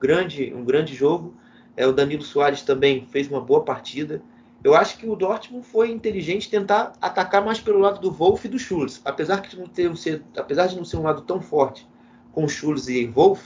grande, 0.00 0.52
um 0.54 0.64
grande 0.64 0.94
jogo. 0.94 1.34
É, 1.76 1.86
o 1.86 1.92
Danilo 1.92 2.22
Soares 2.22 2.62
também 2.62 3.06
fez 3.06 3.28
uma 3.28 3.40
boa 3.40 3.64
partida. 3.64 4.22
Eu 4.62 4.76
acho 4.76 4.96
que 4.96 5.08
o 5.08 5.16
Dortmund 5.16 5.66
foi 5.66 5.90
inteligente 5.90 6.48
tentar 6.48 6.92
atacar 7.00 7.44
mais 7.44 7.58
pelo 7.58 7.80
lado 7.80 8.00
do 8.00 8.12
Wolf 8.12 8.44
e 8.44 8.48
do 8.48 8.58
Schulz. 8.58 9.00
Apesar, 9.04 9.40
de 9.40 9.58
não 9.58 9.66
ter, 9.66 9.90
apesar 10.36 10.68
de 10.68 10.76
não 10.76 10.84
ser 10.84 10.98
um 10.98 11.02
lado 11.02 11.22
tão 11.22 11.40
forte 11.40 11.88
com 12.30 12.46
Schulz 12.46 12.86
e 12.86 13.06
Wolf, 13.06 13.44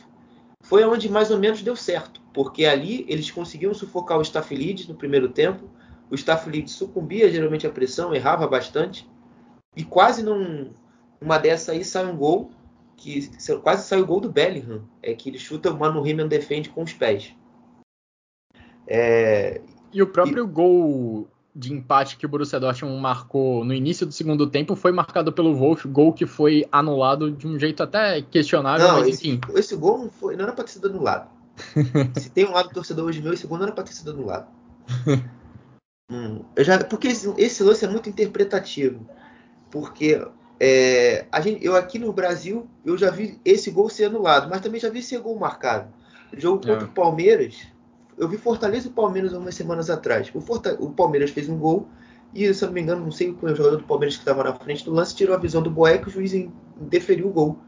foi 0.67 0.85
onde 0.85 1.09
mais 1.09 1.31
ou 1.31 1.39
menos 1.39 1.63
deu 1.63 1.77
certo. 1.77 2.21
Porque 2.33 2.65
ali 2.65 3.07
eles 3.09 3.31
conseguiam 3.31 3.73
sufocar 3.73 4.19
o 4.19 4.23
Staphylidis 4.23 4.89
no 4.89 4.95
primeiro 4.95 5.29
tempo. 5.29 5.71
O 6.11 6.15
Staphylidis 6.15 6.73
sucumbia 6.73 7.31
geralmente 7.31 7.67
à 7.67 7.71
pressão, 7.71 8.15
errava 8.15 8.47
bastante. 8.47 9.09
E 9.77 9.85
quase 9.85 10.23
não, 10.23 10.71
uma 11.21 11.39
dessa 11.39 11.73
aí 11.73 11.85
sai 11.85 12.07
um 12.07 12.17
gol, 12.17 12.51
que 12.97 13.31
quase 13.63 13.87
sai 13.87 14.01
o 14.01 14.07
gol 14.07 14.21
do 14.21 14.31
Bellingham, 14.33 14.89
é 15.03 15.15
que 15.15 15.29
ele 15.29 15.39
chuta, 15.39 15.71
o 15.71 15.79
Manu 15.79 16.03
Riemann 16.03 16.29
defende 16.29 16.69
com 16.69 16.83
os 16.83 16.93
pés. 16.93 17.35
É, 18.87 19.61
e 19.93 20.03
o 20.03 20.07
próprio 20.07 20.45
e... 20.45 20.47
gol 20.47 21.29
de 21.57 21.73
empate 21.73 22.19
que 22.19 22.27
o 22.27 22.29
Borussia 22.29 22.61
Dortmund 22.61 23.01
marcou 23.01 23.65
no 23.65 23.73
início 23.73 24.05
do 24.05 24.13
segundo 24.13 24.47
tempo 24.47 24.77
foi 24.77 24.93
marcado 24.93 25.33
pelo 25.33 25.55
Wolf, 25.55 25.87
gol 25.87 26.13
que 26.13 26.27
foi 26.27 26.67
anulado 26.71 27.31
de 27.31 27.47
um 27.47 27.59
jeito 27.59 27.83
até 27.83 28.21
questionável, 28.21 28.87
não, 28.87 28.99
mas 28.99 29.09
esse, 29.09 29.29
enfim. 29.29 29.41
Esse 29.55 29.75
gol 29.75 29.99
não, 29.99 30.11
foi, 30.11 30.37
não 30.37 30.45
era 30.45 30.53
para 30.53 30.65
ter 30.65 30.73
sido 30.73 30.89
anulado. 30.89 31.31
Se 32.21 32.29
tem 32.29 32.45
um 32.45 32.53
lado 32.53 32.69
torcedor 32.69 33.07
hoje 33.07 33.23
meu, 33.23 33.33
esse 33.33 33.47
gol 33.47 33.57
não 33.57 33.65
era 33.65 33.75
para 33.75 33.85
ter 33.85 33.95
sido 33.95 34.11
anulado. 34.11 34.49
hum, 36.13 36.45
já, 36.59 36.85
porque 36.85 37.09
esse, 37.09 37.33
esse 37.39 37.63
lance 37.63 37.85
é 37.85 37.89
muito 37.89 38.11
interpretativo. 38.11 39.09
Porque 39.71 40.23
é, 40.61 41.25
gente, 41.43 41.65
eu 41.65 41.75
aqui 41.75 41.99
no 41.99 42.13
Brasil, 42.13 42.69
eu 42.85 42.99
já 42.99 43.11
vi 43.11 43.41
esse 43.45 43.71
gol 43.71 43.89
ser 43.89 44.05
anulado, 44.05 44.51
mas 44.51 44.61
também 44.61 44.79
já 44.79 44.91
vi 44.91 44.99
esse 44.99 45.17
gol 45.17 45.39
marcado. 45.39 45.89
O 46.31 46.39
jogo 46.39 46.59
contra 46.59 46.83
é. 46.83 46.85
o 46.85 46.89
Palmeiras, 46.89 47.67
eu 48.19 48.29
vi 48.29 48.37
Fortaleza 48.37 48.89
e 48.89 48.91
Palmeiras 48.91 49.33
algumas 49.33 49.55
semanas 49.55 49.91
atrás. 49.91 50.31
O, 50.35 50.41
Forta, 50.41 50.77
o, 50.81 50.91
Palmeiras 50.91 51.31
fez 51.31 51.49
um 51.49 51.59
gol 51.59 51.89
e, 52.35 52.53
se 52.53 52.65
eu 52.65 52.69
não 52.69 52.75
me 52.75 52.81
engano, 52.81 53.05
não 53.05 53.13
sei 53.13 53.29
é 53.29 53.47
o 53.47 53.55
jogador 53.55 53.77
do 53.77 53.85
Palmeiras 53.85 54.17
que 54.17 54.23
estava 54.23 54.45
na 54.45 54.55
frente 54.55 54.85
do 54.85 54.93
lance, 54.93 55.15
tirou 55.15 55.35
a 55.35 55.39
visão 55.39 55.63
do 55.63 55.71
Boeck 55.71 56.05
e 56.05 56.09
o 56.09 56.13
juiz 56.13 56.33
deferiu 56.77 57.29
o 57.29 57.33
gol. 57.33 57.59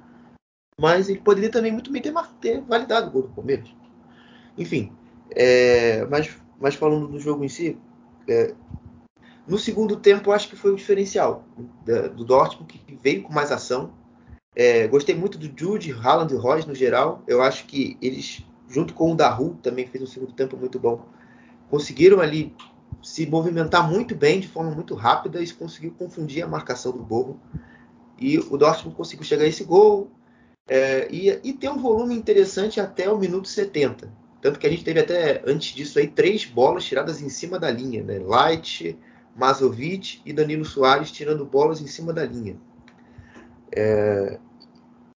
Mas 0.80 1.08
ele 1.08 1.20
poderia 1.20 1.50
também 1.50 1.72
muito 1.72 1.90
bem 1.90 2.00
ter, 2.00 2.12
ter 2.40 2.61
validado 2.62 3.08
o 3.08 3.11
gol 3.11 3.22
do 3.22 3.28
Palmeiras. 3.28 3.68
Enfim, 4.56 4.92
é, 5.30 6.04
mas, 6.06 6.37
mas 6.61 6.74
falando 6.74 7.08
do 7.08 7.20
jogo 7.20 7.44
em 7.44 7.48
si, 7.48 7.78
é, 8.28 8.54
no 9.48 9.58
segundo 9.58 9.96
tempo, 9.96 10.30
acho 10.30 10.48
que 10.48 10.56
foi 10.56 10.72
o 10.72 10.76
diferencial 10.76 11.42
do 12.14 12.22
Dortmund, 12.22 12.70
que 12.70 12.94
veio 13.02 13.22
com 13.22 13.32
mais 13.32 13.50
ação. 13.50 13.94
É, 14.54 14.87
gostei 14.87 15.14
muito 15.14 15.38
do 15.38 15.50
Jude, 15.58 15.92
Haaland 15.92 16.34
e 16.34 16.37
Royce 16.37 16.68
no 16.68 16.74
geral. 16.74 17.22
Eu 17.26 17.40
acho 17.40 17.64
que 17.64 17.96
eles, 18.02 18.44
junto 18.68 18.94
com 18.94 19.12
o 19.12 19.16
Daru, 19.16 19.59
também 19.62 19.87
fez 19.87 20.02
um 20.02 20.07
segundo 20.07 20.33
tempo 20.33 20.57
muito 20.57 20.78
bom. 20.78 21.07
Conseguiram 21.70 22.20
ali 22.20 22.54
se 23.02 23.26
movimentar 23.26 23.88
muito 23.90 24.14
bem, 24.14 24.40
de 24.40 24.48
forma 24.48 24.70
muito 24.70 24.94
rápida, 24.94 25.42
e 25.42 25.50
conseguiu 25.52 25.94
confundir 25.98 26.42
a 26.42 26.48
marcação 26.48 26.92
do 26.92 27.02
Borro. 27.02 27.40
E 28.18 28.38
o 28.38 28.57
Dortmund 28.57 28.96
conseguiu 28.96 29.24
chegar 29.24 29.44
a 29.44 29.48
esse 29.48 29.64
gol 29.64 30.11
é, 30.66 31.09
e, 31.11 31.28
e 31.42 31.52
ter 31.52 31.70
um 31.70 31.78
volume 31.78 32.14
interessante 32.14 32.81
até 32.81 33.11
o 33.11 33.18
minuto 33.18 33.48
70. 33.48 34.12
Tanto 34.40 34.59
que 34.59 34.66
a 34.66 34.70
gente 34.70 34.85
teve 34.85 35.00
até, 35.00 35.42
antes 35.46 35.74
disso 35.74 35.98
aí, 35.98 36.07
três 36.07 36.44
bolas 36.44 36.85
tiradas 36.85 37.20
em 37.22 37.28
cima 37.28 37.59
da 37.59 37.70
linha. 37.70 38.02
Né? 38.02 38.18
Light, 38.18 38.96
Mazovic 39.35 40.20
e 40.24 40.33
Danilo 40.33 40.64
Soares 40.64 41.11
tirando 41.11 41.44
bolas 41.44 41.81
em 41.81 41.87
cima 41.87 42.12
da 42.12 42.24
linha. 42.24 42.57
É... 43.74 44.38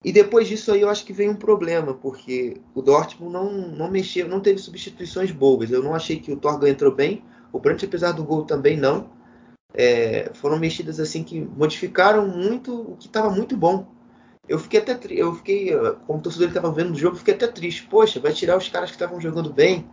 E 0.03 0.11
depois 0.11 0.47
disso 0.47 0.71
aí 0.71 0.81
eu 0.81 0.89
acho 0.89 1.05
que 1.05 1.13
vem 1.13 1.29
um 1.29 1.35
problema, 1.35 1.93
porque 1.93 2.57
o 2.75 2.81
Dortmund 2.81 3.31
não, 3.31 3.51
não 3.69 3.89
mexeu, 3.89 4.27
não 4.27 4.41
teve 4.41 4.59
substituições 4.59 5.31
boas. 5.31 5.71
Eu 5.71 5.81
não 5.81 5.95
achei 5.95 6.19
que 6.19 6.31
o 6.31 6.35
Torgan 6.35 6.69
entrou 6.69 6.93
bem, 6.93 7.23
o 7.51 7.59
Brandt, 7.59 7.85
apesar 7.85 8.11
do 8.11 8.23
gol, 8.23 8.43
também 8.43 8.75
não. 8.75 9.09
É... 9.73 10.31
foram 10.33 10.59
mexidas 10.59 10.99
assim 10.99 11.23
que 11.23 11.39
modificaram 11.39 12.27
muito 12.27 12.93
o 12.93 12.97
que 12.97 13.07
estava 13.07 13.29
muito 13.29 13.55
bom. 13.55 13.87
Eu 14.47 14.59
fiquei 14.59 14.81
até 14.81 14.99
eu 15.09 15.33
fiquei, 15.35 15.71
como 16.05 16.21
torcedor 16.21 16.49
estava 16.49 16.69
vendo 16.69 16.91
o 16.91 16.95
jogo, 16.95 17.15
fiquei 17.15 17.33
até 17.33 17.47
triste. 17.47 17.83
Poxa, 17.83 18.19
vai 18.19 18.33
tirar 18.33 18.57
os 18.57 18.67
caras 18.67 18.89
que 18.89 18.95
estavam 18.95 19.21
jogando 19.21 19.53
bem 19.53 19.87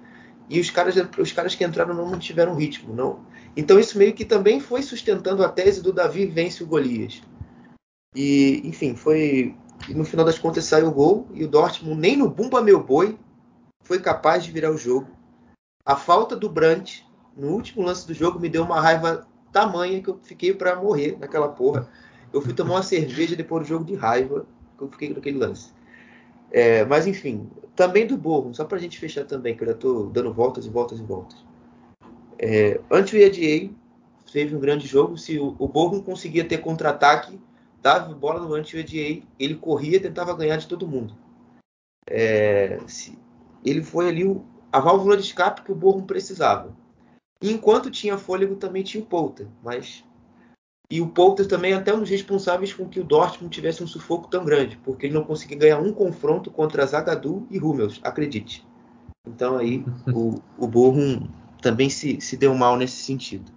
e 0.49 0.59
os 0.59 0.68
caras, 0.68 0.96
os 1.16 1.31
caras 1.33 1.55
que 1.55 1.64
entraram 1.64 1.94
não 1.94 2.18
tiveram 2.18 2.57
ritmo, 2.57 2.92
não. 2.92 3.20
Então 3.57 3.79
isso 3.79 3.96
meio 3.96 4.12
que 4.12 4.25
também 4.25 4.59
foi 4.59 4.83
sustentando 4.83 5.44
a 5.44 5.49
tese 5.49 5.81
do 5.81 5.92
Davi 5.92 6.27
vence 6.27 6.64
o 6.64 6.66
Golias. 6.66 7.23
E, 8.16 8.61
enfim, 8.64 8.96
foi 8.96 9.55
no 9.88 10.05
final 10.05 10.25
das 10.25 10.38
contas 10.38 10.64
saiu 10.64 10.88
o 10.88 10.93
gol 10.93 11.29
e 11.33 11.45
o 11.45 11.49
Dortmund 11.49 12.01
nem 12.01 12.16
no 12.16 12.29
bumba 12.29 12.61
meu 12.61 12.83
boi 12.83 13.19
foi 13.83 13.99
capaz 13.99 14.45
de 14.45 14.53
virar 14.53 14.71
o 14.71 14.79
jogo. 14.79 15.09
A 15.85 15.97
falta 15.97 16.37
do 16.37 16.49
Brandt 16.49 17.07
no 17.37 17.49
último 17.49 17.85
lance 17.85 18.07
do 18.07 18.14
jogo 18.14 18.38
me 18.38 18.49
deu 18.49 18.62
uma 18.62 18.81
raiva 18.81 19.27
tamanha 19.53 20.03
que 20.03 20.09
eu 20.09 20.19
fiquei 20.23 20.55
para 20.55 20.77
morrer 20.77 21.16
naquela 21.19 21.49
porra. 21.49 21.88
Eu 22.33 22.40
fui 22.40 22.53
tomar 22.53 22.75
uma 22.75 22.83
cerveja 22.83 23.35
depois 23.35 23.64
do 23.64 23.69
jogo 23.69 23.85
de 23.85 23.95
raiva 23.95 24.47
que 24.77 24.85
eu 24.85 24.88
fiquei 24.88 25.12
naquele 25.12 25.38
lance. 25.38 25.73
É, 26.53 26.85
mas 26.85 27.07
enfim, 27.07 27.49
também 27.75 28.07
do 28.07 28.16
Borrom, 28.16 28.53
só 28.53 28.64
para 28.64 28.77
a 28.77 28.81
gente 28.81 28.99
fechar 28.99 29.25
também, 29.25 29.57
que 29.57 29.62
eu 29.62 29.69
já 29.69 29.73
estou 29.73 30.11
dando 30.11 30.33
voltas 30.33 30.66
e 30.66 30.71
voltas 30.71 30.99
e 30.99 31.03
voltas. 31.03 31.45
É, 32.38 32.81
o 32.90 32.97
EDA 32.97 33.73
teve 34.33 34.55
um 34.55 34.61
grande 34.61 34.87
jogo, 34.87 35.16
se 35.16 35.38
o, 35.38 35.55
o 35.59 36.03
conseguia 36.03 36.45
ter 36.45 36.59
contra-ataque, 36.59 37.38
dava 37.83 38.14
bola 38.14 38.40
no 38.40 38.55
anti-EDA, 38.55 39.27
ele 39.38 39.55
corria 39.55 40.01
tentava 40.01 40.37
ganhar 40.37 40.57
de 40.57 40.69
todo 40.69 40.88
mundo. 40.88 41.16
É, 42.09 42.79
ele 43.64 43.83
foi 43.83 44.09
ali 44.09 44.25
o, 44.25 44.45
a 44.73 44.81
válvula 44.81 45.16
de 45.16 45.23
escape 45.23 45.62
que 45.62 45.73
o 45.73 45.77
Borrom 45.77 46.05
precisava. 46.05 46.77
E 47.43 47.51
enquanto 47.51 47.90
tinha 47.90 48.19
fôlego, 48.19 48.57
também 48.57 48.83
tinha 48.83 49.03
o 49.03 49.07
Polter, 49.07 49.47
mas 49.62 50.05
e 50.90 51.01
o 51.01 51.07
Poulter 51.07 51.47
também 51.47 51.73
é 51.73 51.77
até 51.77 51.95
um 51.95 52.01
dos 52.01 52.11
responsáveis 52.11 52.73
com 52.73 52.88
que 52.88 52.99
o 52.99 53.05
Dortmund 53.05 53.55
tivesse 53.55 53.83
um 53.83 53.87
sufoco 53.87 54.29
tão 54.29 54.44
grande, 54.44 54.77
porque 54.79 55.07
ele 55.07 55.15
não 55.15 55.23
conseguia 55.23 55.57
ganhar 55.57 55.79
um 55.79 55.92
confronto 55.92 56.50
contra 56.50 56.85
Zagadou 56.85 57.46
e 57.48 57.61
Hummels, 57.61 58.00
acredite. 58.02 58.67
Então 59.25 59.57
aí 59.57 59.85
o, 60.13 60.42
o 60.59 60.67
Bochum 60.67 61.29
também 61.63 61.88
se, 61.88 62.21
se 62.21 62.37
deu 62.37 62.52
mal 62.57 62.77
nesse 62.77 63.04
sentido. 63.04 63.52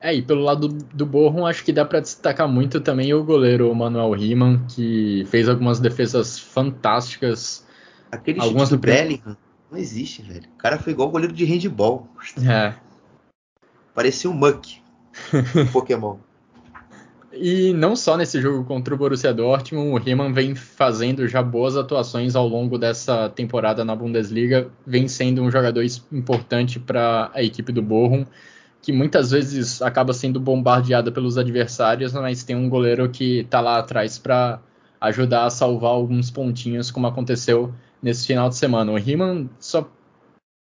É, 0.00 0.14
e 0.14 0.22
pelo 0.22 0.42
lado 0.42 0.66
do, 0.66 1.04
Bochum, 1.04 1.44
acho 1.44 1.62
que 1.62 1.72
dá 1.72 1.84
para 1.84 2.00
destacar 2.00 2.48
muito 2.48 2.80
também 2.80 3.12
o 3.12 3.22
goleiro 3.22 3.74
Manuel 3.74 4.12
Riemann, 4.12 4.64
que 4.66 5.26
fez 5.30 5.46
algumas 5.46 5.78
defesas 5.78 6.38
fantásticas. 6.38 7.66
Aquele 8.10 8.40
algumas 8.40 8.70
do 8.70 8.78
Bellingham 8.78 9.36
não 9.70 9.78
existe, 9.78 10.22
velho. 10.22 10.48
O 10.54 10.58
cara 10.58 10.78
foi 10.78 10.92
igual 10.92 11.08
o 11.08 11.12
goleiro 11.12 11.32
de 11.32 11.44
handball. 11.44 12.08
É. 12.44 12.74
Parecia 13.94 14.28
um 14.28 14.34
muck. 14.34 14.80
Pokémon. 15.72 16.16
E 17.32 17.72
não 17.74 17.94
só 17.94 18.16
nesse 18.16 18.40
jogo 18.40 18.64
contra 18.64 18.92
o 18.92 18.96
Borussia 18.98 19.32
Dortmund, 19.32 19.92
o 19.92 19.98
Riemann 19.98 20.32
vem 20.32 20.54
fazendo 20.54 21.28
já 21.28 21.42
boas 21.42 21.76
atuações 21.76 22.34
ao 22.34 22.48
longo 22.48 22.76
dessa 22.76 23.28
temporada 23.28 23.84
na 23.84 23.94
Bundesliga, 23.94 24.68
vem 24.84 25.06
sendo 25.06 25.40
um 25.42 25.50
jogador 25.50 25.84
importante 26.10 26.80
para 26.80 27.30
a 27.32 27.42
equipe 27.42 27.70
do 27.70 27.82
Bochum. 27.82 28.24
Que 28.82 28.92
muitas 28.92 29.30
vezes 29.30 29.82
acaba 29.82 30.12
sendo 30.12 30.40
bombardeada 30.40 31.12
pelos 31.12 31.36
adversários, 31.36 32.12
mas 32.12 32.42
tem 32.42 32.56
um 32.56 32.68
goleiro 32.68 33.08
que 33.10 33.40
está 33.40 33.60
lá 33.60 33.78
atrás 33.78 34.18
para 34.18 34.60
ajudar 35.00 35.44
a 35.44 35.50
salvar 35.50 35.90
alguns 35.90 36.30
pontinhos, 36.30 36.90
como 36.90 37.06
aconteceu 37.06 37.72
nesse 38.02 38.26
final 38.26 38.48
de 38.48 38.56
semana. 38.56 38.92
O 38.92 38.96
Riemann 38.96 39.48
só. 39.58 39.88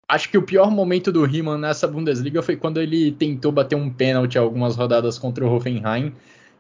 Acho 0.08 0.30
que 0.30 0.38
o 0.38 0.44
pior 0.44 0.70
momento 0.70 1.12
do 1.12 1.24
Riemann 1.24 1.58
nessa 1.58 1.88
Bundesliga 1.88 2.42
foi 2.42 2.58
quando 2.58 2.82
ele 2.82 3.12
tentou 3.14 3.52
bater 3.52 3.76
um 3.76 3.90
pênalti 3.90 4.38
algumas 4.38 4.76
rodadas 4.76 5.18
contra 5.18 5.46
o 5.46 5.54
Hoffenheim 5.54 6.14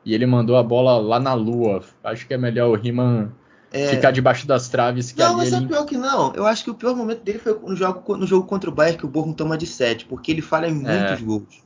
e 0.06 0.14
ele 0.14 0.26
mandou 0.26 0.56
a 0.56 0.64
bola 0.64 0.98
lá 0.98 1.20
na 1.20 1.34
lua. 1.34 1.84
Acho 2.04 2.26
que 2.26 2.34
é 2.34 2.38
melhor 2.38 2.70
o 2.70 2.76
Riemann 2.76 3.30
é... 3.72 3.88
ficar 3.88 4.12
debaixo 4.12 4.46
das 4.46 4.70
traves. 4.70 5.12
Que 5.12 5.20
não, 5.20 5.38
mas 5.38 5.52
ele... 5.52 5.66
é 5.66 5.68
pior 5.68 5.86
que 5.86 5.98
não. 5.98 6.34
Eu 6.36 6.46
acho 6.46 6.64
que 6.64 6.70
o 6.70 6.74
pior 6.74 6.96
momento 6.96 7.24
dele 7.24 7.40
foi 7.40 7.58
no 7.58 7.76
jogo, 7.76 8.18
no 8.18 8.28
jogo 8.28 8.48
contra 8.48 8.70
o 8.70 8.74
Bayern, 8.74 8.98
que 8.98 9.06
o 9.06 9.10
Borrom 9.10 9.34
toma 9.34 9.58
de 9.58 9.66
7, 9.66 10.06
porque 10.06 10.32
ele 10.32 10.42
falha 10.42 10.68
em 10.68 10.74
muitos 10.74 10.92
é... 10.92 11.18
gols. 11.18 11.64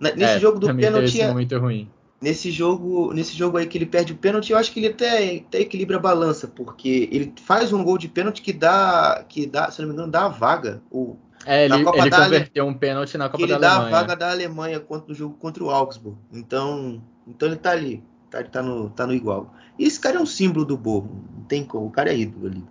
Nesse 0.00 0.36
é, 0.36 0.40
jogo 0.40 0.58
do 0.58 0.74
pênalti. 0.74 1.20
É 1.20 1.28
momento 1.28 1.58
ruim. 1.58 1.88
Nesse 2.20 2.50
jogo, 2.50 3.12
nesse 3.12 3.36
jogo 3.36 3.58
aí 3.58 3.66
que 3.66 3.78
ele 3.78 3.86
perde 3.86 4.12
o 4.12 4.16
pênalti, 4.16 4.50
eu 4.50 4.58
acho 4.58 4.72
que 4.72 4.80
ele 4.80 4.88
até, 4.88 5.36
até 5.36 5.60
equilibra 5.60 5.98
a 5.98 6.00
balança, 6.00 6.48
porque 6.48 7.08
ele 7.12 7.32
faz 7.44 7.72
um 7.72 7.84
gol 7.84 7.96
de 7.96 8.08
pênalti 8.08 8.42
que 8.42 8.52
dá, 8.52 9.24
que 9.28 9.46
dá, 9.46 9.70
se 9.70 9.80
não 9.80 9.88
me 9.88 9.94
engano, 9.94 10.10
dá 10.10 10.24
a 10.24 10.28
vaga. 10.28 10.82
O, 10.90 11.16
é, 11.46 11.66
ele, 11.66 11.74
ele 11.74 11.84
converteu 11.84 12.64
Ale... 12.64 12.74
um 12.74 12.74
pênalti 12.74 13.16
na 13.16 13.28
Copa 13.28 13.46
da 13.46 13.54
Alemanha. 13.54 13.82
Ele 13.82 13.90
dá 13.90 13.96
a 13.96 14.00
vaga 14.00 14.16
da 14.16 14.30
Alemanha 14.32 14.80
contra, 14.80 15.08
no 15.08 15.14
jogo 15.14 15.36
contra 15.38 15.62
o 15.62 15.70
Augsburg. 15.70 16.18
Então, 16.32 17.00
então 17.24 17.48
ele 17.48 17.56
tá 17.56 17.70
ali, 17.70 18.02
tá, 18.30 18.42
tá, 18.44 18.62
no, 18.62 18.90
tá 18.90 19.06
no 19.06 19.14
igual. 19.14 19.54
E 19.78 19.84
esse 19.84 20.00
cara 20.00 20.18
é 20.18 20.20
um 20.20 20.26
símbolo 20.26 20.64
do 20.64 20.76
Borro, 20.76 21.24
não 21.34 21.44
tem 21.44 21.64
como, 21.64 21.86
o 21.86 21.90
cara 21.90 22.10
é 22.10 22.18
ídolo 22.18 22.46
ali. 22.46 22.64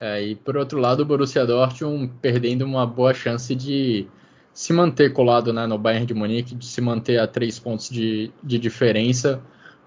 É, 0.00 0.22
e 0.22 0.36
por 0.36 0.56
outro 0.56 0.78
lado, 0.78 1.00
o 1.00 1.04
Borussia 1.04 1.44
Dortmund 1.44 2.12
perdendo 2.22 2.64
uma 2.64 2.86
boa 2.86 3.12
chance 3.12 3.52
de 3.54 4.06
se 4.52 4.72
manter 4.72 5.12
colado 5.12 5.52
né, 5.52 5.66
no 5.66 5.78
Bayern 5.78 6.06
de 6.06 6.14
Munique, 6.14 6.54
de 6.54 6.66
se 6.66 6.80
manter 6.80 7.18
a 7.18 7.26
três 7.26 7.58
pontos 7.58 7.88
de, 7.90 8.32
de 8.42 8.58
diferença, 8.58 9.42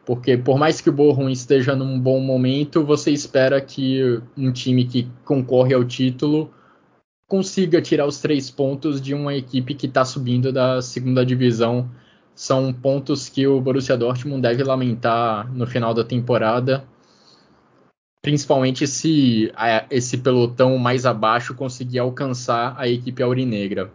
porque 0.05 0.37
por 0.37 0.57
mais 0.57 0.81
que 0.81 0.89
o 0.89 0.93
Bochum 0.93 1.29
esteja 1.29 1.75
num 1.75 1.99
bom 1.99 2.19
momento, 2.19 2.83
você 2.83 3.11
espera 3.11 3.61
que 3.61 4.21
um 4.37 4.51
time 4.51 4.85
que 4.85 5.09
concorre 5.23 5.73
ao 5.73 5.83
título 5.83 6.53
consiga 7.27 7.81
tirar 7.81 8.05
os 8.05 8.19
três 8.19 8.51
pontos 8.51 9.01
de 9.01 9.13
uma 9.13 9.33
equipe 9.33 9.73
que 9.73 9.87
está 9.87 10.03
subindo 10.03 10.51
da 10.51 10.81
segunda 10.81 11.25
divisão. 11.25 11.89
São 12.41 12.73
pontos 12.73 13.29
que 13.29 13.45
o 13.45 13.61
Borussia 13.61 13.95
Dortmund 13.95 14.41
deve 14.41 14.63
lamentar 14.63 15.47
no 15.53 15.67
final 15.67 15.93
da 15.93 16.03
temporada, 16.03 16.83
principalmente 18.19 18.87
se 18.87 19.53
esse 19.91 20.17
pelotão 20.17 20.75
mais 20.79 21.05
abaixo 21.05 21.53
conseguir 21.53 21.99
alcançar 21.99 22.73
a 22.79 22.87
equipe 22.87 23.21
aurinegra. 23.21 23.91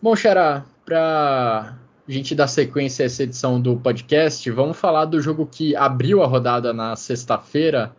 Bom, 0.00 0.14
Xará, 0.14 0.64
para 0.84 1.76
a 2.08 2.12
gente 2.12 2.36
dar 2.36 2.46
sequência 2.46 3.02
a 3.02 3.06
essa 3.06 3.24
edição 3.24 3.60
do 3.60 3.76
podcast, 3.76 4.48
vamos 4.52 4.76
falar 4.76 5.06
do 5.06 5.20
jogo 5.20 5.44
que 5.44 5.74
abriu 5.74 6.22
a 6.22 6.28
rodada 6.28 6.72
na 6.72 6.94
sexta-feira. 6.94 7.90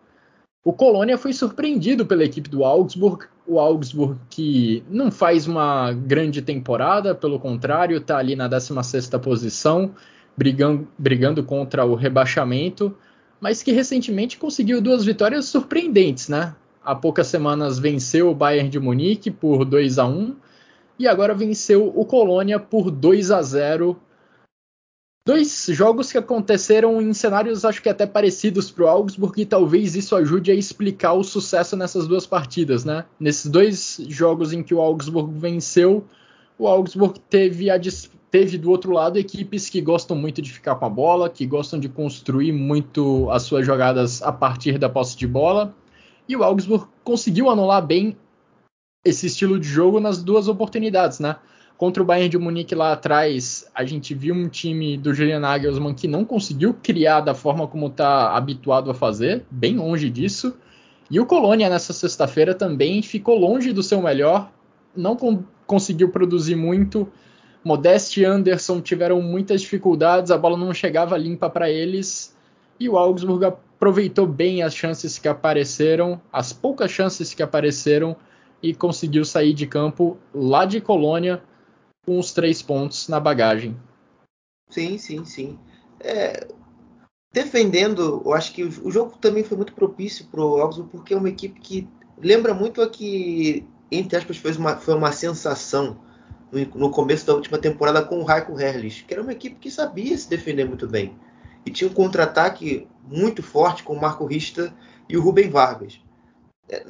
O 0.64 0.72
Colônia 0.72 1.18
foi 1.18 1.34
surpreendido 1.34 2.06
pela 2.06 2.24
equipe 2.24 2.48
do 2.48 2.64
Augsburg. 2.64 3.26
O 3.48 3.60
Augsburg 3.60 4.20
que 4.30 4.84
não 4.88 5.10
faz 5.10 5.48
uma 5.48 5.92
grande 5.92 6.40
temporada, 6.40 7.16
pelo 7.16 7.40
contrário, 7.40 7.98
está 7.98 8.18
ali 8.18 8.36
na 8.36 8.48
16ª 8.48 9.20
posição, 9.20 9.96
brigando, 10.38 10.88
brigando 10.98 11.44
contra 11.44 11.84
o 11.84 11.96
rebaixamento, 11.96 12.96
mas 13.40 13.64
que 13.64 13.72
recentemente 13.72 14.38
conseguiu 14.38 14.80
duas 14.80 15.04
vitórias 15.04 15.46
surpreendentes, 15.46 16.30
né? 16.30 16.56
Há 16.84 16.94
poucas 16.94 17.26
semanas 17.26 17.80
venceu 17.80 18.30
o 18.30 18.36
Bayern 18.36 18.70
de 18.70 18.80
Munique 18.80 19.32
por 19.32 19.66
2 19.66 19.98
a 19.98 20.06
1 20.06 20.36
e 21.00 21.08
agora 21.08 21.34
venceu 21.34 21.92
o 21.96 22.06
Colônia 22.06 22.60
por 22.60 22.92
2 22.92 23.32
a 23.32 23.42
0. 23.42 24.00
Dois 25.24 25.68
jogos 25.70 26.12
que 26.12 26.18
aconteceram 26.18 27.00
em 27.00 27.14
cenários 27.14 27.64
acho 27.64 27.80
que 27.80 27.90
até 27.90 28.08
parecidos 28.08 28.72
para 28.72 28.86
o 28.86 28.88
Augsburg 28.88 29.40
e 29.40 29.46
talvez 29.46 29.96
isso 29.96 30.16
ajude 30.16 30.50
a 30.50 30.56
explicar 30.56 31.14
o 31.14 31.24
sucesso 31.24 31.78
nessas 31.78 32.08
duas 32.08 32.26
partidas, 32.26 32.84
né? 32.84 33.06
Nesses 33.20 33.46
dois 33.46 34.02
jogos 34.10 34.52
em 34.52 34.64
que 34.64 34.74
o 34.74 34.82
Augsburg 34.82 35.32
venceu, 35.38 36.04
o 36.58 36.68
Augsburg 36.68 37.20
teve, 37.30 37.70
a, 37.70 37.80
teve 38.32 38.58
do 38.58 38.72
outro 38.72 38.92
lado 38.92 39.20
equipes 39.20 39.70
que 39.70 39.80
gostam 39.80 40.18
muito 40.18 40.42
de 40.42 40.52
ficar 40.52 40.74
com 40.76 40.86
a 40.86 40.90
bola, 40.90 41.30
que 41.30 41.46
gostam 41.46 41.80
de 41.80 41.88
construir 41.88 42.52
muito 42.52 43.30
as 43.30 43.44
suas 43.44 43.64
jogadas 43.64 44.24
a 44.24 44.32
partir 44.32 44.80
da 44.80 44.90
posse 44.90 45.16
de 45.16 45.28
bola. 45.28 45.76
E 46.28 46.36
o 46.36 46.44
Augsburg 46.44 46.88
conseguiu 47.04 47.48
anular 47.48 47.86
bem 47.86 48.18
esse 49.06 49.28
estilo 49.28 49.60
de 49.60 49.68
jogo 49.68 50.00
nas 50.00 50.24
duas 50.24 50.48
oportunidades, 50.48 51.20
né? 51.20 51.36
Contra 51.82 52.04
o 52.04 52.06
Bayern 52.06 52.30
de 52.30 52.38
Munique 52.38 52.76
lá 52.76 52.92
atrás, 52.92 53.68
a 53.74 53.84
gente 53.84 54.14
viu 54.14 54.36
um 54.36 54.48
time 54.48 54.96
do 54.98 55.16
Julian 55.16 55.40
Nagelsmann 55.40 55.96
que 55.96 56.08
não 56.08 56.24
conseguiu 56.24 56.76
criar 56.76 57.22
da 57.22 57.34
forma 57.34 57.66
como 57.66 57.88
está 57.88 58.38
habituado 58.38 58.92
a 58.92 58.94
fazer, 58.94 59.44
bem 59.50 59.78
longe 59.78 60.08
disso. 60.08 60.56
E 61.10 61.20
o 61.20 61.26
Colônia 61.26 61.72
nessa 61.72 61.92
sexta-feira 61.92 62.54
também 62.54 63.02
ficou 63.02 63.36
longe 63.36 63.74
do 63.74 63.82
seu 63.82 64.00
melhor, 64.00 64.52
não 64.96 65.16
con 65.16 65.44
conseguiu 65.66 66.10
produzir 66.10 66.56
muito. 66.56 67.12
Modeste 67.64 68.22
e 68.22 68.26
Anderson 68.26 68.80
tiveram 68.80 69.20
muitas 69.20 69.62
dificuldades, 69.62 70.30
a 70.30 70.38
bola 70.38 70.56
não 70.56 70.76
chegava 70.76 71.18
limpa 71.18 71.50
para 71.50 71.68
eles. 71.68 72.38
E 72.80 72.88
o 72.88 72.96
Augsburg 72.96 73.44
aproveitou 73.44 74.28
bem 74.28 74.62
as 74.62 74.76
chances 74.76 75.18
que 75.18 75.28
apareceram, 75.28 76.22
as 76.32 76.54
poucas 76.54 76.92
chances 76.92 77.34
que 77.34 77.42
apareceram 77.42 78.16
e 78.62 78.72
conseguiu 78.72 79.26
sair 79.26 79.56
de 79.56 79.66
campo 79.66 80.20
lá 80.32 80.64
de 80.64 80.80
Colônia 80.80 81.42
com 82.06 82.20
os 82.20 82.32
três 82.34 82.62
pontos 82.62 83.08
na 83.08 83.20
bagagem. 83.20 83.78
Sim, 84.70 84.98
sim, 84.98 85.26
sim. 85.26 85.60
É, 86.00 86.48
defendendo, 87.32 88.22
eu 88.26 88.34
acho 88.34 88.54
que 88.54 88.64
o, 88.64 88.92
jogo 88.92 89.18
também 89.18 89.44
foi 89.44 89.58
muito 89.58 89.74
propício 89.74 90.26
para 90.26 90.42
o 90.42 90.62
Augsburg, 90.62 90.90
porque 90.92 91.14
é 91.14 91.18
uma 91.18 91.30
equipe 91.30 91.60
que 91.60 91.88
lembra 92.18 92.54
muito 92.54 92.82
a 92.82 92.90
que, 92.90 93.66
entre 93.92 94.18
aspas, 94.18 94.38
foi 94.38 94.54
uma, 94.54 94.78
foi 94.78 94.96
uma 94.96 95.12
sensação 95.12 96.00
no, 96.52 96.90
começo 96.92 97.26
da 97.26 97.34
última 97.34 97.58
temporada 97.58 98.04
com 98.04 98.20
o 98.20 98.24
Raiko 98.24 98.60
Herrlich, 98.60 99.06
que 99.06 99.14
era 99.14 99.24
uma 99.24 99.32
equipe 99.32 99.56
que 99.56 99.72
sabia 99.72 100.18
se 100.18 100.30
defender 100.30 100.66
muito 100.66 100.88
bem. 100.88 101.16
E 101.66 101.72
tinha 101.72 101.90
um 101.90 101.94
contra-ataque 101.94 102.88
muito 103.04 103.42
forte 103.42 103.84
com 103.84 103.94
o 103.94 104.02
Marco 104.02 104.26
Rista 104.26 104.74
e 105.08 105.16
o 105.16 105.22
Rubem 105.22 105.50
Vargas. 105.50 106.00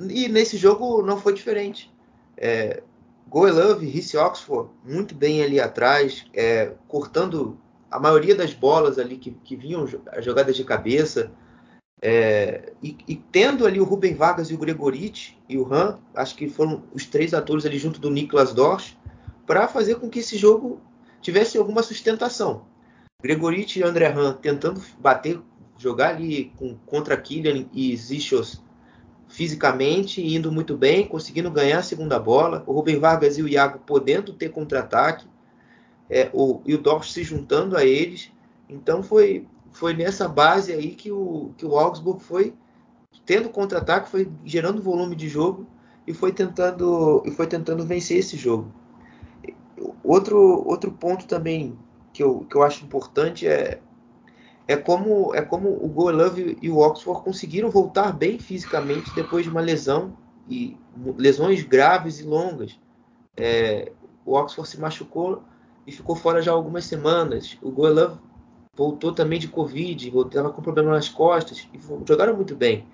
E 0.09 0.27
nesse 0.27 0.57
jogo 0.57 1.01
não 1.01 1.19
foi 1.19 1.33
diferente. 1.33 1.91
É, 2.37 2.81
Goelove, 3.27 3.85
Rhys 3.85 4.13
Oxford, 4.13 4.69
muito 4.83 5.15
bem 5.15 5.41
ali 5.41 5.59
atrás, 5.59 6.25
é, 6.33 6.73
cortando 6.87 7.57
a 7.89 7.99
maioria 7.99 8.35
das 8.35 8.53
bolas 8.53 8.97
ali 8.99 9.17
que, 9.17 9.31
que 9.31 9.55
vinham 9.55 9.85
as 10.11 10.23
jogadas 10.25 10.55
de 10.55 10.63
cabeça. 10.63 11.31
É, 12.01 12.73
e, 12.81 12.97
e, 13.07 13.15
tendo 13.15 13.65
ali 13.65 13.79
o 13.79 13.83
Rubem 13.83 14.15
Vargas 14.15 14.49
e 14.49 14.55
o 14.55 14.57
Gregoriti 14.57 15.37
e 15.47 15.57
o 15.57 15.71
Han, 15.71 15.99
acho 16.15 16.35
que 16.35 16.49
foram 16.49 16.83
os 16.93 17.05
três 17.05 17.33
atores 17.33 17.65
ali 17.65 17.77
junto 17.77 17.99
do 17.99 18.09
Niklas 18.09 18.53
Dorsch, 18.53 18.97
para 19.45 19.67
fazer 19.67 19.95
com 19.95 20.09
que 20.09 20.19
esse 20.19 20.37
jogo 20.37 20.81
tivesse 21.21 21.57
alguma 21.57 21.83
sustentação. 21.83 22.65
Gregoriti 23.21 23.79
e 23.79 23.83
André 23.83 24.07
Han 24.07 24.33
tentando 24.33 24.81
bater, 24.99 25.39
jogar 25.77 26.15
ali 26.15 26.51
com, 26.57 26.75
contra 26.85 27.15
Kylian 27.15 27.67
e 27.71 27.95
Zichos 27.95 28.61
fisicamente, 29.31 30.21
indo 30.21 30.51
muito 30.51 30.77
bem, 30.77 31.07
conseguindo 31.07 31.49
ganhar 31.49 31.79
a 31.79 31.83
segunda 31.83 32.19
bola. 32.19 32.63
O 32.67 32.73
Rubem 32.73 32.99
Vargas 32.99 33.37
e 33.37 33.41
o 33.41 33.47
Iago 33.47 33.79
podendo 33.79 34.33
ter 34.33 34.49
contra-ataque. 34.49 35.25
É, 36.09 36.29
o, 36.33 36.61
e 36.65 36.75
o 36.75 36.77
Dorsch 36.77 37.13
se 37.13 37.23
juntando 37.23 37.77
a 37.77 37.85
eles. 37.85 38.29
Então 38.69 39.01
foi, 39.01 39.47
foi 39.71 39.93
nessa 39.93 40.27
base 40.27 40.73
aí 40.73 40.91
que 40.91 41.11
o, 41.11 41.53
que 41.57 41.65
o 41.65 41.77
Augsburg 41.77 42.21
foi 42.21 42.53
tendo 43.25 43.49
contra-ataque, 43.49 44.09
foi 44.09 44.29
gerando 44.43 44.81
volume 44.81 45.15
de 45.15 45.29
jogo 45.29 45.65
e 46.05 46.13
foi 46.13 46.33
tentando, 46.33 47.23
e 47.25 47.31
foi 47.31 47.47
tentando 47.47 47.85
vencer 47.85 48.17
esse 48.17 48.35
jogo. 48.35 48.69
Outro, 50.03 50.37
outro 50.67 50.91
ponto 50.91 51.25
também 51.25 51.79
que 52.11 52.21
eu, 52.21 52.45
que 52.49 52.55
eu 52.55 52.63
acho 52.63 52.83
importante 52.83 53.47
é 53.47 53.79
é 54.67 54.75
como 54.75 55.33
é 55.35 55.41
como 55.41 55.69
o 55.69 55.87
Golove 55.87 56.57
e 56.61 56.69
o 56.69 56.77
Oxford 56.77 57.23
conseguiram 57.23 57.69
voltar 57.69 58.11
bem 58.13 58.39
fisicamente 58.39 59.11
depois 59.13 59.43
de 59.43 59.51
uma 59.51 59.61
lesão 59.61 60.13
e 60.49 60.77
lesões 61.17 61.63
graves 61.63 62.19
e 62.19 62.23
longas. 62.23 62.79
É, 63.37 63.91
o 64.25 64.33
Oxford 64.33 64.69
se 64.69 64.79
machucou 64.79 65.43
e 65.85 65.91
ficou 65.91 66.15
fora 66.15 66.41
já 66.41 66.51
algumas 66.51 66.85
semanas. 66.85 67.57
O 67.61 67.71
Golove 67.71 68.19
voltou 68.75 69.11
também 69.11 69.39
de 69.39 69.47
Covid, 69.47 70.07
estava 70.07 70.51
com 70.51 70.61
problema 70.61 70.91
nas 70.91 71.09
costas 71.09 71.67
e 71.73 71.79
jogaram 72.07 72.35
muito 72.35 72.55
bem. 72.55 72.85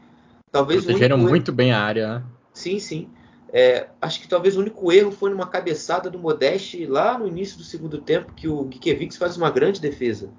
Talvez 0.52 0.84
Protegeram 0.84 1.18
muito 1.18 1.50
erro... 1.50 1.56
bem 1.56 1.72
a 1.72 1.82
área. 1.82 2.20
Né? 2.20 2.24
Sim, 2.54 2.80
sim. 2.80 3.10
É, 3.52 3.88
acho 4.02 4.20
que 4.20 4.28
talvez 4.28 4.58
o 4.58 4.60
único 4.60 4.92
erro 4.92 5.12
foi 5.12 5.30
numa 5.30 5.48
cabeçada 5.48 6.10
do 6.10 6.20
Modeste 6.20 6.86
lá 6.86 7.18
no 7.18 7.28
início 7.28 7.58
do 7.58 7.64
segundo 7.64 8.00
tempo, 8.00 8.34
que 8.34 8.48
o 8.48 8.68
Gikiewicz 8.72 9.18
faz 9.18 9.38
uma 9.38 9.50
grande 9.50 9.80
defesa. 9.80 10.30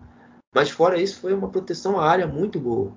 Mas 0.58 0.70
fora 0.70 1.00
isso, 1.00 1.20
foi 1.20 1.32
uma 1.32 1.46
proteção 1.46 2.00
à 2.00 2.04
área 2.04 2.26
muito 2.26 2.58
boa. 2.58 2.90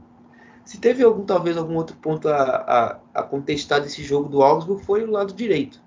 Se 0.65 0.79
teve 0.79 1.03
algum, 1.03 1.23
talvez 1.23 1.55
algum 1.55 1.75
outro 1.75 1.95
ponto 1.95 2.27
a, 2.27 2.33
a, 2.33 2.99
a 3.19 3.21
contestar 3.21 3.79
desse 3.79 4.03
jogo 4.03 4.27
do 4.27 4.41
Augsburg 4.41 4.83
foi 4.83 5.03
o 5.03 5.11
lado 5.11 5.31
direito. 5.31 5.79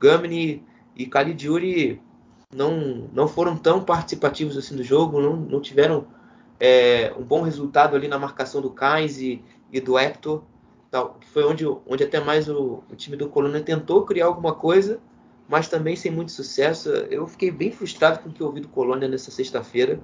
Gamini 0.00 0.64
e 0.96 1.04
Caligiuri 1.04 2.00
não, 2.50 3.10
não 3.12 3.28
foram 3.28 3.58
tão 3.58 3.84
participativos 3.84 4.56
assim 4.56 4.74
do 4.74 4.82
jogo, 4.82 5.20
não, 5.20 5.36
não 5.36 5.60
tiveram 5.60 6.06
é, 6.58 7.12
um 7.14 7.22
bom 7.22 7.42
resultado 7.42 7.94
ali 7.94 8.08
na 8.08 8.18
marcação 8.18 8.62
do 8.62 8.70
Kainz 8.70 9.18
e, 9.18 9.44
e 9.70 9.82
do 9.82 9.98
Hector, 9.98 10.42
tal, 10.90 11.18
que 11.20 11.28
foi 11.28 11.44
onde, 11.44 11.66
onde 11.66 12.04
até 12.04 12.20
mais 12.20 12.48
o, 12.48 12.82
o 12.90 12.96
time 12.96 13.18
do 13.18 13.28
Colônia 13.28 13.60
tentou 13.60 14.06
criar 14.06 14.24
alguma 14.24 14.54
coisa, 14.54 14.98
mas 15.46 15.68
também 15.68 15.94
sem 15.94 16.10
muito 16.10 16.32
sucesso. 16.32 16.88
Eu 16.88 17.26
fiquei 17.26 17.50
bem 17.50 17.70
frustrado 17.70 18.20
com 18.20 18.30
o 18.30 18.32
que 18.32 18.40
eu 18.40 18.50
vi 18.50 18.62
do 18.62 18.68
Colônia 18.68 19.06
nessa 19.06 19.30
sexta-feira. 19.30 20.00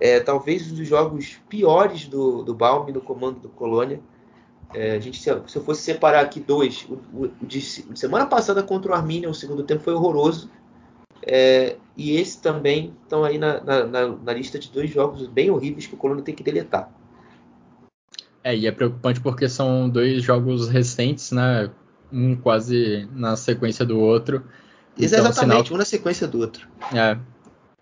É, 0.00 0.20
talvez 0.20 0.70
um 0.70 0.74
dos 0.74 0.88
jogos 0.88 1.38
piores 1.48 2.06
do, 2.06 2.42
do 2.42 2.54
Balme 2.54 2.92
no 2.92 3.00
comando 3.00 3.40
do 3.40 3.48
Colônia. 3.48 4.00
É, 4.72 4.96
a 4.96 4.98
gente, 4.98 5.20
se, 5.20 5.30
eu 5.30 5.44
fosse 5.44 5.82
separar 5.82 6.20
aqui 6.20 6.40
dois, 6.40 6.84
o, 6.88 6.94
o, 7.16 7.30
o 7.40 7.46
de 7.46 7.60
semana 7.60 8.26
passada 8.26 8.62
contra 8.62 8.90
o 8.90 8.94
Arminia, 8.94 9.30
o 9.30 9.34
segundo 9.34 9.62
tempo 9.62 9.84
foi 9.84 9.94
horroroso. 9.94 10.50
É, 11.22 11.76
e 11.96 12.16
esse 12.16 12.40
também 12.40 12.92
estão 13.02 13.24
aí 13.24 13.38
na, 13.38 13.62
na, 13.62 14.08
na, 14.08 14.32
lista 14.32 14.58
de 14.58 14.70
dois 14.70 14.90
jogos 14.90 15.26
bem 15.26 15.50
horríveis 15.50 15.86
que 15.86 15.94
o 15.94 15.96
Colônia 15.96 16.24
tem 16.24 16.34
que 16.34 16.42
deletar. 16.42 16.90
É, 18.42 18.54
e 18.54 18.66
é 18.66 18.72
preocupante 18.72 19.20
porque 19.20 19.48
são 19.48 19.88
dois 19.88 20.22
jogos 20.22 20.68
recentes, 20.68 21.30
né? 21.32 21.70
Um 22.12 22.36
quase 22.36 23.08
na 23.12 23.36
sequência 23.36 23.86
do 23.86 23.98
outro. 23.98 24.44
Então, 24.98 25.04
Exatamente, 25.04 25.64
sinal... 25.64 25.64
um 25.72 25.78
na 25.78 25.84
sequência 25.84 26.28
do 26.28 26.38
outro. 26.38 26.68
É. 26.92 27.16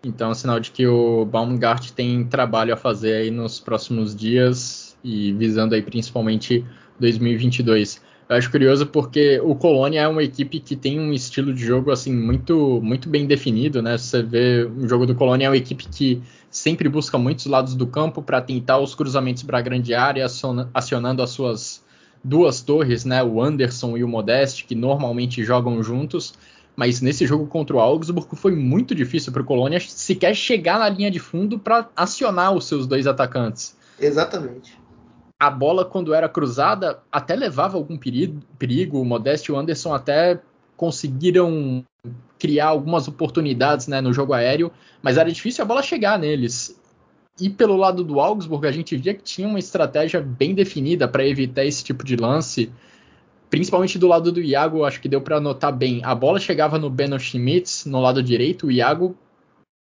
Então, 0.05 0.31
é 0.31 0.33
sinal 0.33 0.59
de 0.59 0.69
que 0.71 0.85
o 0.85 1.23
Baumgart 1.23 1.91
tem 1.91 2.25
trabalho 2.25 2.73
a 2.73 2.77
fazer 2.77 3.13
aí 3.13 3.31
nos 3.31 3.59
próximos 3.59 4.13
dias 4.13 4.97
e 5.01 5.31
visando 5.31 5.75
aí 5.75 5.81
principalmente 5.81 6.65
2022. 6.99 8.01
Eu 8.27 8.35
acho 8.35 8.51
curioso 8.51 8.85
porque 8.87 9.39
o 9.43 9.55
Colônia 9.55 10.01
é 10.01 10.07
uma 10.07 10.23
equipe 10.23 10.59
que 10.59 10.75
tem 10.75 10.99
um 10.99 11.13
estilo 11.13 11.53
de 11.53 11.63
jogo 11.63 11.91
assim 11.91 12.13
muito 12.13 12.81
muito 12.81 13.07
bem 13.07 13.25
definido, 13.25 13.81
né? 13.81 13.97
Você 13.97 14.21
vê 14.21 14.63
o 14.63 14.87
jogo 14.87 15.05
do 15.05 15.15
Colônia 15.15 15.45
é 15.45 15.49
uma 15.49 15.57
equipe 15.57 15.85
que 15.87 16.21
sempre 16.49 16.89
busca 16.89 17.17
muitos 17.17 17.45
lados 17.45 17.75
do 17.75 17.87
campo 17.87 18.21
para 18.21 18.41
tentar 18.41 18.79
os 18.79 18.95
cruzamentos 18.95 19.43
para 19.43 19.57
a 19.57 19.61
grande 19.61 19.93
área, 19.93 20.25
acionando 20.73 21.21
as 21.21 21.29
suas 21.29 21.83
duas 22.23 22.61
torres, 22.61 23.03
né? 23.05 23.23
O 23.23 23.41
Anderson 23.41 23.97
e 23.97 24.03
o 24.03 24.07
Modeste, 24.07 24.65
que 24.65 24.75
normalmente 24.75 25.43
jogam 25.43 25.83
juntos. 25.83 26.33
Mas 26.75 27.01
nesse 27.01 27.25
jogo 27.25 27.45
contra 27.47 27.75
o 27.75 27.79
Augsburg 27.79 28.35
foi 28.35 28.55
muito 28.55 28.95
difícil 28.95 29.31
para 29.31 29.41
o 29.41 29.45
Colônia 29.45 29.79
sequer 29.79 30.35
chegar 30.35 30.79
na 30.79 30.89
linha 30.89 31.11
de 31.11 31.19
fundo 31.19 31.59
para 31.59 31.87
acionar 31.95 32.53
os 32.53 32.65
seus 32.65 32.87
dois 32.87 33.05
atacantes. 33.05 33.77
Exatamente 33.99 34.83
a 35.43 35.49
bola, 35.49 35.83
quando 35.83 36.13
era 36.13 36.29
cruzada, 36.29 36.99
até 37.11 37.35
levava 37.35 37.75
algum 37.75 37.97
perigo. 37.97 38.39
perigo. 38.57 39.01
O 39.01 39.05
Modeste 39.05 39.51
e 39.51 39.51
o 39.51 39.57
Anderson 39.57 39.93
até 39.93 40.39
conseguiram 40.77 41.83
criar 42.39 42.67
algumas 42.67 43.07
oportunidades 43.07 43.87
né, 43.87 43.99
no 43.99 44.13
jogo 44.13 44.33
aéreo, 44.33 44.71
mas 45.01 45.17
era 45.17 45.31
difícil 45.31 45.63
a 45.63 45.67
bola 45.67 45.81
chegar 45.81 46.17
neles. 46.17 46.79
E 47.39 47.49
pelo 47.49 47.75
lado 47.75 48.03
do 48.03 48.19
Augsburg, 48.19 48.67
a 48.67 48.71
gente 48.71 48.95
via 48.95 49.13
que 49.13 49.23
tinha 49.23 49.47
uma 49.47 49.59
estratégia 49.59 50.21
bem 50.21 50.53
definida 50.55 51.07
para 51.07 51.27
evitar 51.27 51.65
esse 51.65 51.83
tipo 51.83 52.05
de 52.05 52.15
lance. 52.15 52.71
Principalmente 53.53 53.99
do 53.99 54.07
lado 54.07 54.31
do 54.31 54.41
Iago, 54.41 54.83
acho 54.83 54.99
que 54.99 55.07
deu 55.07 55.21
para 55.21 55.39
notar 55.39 55.71
bem. 55.71 56.01
A 56.03 56.15
bola 56.15 56.39
chegava 56.39 56.79
no 56.79 56.89
Beno 56.89 57.19
Schmitz, 57.19 57.85
no 57.85 58.01
lado 58.01 58.23
direito, 58.23 58.65
o 58.65 58.71
Iago 58.71 59.15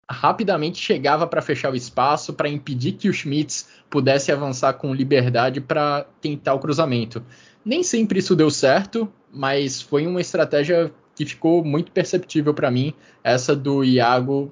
rapidamente 0.10 0.80
chegava 0.80 1.28
para 1.28 1.40
fechar 1.40 1.72
o 1.72 1.76
espaço, 1.76 2.34
para 2.34 2.50
impedir 2.50 2.94
que 2.94 3.08
o 3.08 3.14
Schmitz 3.14 3.70
pudesse 3.92 4.32
avançar 4.32 4.74
com 4.74 4.92
liberdade 4.92 5.62
para 5.62 6.04
tentar 6.20 6.56
o 6.56 6.60
cruzamento. 6.60 7.24
Nem 7.64 7.84
sempre 7.84 8.18
isso 8.18 8.36
deu 8.36 8.50
certo, 8.50 9.08
mas 9.32 9.80
foi 9.80 10.08
uma 10.08 10.20
estratégia 10.20 10.92
que 11.16 11.24
ficou 11.24 11.64
muito 11.64 11.92
perceptível 11.92 12.56
para 12.56 12.72
mim, 12.72 12.92
essa 13.24 13.56
do 13.56 13.84
Iago 13.84 14.52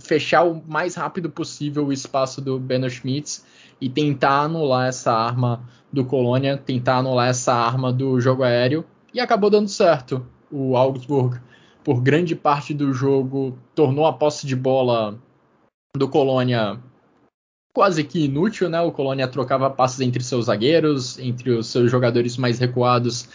fechar 0.00 0.44
o 0.44 0.62
mais 0.64 0.94
rápido 0.94 1.28
possível 1.28 1.86
o 1.86 1.92
espaço 1.92 2.40
do 2.40 2.56
Beno 2.56 2.88
Schmitz 2.88 3.44
e 3.80 3.88
tentar 3.88 4.42
anular 4.42 4.88
essa 4.88 5.12
arma 5.12 5.62
do 5.92 6.04
Colônia, 6.04 6.56
tentar 6.56 6.98
anular 6.98 7.28
essa 7.28 7.52
arma 7.54 7.92
do 7.92 8.20
jogo 8.20 8.42
aéreo, 8.42 8.84
e 9.12 9.20
acabou 9.20 9.50
dando 9.50 9.68
certo. 9.68 10.24
O 10.50 10.76
Augsburg 10.76 11.40
por 11.82 12.00
grande 12.00 12.36
parte 12.36 12.74
do 12.74 12.92
jogo, 12.92 13.58
tornou 13.74 14.06
a 14.06 14.12
posse 14.12 14.46
de 14.46 14.54
bola 14.54 15.18
do 15.96 16.08
Colônia 16.08 16.78
quase 17.72 18.04
que 18.04 18.24
inútil, 18.24 18.68
né? 18.68 18.80
O 18.80 18.92
Colônia 18.92 19.26
trocava 19.28 19.70
passes 19.70 20.00
entre 20.00 20.22
seus 20.22 20.46
zagueiros, 20.46 21.18
entre 21.18 21.50
os 21.50 21.68
seus 21.68 21.90
jogadores 21.90 22.36
mais 22.36 22.58
recuados, 22.58 23.28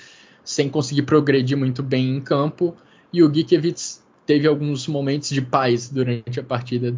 sem 0.44 0.70
conseguir 0.70 1.04
progredir 1.04 1.58
muito 1.58 1.82
bem 1.82 2.18
em 2.18 2.22
campo. 2.22 2.76
E 3.12 3.24
o 3.24 3.34
Gikiewicz 3.34 4.04
teve 4.26 4.48
alguns 4.48 4.88
momentos 4.88 5.30
de 5.30 5.42
paz 5.42 5.90
durante 5.90 6.40
a 6.40 6.44
partida, 6.44 6.96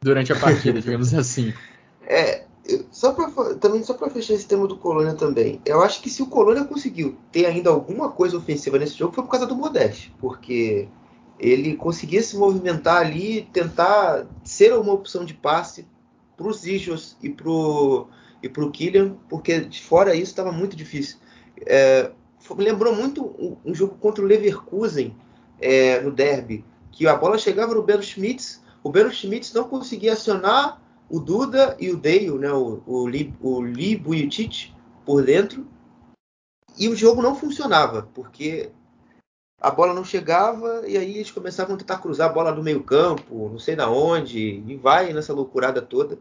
durante 0.00 0.32
a 0.32 0.38
partida, 0.38 0.80
digamos 0.80 1.12
assim. 1.14 1.52
É, 2.02 2.45
só 2.90 3.12
pra, 3.12 3.54
também 3.56 3.82
só 3.82 3.94
para 3.94 4.10
fechar 4.10 4.34
esse 4.34 4.46
tema 4.46 4.66
do 4.66 4.76
Colônia 4.76 5.14
também, 5.14 5.60
eu 5.64 5.82
acho 5.82 6.02
que 6.02 6.10
se 6.10 6.22
o 6.22 6.26
Colônia 6.26 6.64
conseguiu 6.64 7.16
ter 7.30 7.46
ainda 7.46 7.70
alguma 7.70 8.10
coisa 8.10 8.36
ofensiva 8.36 8.78
nesse 8.78 8.96
jogo 8.96 9.14
foi 9.14 9.24
por 9.24 9.30
causa 9.30 9.46
do 9.46 9.54
Modeste, 9.54 10.14
porque 10.18 10.88
ele 11.38 11.76
conseguia 11.76 12.22
se 12.22 12.36
movimentar 12.36 12.98
ali, 12.98 13.48
tentar 13.52 14.26
ser 14.42 14.72
uma 14.72 14.92
opção 14.92 15.24
de 15.24 15.34
passe 15.34 15.86
para 16.36 16.48
os 16.48 16.60
Zijos 16.60 17.16
e 17.22 17.30
pro 17.30 18.08
e 18.42 18.48
pro 18.48 18.70
Killian, 18.70 19.16
porque 19.28 19.68
fora 19.82 20.14
isso 20.14 20.30
estava 20.30 20.52
muito 20.52 20.76
difícil. 20.76 21.18
É, 21.66 22.10
lembrou 22.56 22.94
muito 22.94 23.24
um, 23.24 23.56
um, 23.64 23.74
jogo 23.74 23.96
contra 23.98 24.22
o 24.22 24.26
Leverkusen 24.26 25.16
é, 25.60 26.00
no 26.00 26.10
derby, 26.10 26.64
que 26.92 27.06
a 27.06 27.16
bola 27.16 27.38
chegava 27.38 27.74
no 27.74 27.82
Belo 27.82 28.02
Schmitz, 28.02 28.62
o 28.82 28.90
Belo 28.90 29.10
Schmitz 29.10 29.52
não 29.52 29.64
conseguia 29.64 30.12
acionar 30.12 30.80
o 31.08 31.20
Duda 31.20 31.76
e 31.78 31.90
o 31.90 31.96
Dale, 31.96 32.30
né, 32.38 32.52
o, 32.52 32.82
o, 32.86 33.08
Li, 33.08 33.34
o 33.40 33.62
Li 33.62 34.02
por 35.04 35.24
dentro, 35.24 35.66
e 36.78 36.88
o 36.88 36.96
jogo 36.96 37.22
não 37.22 37.34
funcionava, 37.34 38.08
porque 38.14 38.70
a 39.60 39.70
bola 39.70 39.94
não 39.94 40.04
chegava 40.04 40.82
e 40.86 40.98
aí 40.98 41.16
eles 41.16 41.30
começavam 41.30 41.74
a 41.74 41.78
tentar 41.78 41.98
cruzar 41.98 42.28
a 42.28 42.32
bola 42.32 42.52
no 42.52 42.62
meio 42.62 42.82
campo, 42.82 43.48
não 43.48 43.58
sei 43.58 43.74
da 43.74 43.88
onde, 43.90 44.62
e 44.66 44.76
vai 44.76 45.12
nessa 45.12 45.32
loucurada 45.32 45.80
toda, 45.80 46.18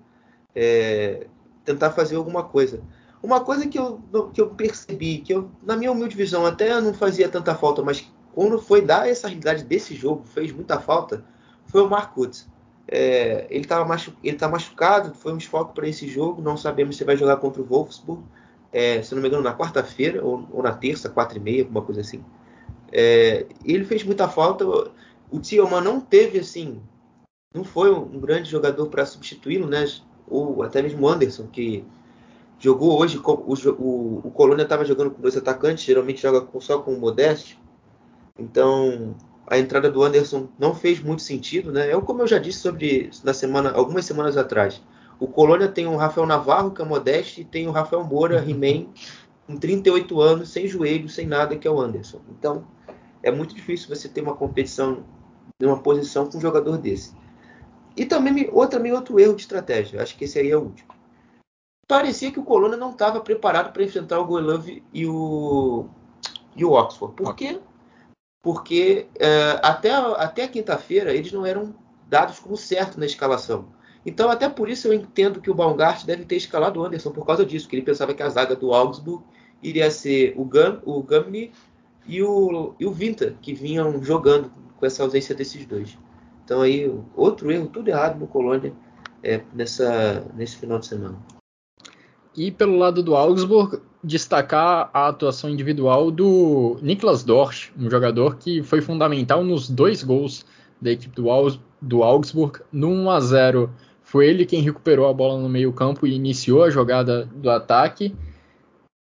é, 0.56 1.28
tentar 1.66 1.92
fazer 1.92 2.16
alguma 2.16 2.44
coisa. 2.44 2.82
Uma 3.22 3.42
coisa 3.42 3.68
que 3.68 3.78
eu, 3.78 4.02
que 4.34 4.40
eu 4.40 4.50
percebi, 4.52 5.18
que 5.18 5.34
eu, 5.34 5.50
na 5.64 5.76
minha 5.76 5.92
humilde 5.92 6.16
visão 6.16 6.46
até 6.46 6.80
não 6.80 6.94
fazia 6.94 7.28
tanta 7.28 7.56
falta, 7.56 7.82
mas 7.82 8.08
quando 8.34 8.60
foi 8.60 8.82
dar 8.82 9.10
essa 9.10 9.28
realidade 9.28 9.64
desse 9.64 9.96
jogo, 9.96 10.24
fez 10.26 10.52
muita 10.52 10.80
falta, 10.80 11.26
foi 11.66 11.82
o 11.82 11.90
Marcos. 11.90 12.48
É, 12.88 13.48
ele 13.50 13.64
está 13.64 13.84
machu 13.84 14.14
tá 14.38 14.48
machucado, 14.48 15.14
foi 15.16 15.34
um 15.34 15.38
desfoque 15.38 15.74
para 15.74 15.88
esse 15.88 16.08
jogo. 16.08 16.42
Não 16.42 16.56
sabemos 16.58 16.98
se 16.98 17.04
vai 17.04 17.18
jogar 17.18 17.38
contra 17.38 17.62
o 17.62 17.66
Wolfsburg, 17.66 18.24
é, 18.72 19.02
se 19.02 19.16
não 19.16 19.22
me 19.22 19.28
engano, 19.28 19.44
na 19.44 19.56
quarta-feira 19.56 20.24
ou, 20.24 20.48
ou, 20.52 20.62
na 20.62 20.74
terça, 20.74 21.10
quatro 21.10 21.38
e 21.38 21.42
meia, 21.42 21.64
alguma 21.64 21.82
coisa 21.82 22.02
assim. 22.02 22.24
É, 22.92 23.46
ele 23.64 23.86
fez 23.86 24.04
muita 24.04 24.28
falta. 24.28 24.66
O 24.66 25.40
Tillman 25.40 25.82
não 25.82 26.00
teve 26.00 26.40
assim, 26.40 26.82
não 27.54 27.64
foi 27.64 27.92
um 27.92 28.20
grande 28.20 28.50
jogador 28.50 28.88
para 28.88 29.06
substituí-lo, 29.06 29.68
né? 29.68 29.86
Ou 30.28 30.62
até 30.64 30.82
mesmo 30.82 31.06
o 31.06 31.10
Anderson, 31.10 31.48
que 31.48 31.86
jogou 32.60 33.00
hoje. 33.00 33.18
O, 33.18 33.32
o, 33.32 34.22
o 34.26 34.32
Colônia 34.32 34.64
estava 34.64 34.86
jogando 34.86 35.12
com 35.12 35.22
dois 35.22 35.38
atacantes, 35.38 35.84
geralmente 35.84 36.22
joga 36.22 36.48
só 36.60 36.80
com 36.80 36.94
o 36.94 37.00
Modeste. 37.00 37.60
Então 38.38 39.16
a 39.48 39.58
entrada 39.58 39.90
do 39.90 40.04
Anderson 40.04 40.48
não 40.58 40.74
fez 40.74 41.00
muito 41.00 41.22
sentido, 41.22 41.72
né? 41.72 41.92
É 41.92 42.02
como 42.02 42.22
eu 42.22 42.28
já 42.28 42.40
disse 42.40 42.60
sobre 42.60 43.10
na 43.24 43.34
semana, 43.34 43.72
algumas 43.72 44.06
semanas 44.06 44.38
atrás. 44.38 44.82
O 45.20 45.28
Colônia 45.28 45.68
tem 45.68 45.88
o 45.88 45.96
Rafael 45.96 46.28
Navarro, 46.28 46.72
que 46.72 46.82
é 46.82 46.86
modesto, 46.86 47.40
e 47.40 47.46
tem 47.46 47.68
o 47.68 47.72
Rafael 47.72 48.04
Moura, 48.04 48.44
He-Man, 48.48 48.88
com 49.48 49.56
38 49.56 50.20
anos, 50.20 50.50
sem 50.50 50.68
joelho, 50.68 51.08
sem 51.08 51.28
nada, 51.28 51.56
que 51.56 51.68
é 51.68 51.72
o 51.72 51.80
Anderson. 51.80 52.20
Então, 52.30 52.66
é 53.22 53.32
muito 53.32 53.56
difícil 53.56 53.88
você 53.88 54.10
ter 54.10 54.22
uma 54.22 54.36
competição 54.36 55.04
de 55.60 55.66
uma 55.66 55.78
posição 55.78 56.28
com 56.30 56.38
um 56.38 56.42
jogador 56.42 56.78
desse. 56.78 57.14
E 57.96 58.06
também 58.06 58.50
outro, 58.52 58.78
também 58.78 58.92
outro 58.92 59.20
erro 59.20 59.36
de 59.36 59.44
estratégia. 59.44 60.02
Acho 60.02 60.18
que 60.18 60.26
esse 60.26 60.38
aí 60.38 60.50
é 60.50 60.58
o 60.58 60.64
último. 60.64 60.90
Parecia 61.88 62.32
que 62.32 62.40
o 62.40 62.44
Colônia 62.44 62.78
não 62.78 62.92
estava 62.92 63.22
preparado 63.22 63.72
para 63.72 63.84
enfrentar 63.84 64.20
o 64.20 64.26
Goilove 64.26 64.84
e 64.92 65.06
o, 65.06 65.86
e 66.56 66.66
o 66.66 66.72
Oxford. 66.72 67.16
Por 67.16 67.36
quê? 67.36 67.60
Porque 68.46 69.08
é, 69.18 69.60
até, 69.64 69.90
até 69.92 70.48
quinta-feira 70.48 71.12
eles 71.12 71.32
não 71.32 71.44
eram 71.44 71.74
dados 72.08 72.38
como 72.38 72.56
certo 72.56 73.00
na 73.00 73.08
escalação. 73.08 73.70
Então, 74.06 74.30
até 74.30 74.48
por 74.48 74.70
isso 74.70 74.88
eu 74.88 74.94
entendo 74.94 75.42
que 75.42 75.50
o 75.50 75.56
Baumgart 75.56 76.06
deve 76.06 76.26
ter 76.26 76.36
escalado 76.36 76.80
o 76.80 76.86
Anderson 76.86 77.10
por 77.10 77.26
causa 77.26 77.44
disso, 77.44 77.68
que 77.68 77.76
ele 77.76 77.82
pensava 77.82 78.14
que 78.14 78.22
a 78.22 78.30
zaga 78.30 78.56
do 78.56 78.72
Augsburg 78.72 79.24
iria 79.64 79.90
ser 79.90 80.36
o, 80.38 80.46
Gam, 80.46 80.80
o 80.86 81.04
e 82.08 82.22
o, 82.22 82.76
e 82.80 82.86
o 82.86 82.92
Vinta, 82.92 83.36
que 83.42 83.52
vinham 83.52 84.04
jogando 84.04 84.52
com 84.78 84.86
essa 84.86 85.02
ausência 85.02 85.34
desses 85.34 85.66
dois. 85.66 85.98
Então, 86.44 86.62
aí, 86.62 86.88
outro 87.16 87.52
erro, 87.52 87.66
tudo 87.66 87.88
errado 87.88 88.20
no 88.20 88.28
Colônia 88.28 88.74
é, 89.24 89.42
nessa, 89.56 90.24
nesse 90.36 90.56
final 90.58 90.78
de 90.78 90.86
semana. 90.86 91.18
E 92.38 92.52
pelo 92.52 92.78
lado 92.78 93.02
do 93.02 93.16
Augsburg, 93.16 93.80
destacar 94.04 94.90
a 94.94 95.08
atuação 95.08 95.50
individual 95.50 96.12
do 96.12 96.78
Niklas 96.82 97.24
Dorsch, 97.24 97.72
um 97.78 97.90
jogador 97.90 98.36
que 98.36 98.62
foi 98.62 98.82
fundamental 98.82 99.44
nos 99.44 99.70
dois 99.70 100.04
gols 100.04 100.46
da 100.82 100.92
equipe 100.92 101.16
do, 101.82 102.04
Augsburg. 102.04 102.60
No 102.72 102.90
1 102.90 103.10
a 103.10 103.20
0 103.22 103.70
foi 104.04 104.28
ele 104.28 104.46
quem 104.46 104.62
recuperou 104.62 105.08
a 105.08 105.14
bola 105.14 105.42
no 105.42 105.50
meio-campo 105.50 106.06
e 106.06 106.14
iniciou 106.14 106.64
a 106.64 106.70
jogada 106.70 107.26
do 107.34 107.50
ataque. 107.50 108.14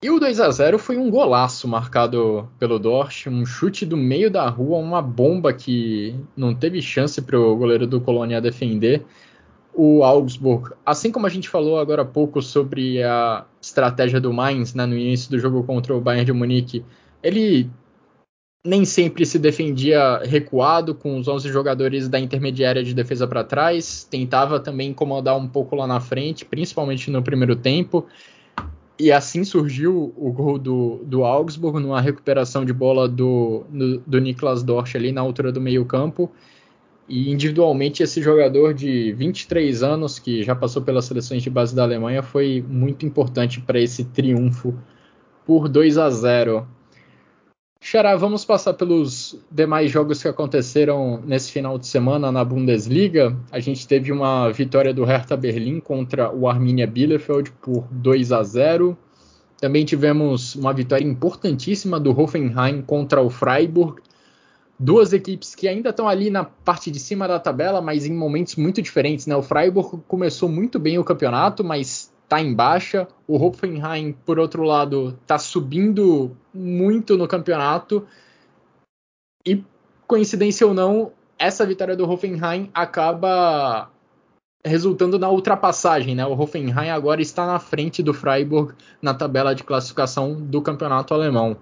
E 0.03 0.11
o 0.11 0.21
2 0.21 0.39
a 0.39 0.51
0 0.51 0.79
foi 0.79 0.97
um 0.97 1.11
golaço 1.11 1.67
marcado 1.67 2.49
pelo 2.57 2.79
Dorsch, 2.79 3.27
um 3.27 3.45
chute 3.45 3.85
do 3.85 3.97
meio 3.97 4.31
da 4.31 4.49
rua, 4.49 4.79
uma 4.79 5.03
bomba 5.03 5.53
que 5.53 6.15
não 6.37 6.55
teve 6.55 6.81
chance 6.81 7.21
para 7.21 7.39
o 7.39 7.57
goleiro 7.57 7.85
do 7.85 8.01
Colônia 8.01 8.41
defender. 8.41 9.05
O 9.81 10.03
Augsburg, 10.03 10.75
assim 10.85 11.13
como 11.13 11.25
a 11.25 11.29
gente 11.29 11.49
falou 11.49 11.79
agora 11.79 12.03
há 12.03 12.05
pouco 12.05 12.43
sobre 12.43 13.01
a 13.01 13.45
estratégia 13.63 14.21
do 14.21 14.33
Mainz 14.33 14.75
né, 14.75 14.85
no 14.85 14.99
início 14.99 15.31
do 15.31 15.39
jogo 15.39 15.63
contra 15.63 15.95
o 15.95 16.01
Bayern 16.01 16.25
de 16.25 16.33
Munique, 16.33 16.85
ele 17.23 17.71
nem 18.67 18.85
sempre 18.85 19.25
se 19.25 19.39
defendia 19.39 20.19
recuado, 20.25 20.97
com 20.97 21.17
os 21.17 21.29
11 21.29 21.49
jogadores 21.53 22.09
da 22.09 22.19
intermediária 22.19 22.83
de 22.83 22.93
defesa 22.93 23.25
para 23.25 23.45
trás, 23.45 24.03
tentava 24.03 24.59
também 24.59 24.91
incomodar 24.91 25.37
um 25.37 25.47
pouco 25.47 25.77
lá 25.77 25.87
na 25.87 26.01
frente, 26.01 26.45
principalmente 26.45 27.09
no 27.09 27.23
primeiro 27.23 27.55
tempo. 27.55 28.05
E 28.99 29.13
assim 29.13 29.45
surgiu 29.45 30.13
o 30.17 30.33
gol 30.33 30.59
do, 30.59 31.05
do 31.05 31.23
Augsburg, 31.23 31.79
numa 31.79 32.01
recuperação 32.01 32.65
de 32.65 32.73
bola 32.73 33.09
do, 33.09 33.63
do, 33.71 33.99
do 34.05 34.19
Niklas 34.19 34.65
Dorsch 34.65 34.97
ali 34.97 35.13
na 35.13 35.21
altura 35.21 35.53
do 35.53 35.61
meio-campo. 35.61 36.29
E 37.09 37.31
individualmente, 37.31 38.03
esse 38.03 38.21
jogador 38.21 38.75
de 38.75 39.13
23 39.15 39.83
anos, 39.83 40.19
que 40.19 40.43
já 40.43 40.55
passou 40.55 40.83
pelas 40.83 41.07
seleções 41.07 41.43
de 41.43 41.49
base 41.49 41.75
da 41.75 41.83
Alemanha, 41.83 42.23
foi 42.23 42.63
muito 42.69 43.07
importante 43.07 43.61
para 43.61 43.81
esse 43.81 44.05
triunfo 44.05 44.75
por 45.47 45.69
2 45.69 45.97
a 45.97 46.11
0. 46.11 46.69
Xará, 47.81 48.17
vamos 48.17 48.45
passar 48.45 48.75
pelos 48.75 49.39
demais 49.51 49.91
jogos 49.91 50.21
que 50.21 50.29
aconteceram 50.29 51.23
nesse 51.25 51.51
final 51.53 51.79
de 51.79 51.87
semana 51.87 52.31
na 52.31 52.45
Bundesliga. 52.45 53.35
A 53.51 53.61
gente 53.61 53.87
teve 53.87 54.13
uma 54.13 54.51
vitória 54.51 54.93
do 54.93 55.05
Hertha 55.05 55.37
Berlim 55.37 55.81
contra 55.81 56.31
o 56.31 56.49
Arminia 56.49 56.87
Bielefeld 56.87 57.53
por 57.63 57.87
2 57.91 58.33
a 58.33 58.43
0. 58.43 58.99
Também 59.61 59.85
tivemos 59.85 60.57
uma 60.57 60.73
vitória 60.75 61.05
importantíssima 61.05 61.99
do 61.99 62.11
Hoffenheim 62.11 62.83
contra 62.83 63.23
o 63.23 63.31
Freiburg. 63.31 64.03
Duas 64.79 65.13
equipes 65.13 65.55
que 65.55 65.67
ainda 65.67 65.91
estão 65.91 66.09
ali 66.09 66.31
na 66.31 66.45
parte 66.45 66.91
de 66.91 67.01
cima 67.01 67.27
da 67.27 67.41
tabela, 67.41 67.81
mas 67.81 68.07
em 68.07 68.13
momentos 68.13 68.55
muito 68.57 68.81
diferentes. 68.81 69.27
Né? 69.27 69.35
O 69.35 69.43
Freiburg 69.43 70.03
começou 70.07 70.49
muito 70.49 70.79
bem 70.79 70.99
o 70.99 71.05
campeonato, 71.05 71.65
mas 71.65 72.13
está 72.23 72.41
em 72.41 72.55
baixa. 72.55 73.09
O 73.27 73.43
Hoffenheim, 73.43 74.13
por 74.13 74.39
outro 74.39 74.63
lado, 74.63 75.19
está 75.21 75.39
subindo 75.39 76.37
muito 76.55 77.17
no 77.17 77.27
campeonato. 77.27 78.07
E, 79.45 79.65
coincidência 80.07 80.67
ou 80.67 80.75
não, 80.75 81.13
essa 81.39 81.67
vitória 81.67 81.97
do 81.97 82.09
Hoffenheim 82.09 82.71
acaba 82.73 83.91
resultando 84.65 85.19
na 85.19 85.31
ultrapassagem, 85.31 86.15
né? 86.15 86.27
O 86.27 86.39
Hoffenheim 86.39 86.91
agora 86.91 87.23
está 87.23 87.47
na 87.47 87.59
frente 87.59 88.03
do 88.03 88.13
Freiburg 88.13 88.75
na 89.01 89.15
tabela 89.15 89.55
de 89.55 89.65
classificação 89.65 90.35
do 90.35 90.61
campeonato 90.61 91.15
alemão. 91.15 91.57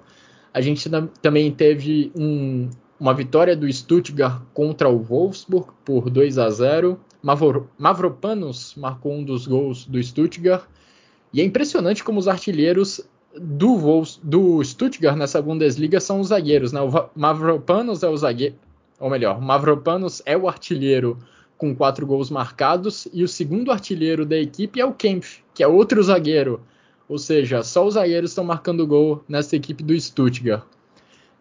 A 0.52 0.60
gente 0.60 0.90
também 1.20 1.52
teve 1.52 2.10
um, 2.16 2.70
uma 2.98 3.14
vitória 3.14 3.56
do 3.56 3.70
Stuttgart 3.70 4.40
contra 4.54 4.88
o 4.88 4.98
Wolfsburg 4.98 5.68
por 5.84 6.10
2 6.10 6.38
a 6.38 6.50
0. 6.50 6.98
Mavro, 7.22 7.70
Mavropanos 7.78 8.74
marcou 8.76 9.12
um 9.12 9.24
dos 9.24 9.46
gols 9.46 9.84
do 9.86 10.02
Stuttgart. 10.02 10.64
E 11.32 11.40
é 11.40 11.44
impressionante 11.44 12.02
como 12.02 12.18
os 12.18 12.28
artilheiros 12.28 13.00
do, 13.38 13.76
Wolfs, 13.76 14.18
do 14.22 14.62
Stuttgart 14.64 15.16
nessa 15.16 15.42
Bundesliga 15.42 16.00
são 16.00 16.20
os 16.20 16.28
zagueiros. 16.28 16.72
Né? 16.72 16.80
O 16.80 16.90
Mavropanos 17.14 18.02
é 18.02 18.08
o 18.08 18.16
zagueiro, 18.16 18.54
ou 18.98 19.10
melhor, 19.10 19.40
Mavropanos 19.40 20.22
é 20.24 20.36
o 20.36 20.48
artilheiro 20.48 21.18
com 21.58 21.74
quatro 21.74 22.06
gols 22.06 22.30
marcados, 22.30 23.08
e 23.12 23.24
o 23.24 23.28
segundo 23.28 23.72
artilheiro 23.72 24.26
da 24.26 24.36
equipe 24.36 24.78
é 24.78 24.84
o 24.84 24.92
Kempf, 24.92 25.42
que 25.54 25.62
é 25.62 25.66
outro 25.66 26.02
zagueiro. 26.02 26.60
Ou 27.08 27.18
seja, 27.18 27.62
só 27.62 27.86
os 27.86 27.94
zagueiros 27.94 28.30
estão 28.30 28.44
marcando 28.44 28.86
gol 28.86 29.24
nessa 29.28 29.56
equipe 29.56 29.82
do 29.82 29.98
Stuttgart. 29.98 30.64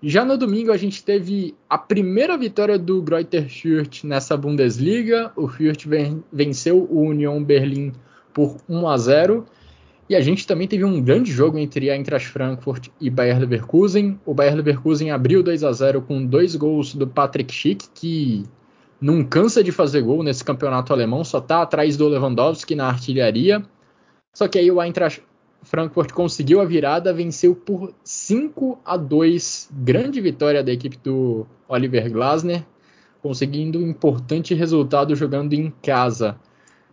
Já 0.08 0.24
no 0.24 0.38
domingo 0.38 0.72
a 0.72 0.78
gente 0.78 1.04
teve 1.04 1.56
a 1.68 1.80
primeira 1.80 2.38
vitória 2.38 2.78
do 2.78 3.02
Greuther 3.02 3.50
Fürth 3.50 4.04
nessa 4.04 4.38
Bundesliga. 4.38 5.32
O 5.36 5.48
Fürth 5.48 5.88
venceu 6.32 6.88
o 6.92 7.00
Union 7.00 7.44
Berlim 7.44 7.92
por 8.32 8.58
1 8.70 8.88
a 8.88 8.98
0. 9.00 9.48
E 10.08 10.16
a 10.16 10.22
gente 10.22 10.46
também 10.46 10.68
teve 10.68 10.84
um 10.84 11.02
grande 11.02 11.32
jogo 11.32 11.58
entre 11.58 11.90
a 11.90 11.96
Eintracht 11.96 12.28
Frankfurt 12.28 12.90
e 13.02 13.10
Bayer 13.10 13.40
Leverkusen. 13.40 14.20
O 14.24 14.36
Bayer 14.36 14.56
Leverkusen 14.56 15.10
abriu 15.10 15.42
2 15.42 15.64
a 15.64 15.72
0 15.72 16.04
com 16.04 16.24
dois 16.24 16.56
gols 16.56 16.94
do 16.94 17.08
Patrick 17.08 17.52
Schick, 17.52 17.88
que 17.96 18.44
não 19.02 19.24
cansa 19.24 19.64
de 19.64 19.72
fazer 19.72 20.04
gol 20.04 20.22
nesse 20.22 20.44
campeonato 20.44 20.94
alemão, 20.94 21.24
só 21.24 21.40
está 21.40 21.64
atrás 21.64 21.98
do 21.98 22.08
Lewandowski 22.08 22.76
na 22.76 22.86
artilharia. 22.86 23.66
Só 24.36 24.48
que 24.48 24.60
aí 24.60 24.70
o 24.70 24.80
Eintracht 24.80 25.24
Frankfurt 25.66 26.12
conseguiu 26.14 26.62
a 26.62 26.66
virada, 26.66 27.12
venceu 27.12 27.56
por 27.56 27.94
5 28.04 28.80
a 28.86 28.96
2, 28.96 29.70
grande 29.74 30.22
vitória 30.22 30.64
da 30.64 30.72
equipe 30.72 30.98
do 31.04 31.46
Oliver 31.68 32.10
Glasner, 32.12 32.64
conseguindo 33.22 33.80
um 33.80 33.90
importante 33.90 34.54
resultado 34.54 35.16
jogando 35.16 35.54
em 35.54 35.74
casa. 35.82 36.40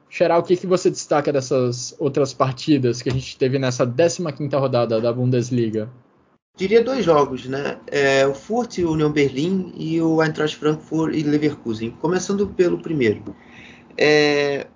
Xerá, 0.08 0.38
o 0.38 0.42
que, 0.42 0.56
que 0.56 0.66
você 0.66 0.90
destaca 0.90 1.30
dessas 1.32 1.94
outras 1.98 2.32
partidas 2.32 3.02
que 3.02 3.10
a 3.10 3.12
gente 3.12 3.36
teve 3.36 3.58
nessa 3.58 3.86
15ª 3.86 4.58
rodada 4.58 5.00
da 5.00 5.12
Bundesliga? 5.12 5.90
Diria 6.56 6.82
dois 6.82 7.04
jogos, 7.04 7.46
né? 7.46 7.78
É, 7.86 8.26
o 8.26 8.34
Furt, 8.34 8.78
o 8.78 8.92
Union 8.92 9.10
Berlin 9.10 9.72
e 9.76 10.00
o 10.00 10.22
Eintracht 10.22 10.56
Frankfurt 10.56 11.14
e 11.14 11.22
Leverkusen. 11.22 11.90
Começando 11.92 12.46
pelo 12.46 12.78
primeiro. 12.78 13.34
É, 13.96 14.66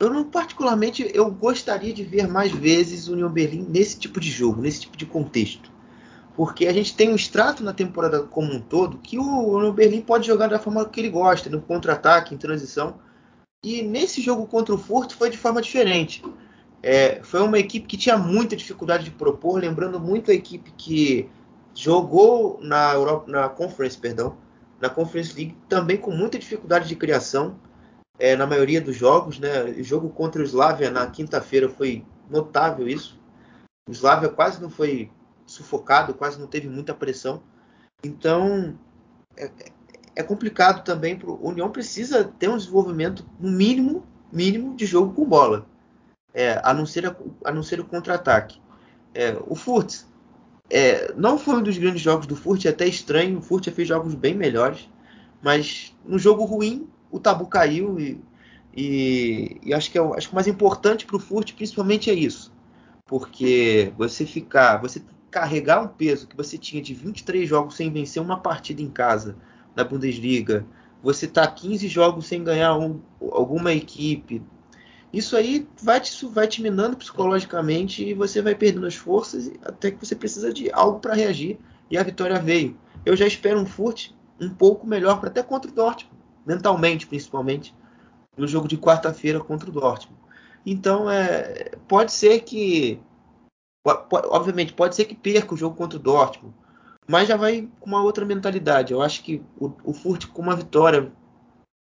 eu 0.00 0.10
não 0.10 0.24
particularmente 0.24 1.10
eu 1.12 1.30
gostaria 1.30 1.92
de 1.92 2.04
ver 2.04 2.28
mais 2.28 2.52
vezes 2.52 3.08
o 3.08 3.14
Union 3.14 3.30
Berlin 3.30 3.66
nesse 3.68 3.98
tipo 3.98 4.20
de 4.20 4.30
jogo, 4.30 4.62
nesse 4.62 4.82
tipo 4.82 4.96
de 4.96 5.06
contexto. 5.06 5.70
Porque 6.36 6.68
a 6.68 6.72
gente 6.72 6.94
tem 6.94 7.10
um 7.10 7.16
extrato 7.16 7.64
na 7.64 7.72
temporada 7.72 8.22
como 8.22 8.52
um 8.52 8.60
todo 8.60 8.98
que 8.98 9.18
o 9.18 9.56
Union 9.56 9.72
Berlin 9.72 10.00
pode 10.00 10.26
jogar 10.26 10.46
da 10.46 10.58
forma 10.58 10.88
que 10.88 11.00
ele 11.00 11.10
gosta, 11.10 11.50
no 11.50 11.60
contra-ataque, 11.60 12.32
em 12.32 12.38
transição. 12.38 13.00
E 13.64 13.82
nesse 13.82 14.20
jogo 14.22 14.46
contra 14.46 14.72
o 14.72 14.78
Furt 14.78 15.14
foi 15.14 15.30
de 15.30 15.36
forma 15.36 15.60
diferente. 15.60 16.22
É, 16.80 17.20
foi 17.24 17.42
uma 17.42 17.58
equipe 17.58 17.88
que 17.88 17.96
tinha 17.96 18.16
muita 18.16 18.54
dificuldade 18.54 19.02
de 19.04 19.10
propor, 19.10 19.58
lembrando 19.58 19.98
muito 19.98 20.30
a 20.30 20.34
equipe 20.34 20.72
que 20.76 21.28
jogou 21.74 22.60
na 22.62 22.92
Europa, 22.92 23.24
na 23.28 23.48
Conference, 23.48 23.98
perdão, 23.98 24.36
na 24.80 24.88
Conference 24.88 25.34
League 25.34 25.56
também 25.68 25.96
com 25.96 26.12
muita 26.12 26.38
dificuldade 26.38 26.86
de 26.86 26.94
criação 26.94 27.56
é, 28.18 28.34
na 28.36 28.46
maioria 28.46 28.80
dos 28.80 28.96
jogos. 28.96 29.38
Né? 29.38 29.64
O 29.64 29.84
jogo 29.84 30.08
contra 30.10 30.42
o 30.42 30.44
Slavia 30.44 30.90
na 30.90 31.06
quinta-feira 31.06 31.68
foi 31.68 32.04
notável 32.28 32.88
isso. 32.88 33.18
O 33.88 33.92
Slavia 33.92 34.28
quase 34.28 34.60
não 34.60 34.68
foi 34.68 35.10
sufocado, 35.46 36.14
quase 36.14 36.38
não 36.38 36.46
teve 36.46 36.68
muita 36.68 36.92
pressão. 36.92 37.42
Então 38.04 38.78
é, 39.36 39.50
é 40.16 40.22
complicado 40.22 40.84
também. 40.84 41.16
Pro, 41.16 41.34
o 41.34 41.48
União 41.48 41.70
precisa 41.70 42.24
ter 42.24 42.48
um 42.48 42.56
desenvolvimento 42.56 43.24
no 43.38 43.50
mínimo, 43.50 44.04
mínimo 44.32 44.76
de 44.76 44.84
jogo 44.84 45.14
com 45.14 45.24
bola, 45.24 45.66
é, 46.34 46.60
a 46.62 46.74
não 46.74 46.84
ser 46.84 47.06
a, 47.06 47.16
a 47.44 47.52
não 47.52 47.62
ser 47.62 47.80
o 47.80 47.84
contra-ataque. 47.84 48.60
É, 49.14 49.36
o 49.46 49.54
Furt 49.54 50.02
é, 50.70 51.12
não 51.14 51.38
foi 51.38 51.56
um 51.56 51.62
dos 51.62 51.78
grandes 51.78 52.02
jogos 52.02 52.26
do 52.26 52.36
Furt, 52.36 52.64
é 52.66 52.68
até 52.68 52.86
estranho. 52.86 53.38
O 53.38 53.42
Furt 53.42 53.68
fez 53.70 53.88
jogos 53.88 54.14
bem 54.14 54.34
melhores, 54.34 54.88
mas 55.42 55.96
no 56.04 56.18
jogo 56.18 56.44
ruim 56.44 56.88
o 57.10 57.18
tabu 57.18 57.46
caiu 57.46 57.98
e, 57.98 58.20
e, 58.76 59.60
e 59.62 59.74
acho, 59.74 59.90
que 59.90 59.98
é, 59.98 60.02
acho 60.02 60.28
que 60.28 60.32
o 60.32 60.34
mais 60.34 60.46
importante 60.46 61.06
para 61.06 61.16
o 61.16 61.20
Furt 61.20 61.54
principalmente 61.54 62.10
é 62.10 62.14
isso. 62.14 62.52
Porque 63.06 63.92
você 63.96 64.26
ficar, 64.26 64.76
você 64.78 65.02
carregar 65.30 65.82
um 65.82 65.88
peso 65.88 66.26
que 66.26 66.36
você 66.36 66.58
tinha 66.58 66.82
de 66.82 66.94
23 66.94 67.48
jogos 67.48 67.76
sem 67.76 67.90
vencer 67.90 68.22
uma 68.22 68.38
partida 68.38 68.82
em 68.82 68.90
casa 68.90 69.36
na 69.74 69.84
Bundesliga, 69.84 70.66
você 71.02 71.26
tá 71.26 71.46
15 71.46 71.88
jogos 71.88 72.26
sem 72.26 72.42
ganhar 72.42 72.76
um, 72.76 73.00
alguma 73.20 73.72
equipe. 73.72 74.42
Isso 75.12 75.36
aí 75.36 75.66
vai 75.82 76.00
te, 76.00 76.26
vai 76.26 76.46
te 76.46 76.60
minando 76.60 76.96
psicologicamente 76.96 78.04
e 78.04 78.12
você 78.12 78.42
vai 78.42 78.54
perdendo 78.54 78.86
as 78.86 78.94
forças 78.94 79.50
até 79.62 79.90
que 79.90 80.04
você 80.04 80.14
precisa 80.14 80.52
de 80.52 80.70
algo 80.70 81.00
para 81.00 81.14
reagir. 81.14 81.58
E 81.90 81.96
a 81.96 82.02
vitória 82.02 82.38
veio. 82.38 82.76
Eu 83.06 83.16
já 83.16 83.26
espero 83.26 83.58
um 83.58 83.64
Furt 83.64 84.10
um 84.38 84.50
pouco 84.50 84.86
melhor 84.86 85.18
para 85.18 85.30
até 85.30 85.42
contra 85.42 85.70
o 85.70 85.74
Dortmund 85.74 86.17
mentalmente 86.46 87.06
principalmente, 87.06 87.74
no 88.36 88.46
jogo 88.46 88.68
de 88.68 88.78
quarta-feira 88.78 89.40
contra 89.40 89.68
o 89.68 89.72
Dortmund. 89.72 90.18
Então, 90.64 91.10
é, 91.10 91.72
pode 91.88 92.12
ser 92.12 92.40
que, 92.40 93.00
obviamente, 94.30 94.72
pode 94.72 94.94
ser 94.94 95.04
que 95.04 95.14
perca 95.14 95.54
o 95.54 95.56
jogo 95.56 95.76
contra 95.76 95.98
o 95.98 96.02
Dortmund, 96.02 96.54
mas 97.08 97.26
já 97.26 97.36
vai 97.36 97.68
com 97.80 97.86
uma 97.86 98.02
outra 98.02 98.24
mentalidade. 98.24 98.92
Eu 98.92 99.02
acho 99.02 99.22
que 99.22 99.42
o, 99.58 99.72
o 99.82 99.92
Furt 99.92 100.26
com 100.26 100.42
uma 100.42 100.54
vitória, 100.54 101.10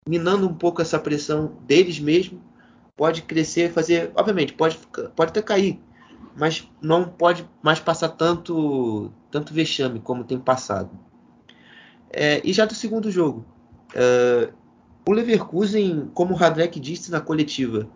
minando 0.07 0.49
um 0.49 0.55
pouco 0.55 0.83
essa 0.83 0.99
pressão 0.99 1.57
deles 1.65 1.99
mesmo, 1.99 2.43
pode 2.97 3.23
crescer, 3.23 3.73
fazer, 3.73 4.13
obviamente, 4.15 4.53
pode, 4.53 4.79
pode 5.15 5.31
até 5.31 5.41
cair, 5.41 5.81
mas 6.37 6.69
não 6.81 7.05
pode 7.05 7.49
mais 7.63 7.81
passar 7.81 8.09
tanto, 8.11 9.11
tanto 9.31 9.55
vexame 9.55 10.01
como 10.01 10.25
tem 10.25 10.39
passado. 10.39 10.91
É, 12.11 12.43
e 12.45 12.53
já 12.53 12.67
do 12.67 12.75
segundo 12.75 13.11
jogo, 13.11 13.45
Uh, 13.95 14.53
o 15.07 15.13
Leverkusen, 15.13 16.11
como 16.15 16.35
o 16.35 16.37
Radek 16.37 16.79
disse 16.79 17.11
na 17.11 17.21
coletiva, 17.21 17.89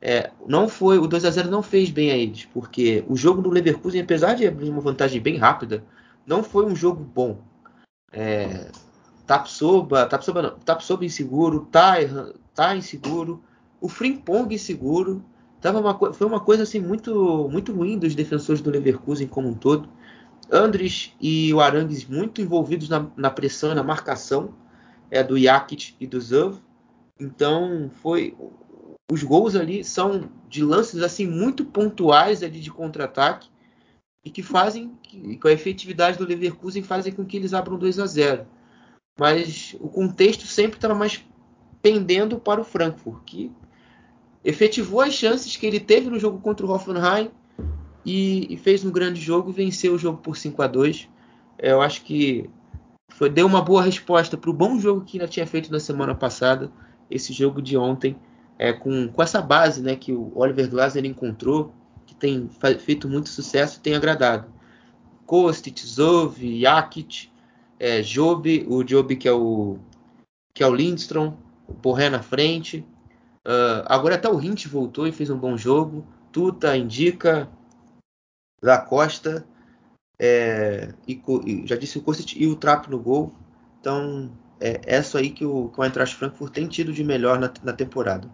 é, 0.00 0.30
não 0.46 0.68
foi 0.68 0.98
o 0.98 1.06
2 1.06 1.24
a 1.24 1.30
0 1.30 1.50
não 1.50 1.62
fez 1.62 1.90
bem 1.90 2.10
a 2.10 2.16
eles, 2.16 2.46
porque 2.46 3.04
o 3.08 3.16
jogo 3.16 3.42
do 3.42 3.50
Leverkusen, 3.50 4.00
apesar 4.00 4.34
de 4.34 4.46
abrir 4.46 4.68
uma 4.70 4.80
vantagem 4.80 5.20
bem 5.20 5.36
rápida, 5.36 5.84
não 6.26 6.42
foi 6.42 6.64
um 6.66 6.74
jogo 6.74 7.02
bom. 7.02 7.38
É, 8.12 8.70
Tapsoba, 9.26 10.06
Tapsoba 10.06 10.42
não, 10.42 10.58
Tapsoba 10.60 11.04
inseguro, 11.04 11.66
tá, 11.70 11.96
tá 12.54 12.76
inseguro, 12.76 13.42
o 13.80 13.88
Frimpong 13.88 14.54
inseguro, 14.54 15.24
tava 15.60 15.80
uma, 15.80 16.12
foi 16.12 16.26
uma 16.26 16.40
coisa 16.40 16.62
assim 16.62 16.80
muito 16.80 17.48
muito 17.50 17.72
ruim 17.72 17.98
dos 17.98 18.14
defensores 18.14 18.62
do 18.62 18.70
Leverkusen 18.70 19.26
como 19.26 19.48
um 19.48 19.54
todo. 19.54 19.88
Andres 20.50 21.12
e 21.20 21.52
o 21.52 21.60
Arangues 21.60 22.06
muito 22.06 22.40
envolvidos 22.40 22.88
na, 22.88 23.06
na 23.16 23.30
pressão, 23.30 23.74
na 23.74 23.82
marcação 23.82 24.54
é, 25.10 25.22
do 25.22 25.38
Jakic 25.38 25.94
e 26.00 26.06
do 26.06 26.20
Zav. 26.20 26.58
Então 27.18 27.90
foi 28.02 28.36
os 29.10 29.22
gols 29.22 29.54
ali 29.54 29.84
são 29.84 30.28
de 30.48 30.64
lances 30.64 31.02
assim 31.02 31.26
muito 31.26 31.64
pontuais 31.64 32.42
ali 32.42 32.60
de 32.60 32.70
contra-ataque 32.70 33.48
e 34.24 34.30
que 34.30 34.42
fazem 34.42 34.92
que, 35.02 35.36
com 35.36 35.48
a 35.48 35.52
efetividade 35.52 36.18
do 36.18 36.26
Leverkusen 36.26 36.82
fazem 36.82 37.12
com 37.12 37.24
que 37.24 37.36
eles 37.36 37.54
abram 37.54 37.78
2 37.78 38.00
a 38.00 38.06
0. 38.06 38.46
Mas 39.18 39.76
o 39.80 39.88
contexto 39.88 40.46
sempre 40.46 40.76
estava 40.76 40.94
mais 40.94 41.24
pendendo 41.80 42.38
para 42.38 42.60
o 42.60 42.64
Frankfurt, 42.64 43.22
que 43.24 43.52
efetivou 44.44 45.00
as 45.00 45.14
chances 45.14 45.56
que 45.56 45.66
ele 45.66 45.78
teve 45.78 46.10
no 46.10 46.18
jogo 46.18 46.40
contra 46.40 46.66
o 46.66 46.70
Hoffenheim 46.70 47.30
e, 48.04 48.52
e 48.52 48.56
fez 48.56 48.84
um 48.84 48.90
grande 48.90 49.20
jogo 49.20 49.50
e 49.50 49.52
venceu 49.52 49.94
o 49.94 49.98
jogo 49.98 50.18
por 50.18 50.36
5 50.36 50.60
a 50.60 50.66
2. 50.66 51.08
É, 51.58 51.70
eu 51.70 51.80
acho 51.80 52.02
que 52.02 52.50
foi, 53.16 53.30
deu 53.30 53.46
uma 53.46 53.62
boa 53.62 53.82
resposta 53.82 54.36
para 54.36 54.50
o 54.50 54.52
bom 54.52 54.78
jogo 54.78 55.00
que 55.00 55.16
ainda 55.16 55.26
tinha 55.26 55.46
feito 55.46 55.72
na 55.72 55.80
semana 55.80 56.14
passada, 56.14 56.70
esse 57.10 57.32
jogo 57.32 57.62
de 57.62 57.74
ontem, 57.74 58.14
é, 58.58 58.74
com, 58.74 59.08
com 59.08 59.22
essa 59.22 59.40
base 59.40 59.80
né, 59.82 59.96
que 59.96 60.12
o 60.12 60.32
Oliver 60.34 60.68
Glasner 60.68 61.06
encontrou, 61.06 61.72
que 62.04 62.14
tem 62.14 62.50
feito 62.78 63.08
muito 63.08 63.30
sucesso 63.30 63.78
e 63.78 63.80
tem 63.80 63.94
agradado. 63.94 64.52
Kostic, 65.24 65.80
Zov, 65.80 66.36
Jakic, 66.60 67.30
é, 67.80 68.02
Job, 68.02 68.66
o 68.68 68.84
Job 68.84 69.16
que 69.16 69.26
é 69.26 69.32
o 69.32 69.78
que 70.52 70.62
é 70.62 70.66
o 70.66 70.74
Lindstrom, 70.74 71.38
o 71.66 71.72
Borré 71.72 72.10
na 72.10 72.22
frente. 72.22 72.86
Uh, 73.46 73.80
agora 73.86 74.16
até 74.16 74.28
o 74.28 74.40
Hint 74.40 74.66
voltou 74.66 75.06
e 75.06 75.12
fez 75.12 75.30
um 75.30 75.38
bom 75.38 75.56
jogo. 75.56 76.06
Tuta, 76.30 76.76
Indica, 76.76 77.48
Da 78.62 78.78
Costa, 78.78 79.46
é, 80.18 80.94
e, 81.06 81.20
e, 81.44 81.66
já 81.66 81.76
disse 81.76 81.98
o 81.98 82.02
Kostic 82.02 82.36
e 82.36 82.46
o 82.46 82.56
Trap 82.56 82.88
no 82.88 82.98
gol. 82.98 83.32
Então 83.80 84.30
é, 84.60 84.80
é 84.86 84.98
isso 84.98 85.16
aí 85.18 85.30
que 85.30 85.44
o, 85.44 85.68
que 85.68 85.80
o 85.80 85.84
Eintracht 85.84 86.16
Frankfurt 86.16 86.52
tem 86.52 86.66
tido 86.66 86.92
de 86.92 87.04
melhor 87.04 87.38
na, 87.38 87.52
na 87.62 87.72
temporada. 87.72 88.28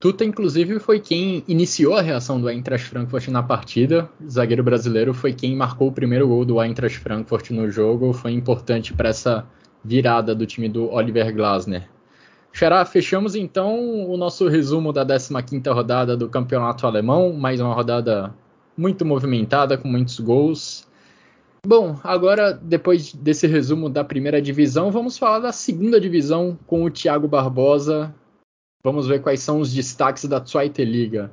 Tuta, 0.00 0.24
inclusive, 0.24 0.78
foi 0.78 1.00
quem 1.00 1.42
iniciou 1.48 1.96
a 1.96 2.00
reação 2.00 2.40
do 2.40 2.48
Eintracht 2.48 2.88
Frankfurt 2.88 3.26
na 3.28 3.42
partida. 3.42 4.08
O 4.20 4.30
zagueiro 4.30 4.62
brasileiro 4.62 5.12
foi 5.12 5.32
quem 5.32 5.56
marcou 5.56 5.88
o 5.88 5.92
primeiro 5.92 6.28
gol 6.28 6.44
do 6.44 6.62
Eintracht 6.62 7.00
Frankfurt 7.00 7.50
no 7.50 7.68
jogo. 7.68 8.12
Foi 8.12 8.30
importante 8.30 8.94
para 8.94 9.08
essa 9.08 9.44
virada 9.84 10.36
do 10.36 10.46
time 10.46 10.68
do 10.68 10.88
Oliver 10.88 11.34
Glasner. 11.34 11.88
Xará, 12.52 12.84
fechamos 12.84 13.34
então 13.34 14.08
o 14.08 14.16
nosso 14.16 14.46
resumo 14.46 14.92
da 14.92 15.04
15ª 15.04 15.74
rodada 15.74 16.16
do 16.16 16.28
Campeonato 16.28 16.86
Alemão. 16.86 17.32
Mais 17.32 17.60
uma 17.60 17.74
rodada 17.74 18.32
muito 18.78 19.04
movimentada, 19.04 19.76
com 19.76 19.88
muitos 19.88 20.20
gols. 20.20 20.86
Bom, 21.66 21.98
agora, 22.04 22.52
depois 22.52 23.12
desse 23.12 23.48
resumo 23.48 23.90
da 23.90 24.04
primeira 24.04 24.40
divisão, 24.40 24.92
vamos 24.92 25.18
falar 25.18 25.40
da 25.40 25.52
segunda 25.52 26.00
divisão 26.00 26.56
com 26.66 26.84
o 26.84 26.90
Thiago 26.90 27.26
Barbosa. 27.26 28.14
Vamos 28.82 29.08
ver 29.08 29.20
quais 29.20 29.40
são 29.40 29.58
os 29.58 29.74
destaques 29.74 30.24
da 30.26 30.38
Zweite 30.38 30.84
Liga. 30.84 31.32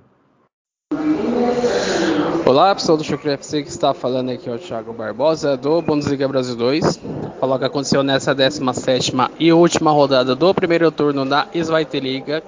Olá, 2.46 2.74
pessoal 2.76 2.98
do 2.98 3.04
Chucre 3.04 3.32
FC 3.32 3.64
que 3.64 3.70
está 3.70 3.94
falando 3.94 4.30
aqui 4.30 4.50
é 4.50 4.54
o 4.54 4.60
Thiago 4.60 4.94
Barbosa 4.94 5.56
do 5.58 5.82
Bundesliga 5.82 6.28
Brasil 6.28 6.56
2. 6.56 7.00
Falar 7.40 7.56
o 7.56 7.60
que 7.60 7.66
aconteceu 7.66 8.04
nessa 8.04 8.36
17 8.36 9.14
e 9.40 9.52
última 9.52 9.92
rodada 9.92 10.36
do 10.36 10.54
primeiro 10.54 10.92
turno 10.92 11.26
da 11.26 11.48
Zweite 11.64 12.00
Liga, 12.00 12.44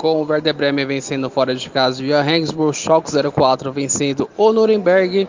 com 0.00 0.22
o 0.22 0.26
Werder 0.26 0.54
Bremen 0.54 0.86
vencendo 0.86 1.28
fora 1.28 1.54
de 1.54 1.68
casa 1.68 2.02
e 2.02 2.10
a 2.10 2.22
Regensburg 2.22 2.74
Schalke 2.74 3.10
04 3.12 3.70
vencendo 3.70 4.30
o 4.34 4.50
Nuremberg, 4.50 5.28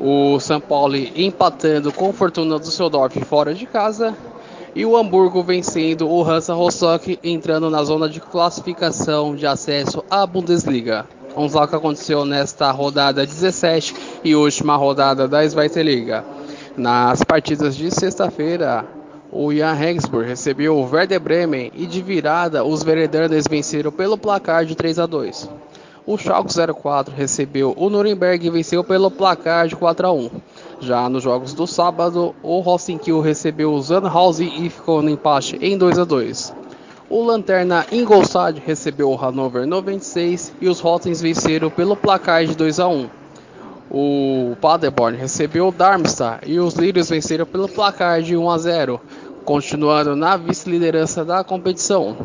o 0.00 0.40
São 0.40 0.60
Paulo 0.60 0.96
empatando 0.96 1.92
com 1.92 2.12
Fortuna 2.12 2.58
do 2.58 2.64
Düsseldorf 2.64 3.16
fora 3.20 3.54
de 3.54 3.66
casa 3.66 4.12
e 4.74 4.84
o 4.84 4.96
Hamburgo 4.96 5.44
vencendo 5.44 6.08
o 6.08 6.28
Hansa 6.28 6.54
Rostock, 6.54 7.20
entrando 7.22 7.70
na 7.70 7.84
zona 7.84 8.08
de 8.08 8.20
classificação 8.20 9.36
de 9.36 9.46
acesso 9.46 10.04
à 10.10 10.26
Bundesliga. 10.26 11.06
Vamos 11.32 11.52
lá 11.52 11.62
o 11.62 11.68
que 11.68 11.76
aconteceu 11.76 12.24
nesta 12.24 12.72
rodada 12.72 13.24
17 13.24 13.94
e 14.24 14.34
última 14.34 14.74
rodada 14.74 15.28
da 15.28 15.46
Zweite 15.46 15.80
Liga. 15.80 16.24
Nas 16.76 17.22
partidas 17.22 17.76
de 17.76 17.92
sexta-feira, 17.92 18.84
o 19.34 19.52
Jan 19.52 19.72
Regensburg 19.72 20.28
recebeu 20.28 20.78
o 20.78 20.88
Werder 20.88 21.18
Bremen 21.18 21.72
e 21.74 21.86
de 21.86 22.00
virada 22.00 22.64
os 22.64 22.84
Veredanes 22.84 23.46
venceram 23.50 23.90
pelo 23.90 24.16
placar 24.16 24.64
de 24.64 24.76
3 24.76 25.00
a 25.00 25.06
2. 25.06 25.50
O 26.06 26.16
Schalke 26.16 26.54
04 26.54 27.12
recebeu 27.12 27.74
o 27.76 27.90
Nuremberg 27.90 28.46
e 28.46 28.50
venceu 28.50 28.84
pelo 28.84 29.10
placar 29.10 29.66
de 29.66 29.74
4 29.74 30.06
a 30.06 30.12
1. 30.12 30.30
Já 30.80 31.08
nos 31.08 31.24
jogos 31.24 31.52
do 31.52 31.66
sábado, 31.66 32.32
o 32.42 32.60
Rosenkiel 32.60 33.20
recebeu 33.20 33.74
o 33.74 33.82
Sandhausen 33.82 34.66
e 34.66 34.70
ficou 34.70 35.02
no 35.02 35.10
empate 35.10 35.58
em 35.60 35.76
2 35.76 35.98
a 35.98 36.04
2. 36.04 36.54
O 37.10 37.24
Lanterna 37.24 37.86
Ingolstadt 37.90 38.62
recebeu 38.64 39.10
o 39.10 39.16
Hannover 39.16 39.66
96 39.66 40.52
e 40.60 40.68
os 40.68 40.78
Rottens 40.78 41.20
venceram 41.20 41.70
pelo 41.70 41.96
placar 41.96 42.44
de 42.44 42.54
2 42.54 42.78
a 42.78 42.86
1. 42.86 43.08
O 43.90 44.56
Paderborn 44.60 45.16
recebeu 45.16 45.68
o 45.68 45.72
Darmstadt 45.72 46.50
e 46.50 46.58
os 46.58 46.74
Lírios 46.74 47.10
venceram 47.10 47.46
pelo 47.46 47.68
placar 47.68 48.22
de 48.22 48.36
1 48.36 48.50
a 48.50 48.58
0, 48.58 49.00
continuando 49.44 50.16
na 50.16 50.36
vice-liderança 50.36 51.24
da 51.24 51.44
competição. 51.44 52.16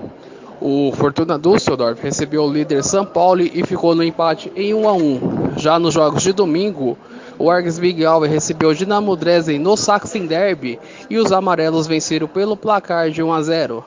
O 0.62 0.92
Fortuna 0.94 1.40
Düsseldorf 1.40 2.02
recebeu 2.02 2.44
o 2.44 2.52
líder 2.52 2.84
São 2.84 3.06
Paulo 3.06 3.42
e 3.42 3.66
ficou 3.66 3.96
no 3.96 4.04
empate 4.04 4.52
em 4.56 4.74
1 4.74 4.90
a 4.90 4.94
1. 4.94 5.20
Já 5.58 5.80
nos 5.80 5.94
jogos 5.94 6.22
de 6.22 6.34
domingo, 6.34 6.98
o 7.38 7.50
Argsvig 7.50 8.04
Alve 8.06 8.28
recebeu 8.28 8.70
o 8.70 8.76
Dinamo 8.76 9.16
Dresden 9.16 9.60
no 9.60 9.78
Sachsen 9.78 10.26
Derby 10.26 10.78
e 11.10 11.18
os 11.18 11.32
amarelos 11.32 11.88
venceram 11.88 12.28
pelo 12.28 12.58
placar 12.58 13.10
de 13.10 13.24
1 13.24 13.34
a 13.34 13.42
0. 13.42 13.86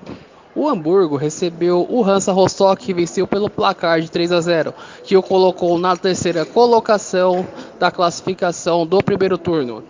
O 0.55 0.68
Hamburgo 0.68 1.16
recebeu 1.16 1.87
o 1.89 2.05
Hansa 2.05 2.33
Rostock 2.33 2.91
e 2.91 2.95
venceu 2.95 3.26
pelo 3.26 3.49
placar 3.49 4.01
de 4.01 4.11
3 4.11 4.33
a 4.33 4.41
0, 4.41 4.74
que 5.05 5.16
o 5.16 5.22
colocou 5.22 5.78
na 5.78 5.97
terceira 5.97 6.45
colocação 6.45 7.47
da 7.78 7.91
classificação 7.91 8.87
do 8.87 9.03
primeiro 9.03 9.39
turno. 9.39 9.83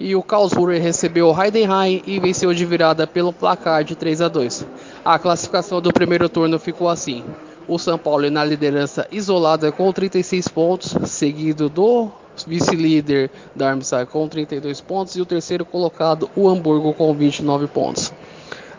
E 0.00 0.14
o 0.14 0.22
Karlsruhe 0.22 0.78
recebeu 0.78 1.28
o 1.28 1.42
Heidenheim 1.42 2.02
e 2.06 2.20
venceu 2.20 2.54
de 2.54 2.64
virada 2.64 3.06
pelo 3.06 3.32
placar 3.32 3.82
de 3.82 3.96
3 3.96 4.20
a 4.22 4.28
2. 4.28 4.66
A 5.04 5.18
classificação 5.18 5.80
do 5.80 5.92
primeiro 5.92 6.28
turno 6.28 6.58
ficou 6.58 6.88
assim: 6.88 7.24
o 7.66 7.78
São 7.78 7.98
Paulo 7.98 8.30
na 8.30 8.44
liderança 8.44 9.08
isolada 9.10 9.72
com 9.72 9.92
36 9.92 10.48
pontos, 10.48 10.96
seguido 11.10 11.68
do 11.68 12.10
vice-líder 12.46 13.30
Darmstadt 13.54 14.10
com 14.10 14.28
32 14.28 14.80
pontos 14.80 15.16
e 15.16 15.20
o 15.20 15.26
terceiro 15.26 15.64
colocado, 15.64 16.30
o 16.36 16.48
Hamburgo, 16.48 16.94
com 16.94 17.12
29 17.12 17.66
pontos. 17.66 18.12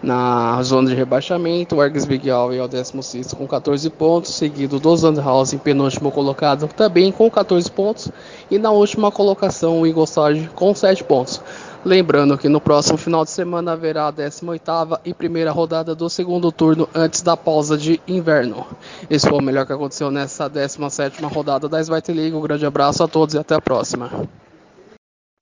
Na 0.01 0.63
zona 0.63 0.89
de 0.89 0.95
rebaixamento, 0.95 1.75
o 1.75 1.83
Ergsvig 1.83 2.29
Alve 2.29 2.57
é 2.57 2.63
o 2.63 2.67
16 2.69 3.33
com 3.33 3.45
14 3.45 3.89
pontos, 3.89 4.33
seguido 4.33 4.79
do 4.79 4.97
Sandhausen, 4.97 5.59
penúltimo 5.59 6.09
colocado, 6.09 6.69
também 6.69 7.11
com 7.11 7.29
14 7.29 7.69
pontos, 7.69 8.09
e 8.49 8.57
na 8.57 8.71
última 8.71 9.11
colocação 9.11 9.81
o 9.81 9.87
Ingolstadt 9.87 10.49
com 10.55 10.73
7 10.73 11.03
pontos. 11.03 11.41
Lembrando 11.83 12.37
que 12.37 12.47
no 12.47 12.61
próximo 12.61 12.97
final 12.97 13.25
de 13.25 13.31
semana 13.31 13.73
haverá 13.73 14.07
a 14.07 14.13
18ª 14.13 14.99
e 15.03 15.13
primeira 15.13 15.51
rodada 15.51 15.93
do 15.93 16.09
segundo 16.09 16.51
turno 16.51 16.87
antes 16.95 17.21
da 17.21 17.35
pausa 17.35 17.77
de 17.77 18.01
inverno. 18.07 18.65
Esse 19.09 19.27
foi 19.27 19.37
o 19.37 19.41
melhor 19.41 19.65
que 19.65 19.73
aconteceu 19.73 20.11
nessa 20.11 20.49
17ª 20.49 21.31
rodada 21.31 21.69
da 21.69 21.81
Svite 21.81 22.11
League. 22.11 22.35
Um 22.35 22.41
grande 22.41 22.65
abraço 22.65 23.03
a 23.03 23.07
todos 23.07 23.35
e 23.35 23.37
até 23.37 23.55
a 23.55 23.61
próxima. 23.61 24.09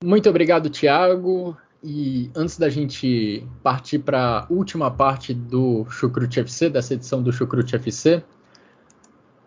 Muito 0.03 0.29
obrigado, 0.29 0.69
Thiago. 0.69 1.57
E 1.89 2.29
antes 2.35 2.57
da 2.57 2.67
gente 2.67 3.47
partir 3.63 3.99
para 3.99 4.39
a 4.39 4.53
última 4.53 4.91
parte 4.91 5.33
do 5.33 5.85
Chucrute 5.89 6.41
FC, 6.41 6.69
dessa 6.69 6.95
edição 6.95 7.23
do 7.23 7.31
Chucrute 7.31 7.77
FC, 7.77 8.21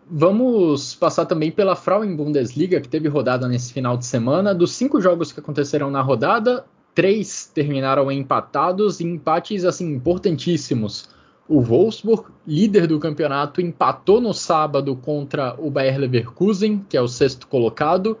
vamos 0.09 0.95
passar 0.95 1.27
também 1.27 1.51
pela 1.51 1.75
Frauen 1.75 2.15
Bundesliga, 2.15 2.81
que 2.81 2.89
teve 2.89 3.07
rodada 3.07 3.47
nesse 3.47 3.71
final 3.71 3.95
de 3.95 4.07
semana. 4.07 4.55
Dos 4.55 4.71
cinco 4.71 4.99
jogos 4.99 5.31
que 5.31 5.39
aconteceram 5.39 5.91
na 5.91 6.01
rodada, 6.01 6.65
três 6.95 7.45
terminaram 7.45 8.11
empatados 8.11 8.99
em 8.99 9.13
empates 9.13 9.63
assim 9.63 9.93
importantíssimos. 9.93 11.09
O 11.47 11.61
Wolfsburg, 11.61 12.31
líder 12.47 12.87
do 12.87 12.99
campeonato, 12.99 13.61
empatou 13.61 14.19
no 14.19 14.33
sábado 14.33 14.95
contra 14.95 15.55
o 15.59 15.69
Bayer 15.69 15.99
Leverkusen, 15.99 16.83
que 16.89 16.97
é 16.97 17.01
o 17.01 17.07
sexto 17.07 17.45
colocado. 17.47 18.17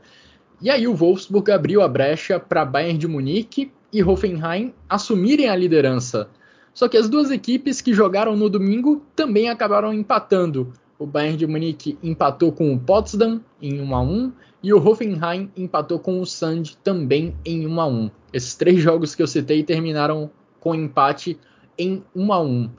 E 0.61 0.69
aí 0.69 0.87
o 0.87 0.93
Wolfsburg 0.93 1.51
abriu 1.51 1.81
a 1.81 1.87
brecha 1.87 2.39
para 2.39 2.63
Bayern 2.63 2.99
de 2.99 3.07
Munique 3.07 3.71
e 3.91 4.03
Hoffenheim 4.03 4.73
assumirem 4.87 5.49
a 5.49 5.55
liderança 5.55 6.29
Só 6.73 6.87
que 6.87 6.97
as 6.97 7.09
duas 7.09 7.31
equipes 7.31 7.81
que 7.81 7.93
jogaram 7.93 8.35
no 8.35 8.49
domingo 8.49 9.05
também 9.15 9.49
acabaram 9.49 9.93
empatando. 9.93 10.71
O 10.97 11.05
Bayern 11.05 11.37
de 11.37 11.47
Munique 11.47 11.97
empatou 12.01 12.51
com 12.51 12.73
o 12.73 12.79
Potsdam 12.79 13.41
em 13.61 13.81
1 13.81 13.95
a 13.95 14.01
1 14.01 14.31
e 14.63 14.73
o 14.73 14.77
Hoffenheim 14.77 15.51
empatou 15.57 15.99
com 15.99 16.21
o 16.21 16.25
Sand 16.25 16.77
também 16.83 17.35
em 17.43 17.67
1 17.67 17.81
a 17.81 17.87
1. 17.87 18.11
Esses 18.31 18.55
três 18.55 18.79
jogos 18.79 19.15
que 19.15 19.21
eu 19.21 19.27
citei 19.27 19.63
terminaram 19.63 20.29
com 20.59 20.75
empate 20.75 21.37
em 21.77 22.03
1 22.15 22.33
a 22.33 22.41
1. 22.41 22.69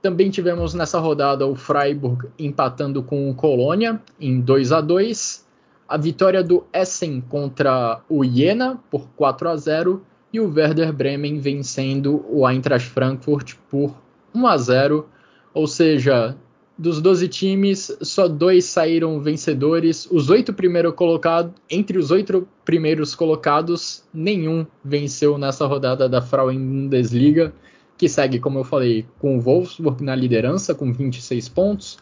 Também 0.00 0.30
tivemos 0.30 0.72
nessa 0.72 1.00
rodada 1.00 1.46
o 1.46 1.56
Freiburg 1.56 2.28
empatando 2.38 3.02
com 3.02 3.28
o 3.28 3.34
Colônia 3.34 4.00
em 4.20 4.40
2 4.40 4.70
a 4.70 4.80
2, 4.80 5.44
a 5.88 5.96
vitória 5.96 6.42
do 6.42 6.64
Essen 6.72 7.20
contra 7.20 8.00
o 8.08 8.24
Jena 8.24 8.80
por 8.90 9.08
4 9.16 9.48
a 9.48 9.56
0 9.56 10.06
e 10.32 10.40
o 10.40 10.52
Werder 10.52 10.92
Bremen 10.92 11.38
vencendo 11.38 12.24
o 12.28 12.48
Eintracht 12.48 12.88
Frankfurt 12.88 13.54
por 13.70 13.94
1 14.34 14.46
a 14.46 14.58
0, 14.58 15.08
ou 15.54 15.66
seja, 15.66 16.36
dos 16.78 17.00
12 17.00 17.28
times, 17.28 17.96
só 18.02 18.28
dois 18.28 18.66
saíram 18.66 19.20
vencedores. 19.20 20.06
Os 20.10 20.28
oito 20.28 20.52
primeiros 20.52 20.94
colocados, 20.94 21.52
entre 21.70 21.98
os 21.98 22.10
oito 22.10 22.46
primeiros 22.64 23.14
colocados, 23.14 24.04
nenhum 24.12 24.66
venceu 24.84 25.38
nessa 25.38 25.66
rodada 25.66 26.08
da 26.08 26.20
Frauen 26.20 26.58
Bundesliga, 26.58 27.52
que 27.96 28.08
segue, 28.08 28.38
como 28.38 28.58
eu 28.58 28.64
falei, 28.64 29.06
com 29.18 29.38
o 29.38 29.40
Wolfsburg 29.40 30.04
na 30.04 30.14
liderança 30.14 30.74
com 30.74 30.92
26 30.92 31.48
pontos. 31.48 31.98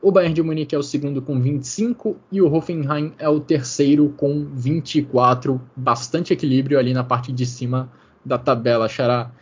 O 0.00 0.12
Bayern 0.12 0.32
de 0.32 0.42
Munique 0.42 0.76
é 0.76 0.78
o 0.78 0.82
segundo 0.82 1.20
com 1.20 1.40
25 1.40 2.16
e 2.30 2.40
o 2.40 2.52
Hoffenheim 2.52 3.12
é 3.18 3.28
o 3.28 3.40
terceiro 3.40 4.10
com 4.16 4.44
24. 4.44 5.60
Bastante 5.74 6.32
equilíbrio 6.32 6.78
ali 6.78 6.94
na 6.94 7.02
parte 7.02 7.32
de 7.32 7.44
cima 7.44 7.90
da 8.24 8.38
tabela, 8.38 8.88
Xará. 8.88 9.32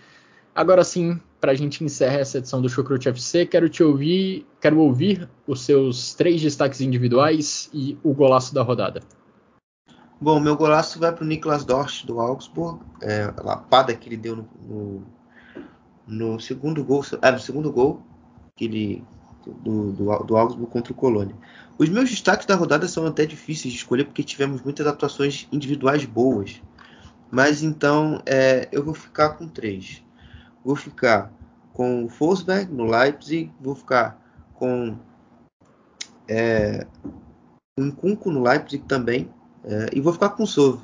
Agora 0.54 0.82
sim, 0.82 1.20
para 1.38 1.52
a 1.52 1.54
gente 1.54 1.84
encerrar 1.84 2.20
essa 2.20 2.38
edição 2.38 2.62
do 2.62 2.70
Chucrute 2.70 3.07
FC, 3.07 3.44
quero 3.44 3.68
te 3.68 3.82
ouvir, 3.82 4.46
quero 4.59 4.78
ouvir 4.78 5.28
os 5.46 5.61
seus 5.61 6.14
três 6.14 6.40
destaques 6.40 6.80
individuais 6.80 7.68
e 7.74 7.98
o 8.02 8.14
golaço 8.14 8.54
da 8.54 8.62
rodada. 8.62 9.02
Bom, 10.18 10.40
meu 10.40 10.57
golaço 10.57 10.98
vai 10.98 11.12
para 11.12 11.22
o 11.22 11.26
Niklas 11.26 11.66
Dorsch 11.66 12.07
do 12.07 12.18
Augsburg, 12.18 12.80
é, 13.02 13.24
a 13.36 13.42
lapada 13.42 13.94
que 13.94 14.09
ele 14.09 14.16
deu 14.16 14.36
no, 14.36 14.48
no, 14.66 15.02
no, 16.07 16.40
segundo 16.40 16.82
gol, 16.82 17.04
ah, 17.20 17.32
no 17.32 17.38
segundo 17.38 17.70
gol 17.70 18.02
que 18.57 18.64
ele 18.64 19.04
do, 19.47 19.92
do, 19.92 20.18
do 20.24 20.36
Augsburg 20.36 20.70
contra 20.70 20.92
o 20.92 20.97
Colônia. 20.97 21.34
Os 21.78 21.88
meus 21.88 22.11
destaques 22.11 22.47
da 22.47 22.55
rodada 22.55 22.88
são 22.88 23.07
até 23.07 23.24
difíceis 23.26 23.72
de 23.72 23.78
escolher 23.78 24.05
porque 24.05 24.22
tivemos 24.22 24.62
muitas 24.62 24.86
atuações 24.86 25.47
individuais 25.53 26.05
boas, 26.05 26.62
mas 27.30 27.62
então 27.62 28.20
é, 28.24 28.68
eu 28.72 28.84
vou 28.84 28.94
ficar 28.94 29.30
com 29.30 29.47
três. 29.47 30.03
Vou 30.64 30.74
ficar 30.74 31.32
com 31.72 32.05
o 32.05 32.09
Forsberg 32.09 32.72
no 32.72 32.84
Leipzig, 32.84 33.53
vou 33.61 33.74
ficar 33.74 34.20
com 34.55 34.97
é, 36.28 36.86
o 37.78 37.82
Nkunku 37.82 38.30
no 38.30 38.42
Leipzig 38.42 38.82
também, 38.84 39.28
é, 39.64 39.90
e 39.92 40.01
vou 40.01 40.12
ficar 40.12 40.30
com 40.30 40.44
o 40.44 40.47
Sov 40.47 40.80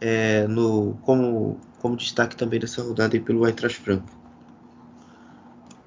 é, 0.00 0.46
no, 0.46 0.94
como, 1.02 1.58
como 1.80 1.96
destaque 1.96 2.36
também 2.36 2.60
dessa 2.60 2.82
rodada 2.82 3.16
aí 3.16 3.20
pelo 3.20 3.46
Eintracht 3.46 3.80
Frankfurt. 3.80 4.20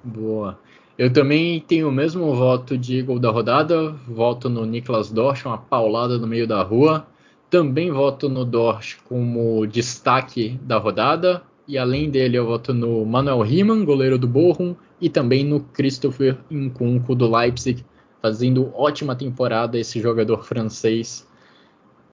Boa. 0.04 0.60
Eu 0.98 1.12
também 1.12 1.60
tenho 1.60 1.90
o 1.90 1.92
mesmo 1.92 2.36
voto 2.36 2.78
de 2.78 3.02
gol 3.02 3.18
da 3.18 3.32
rodada, 3.32 3.92
voto 4.08 4.48
no 4.48 4.64
Niklas 4.64 5.10
Dorsch, 5.10 5.46
uma 5.46 5.58
paulada 5.58 6.20
no 6.20 6.28
meio 6.28 6.48
da 6.48 6.62
rua. 6.62 7.08
Também 7.50 7.92
voto 7.92 8.30
no 8.30 8.46
Dorsch 8.46 8.98
como 9.08 9.66
destaque 9.66 10.60
da 10.62 10.78
rodada, 10.78 11.42
e 11.68 11.78
além 11.78 12.10
dele, 12.10 12.38
eu 12.38 12.46
voto 12.46 12.74
no 12.74 13.06
Manuel 13.06 13.42
Riemann, 13.42 13.86
goleiro 13.86 14.20
do 14.20 14.28
Bochum, 14.28 14.76
e 15.02 15.10
também 15.10 15.44
no 15.44 15.62
Christopher 15.62 16.38
Nkunku 16.52 17.16
do 17.16 17.30
Leipzig, 17.30 17.84
fazendo 18.22 18.72
ótima 18.76 19.16
temporada 19.16 19.80
esse 19.80 20.00
jogador 20.00 20.46
francês. 20.46 21.28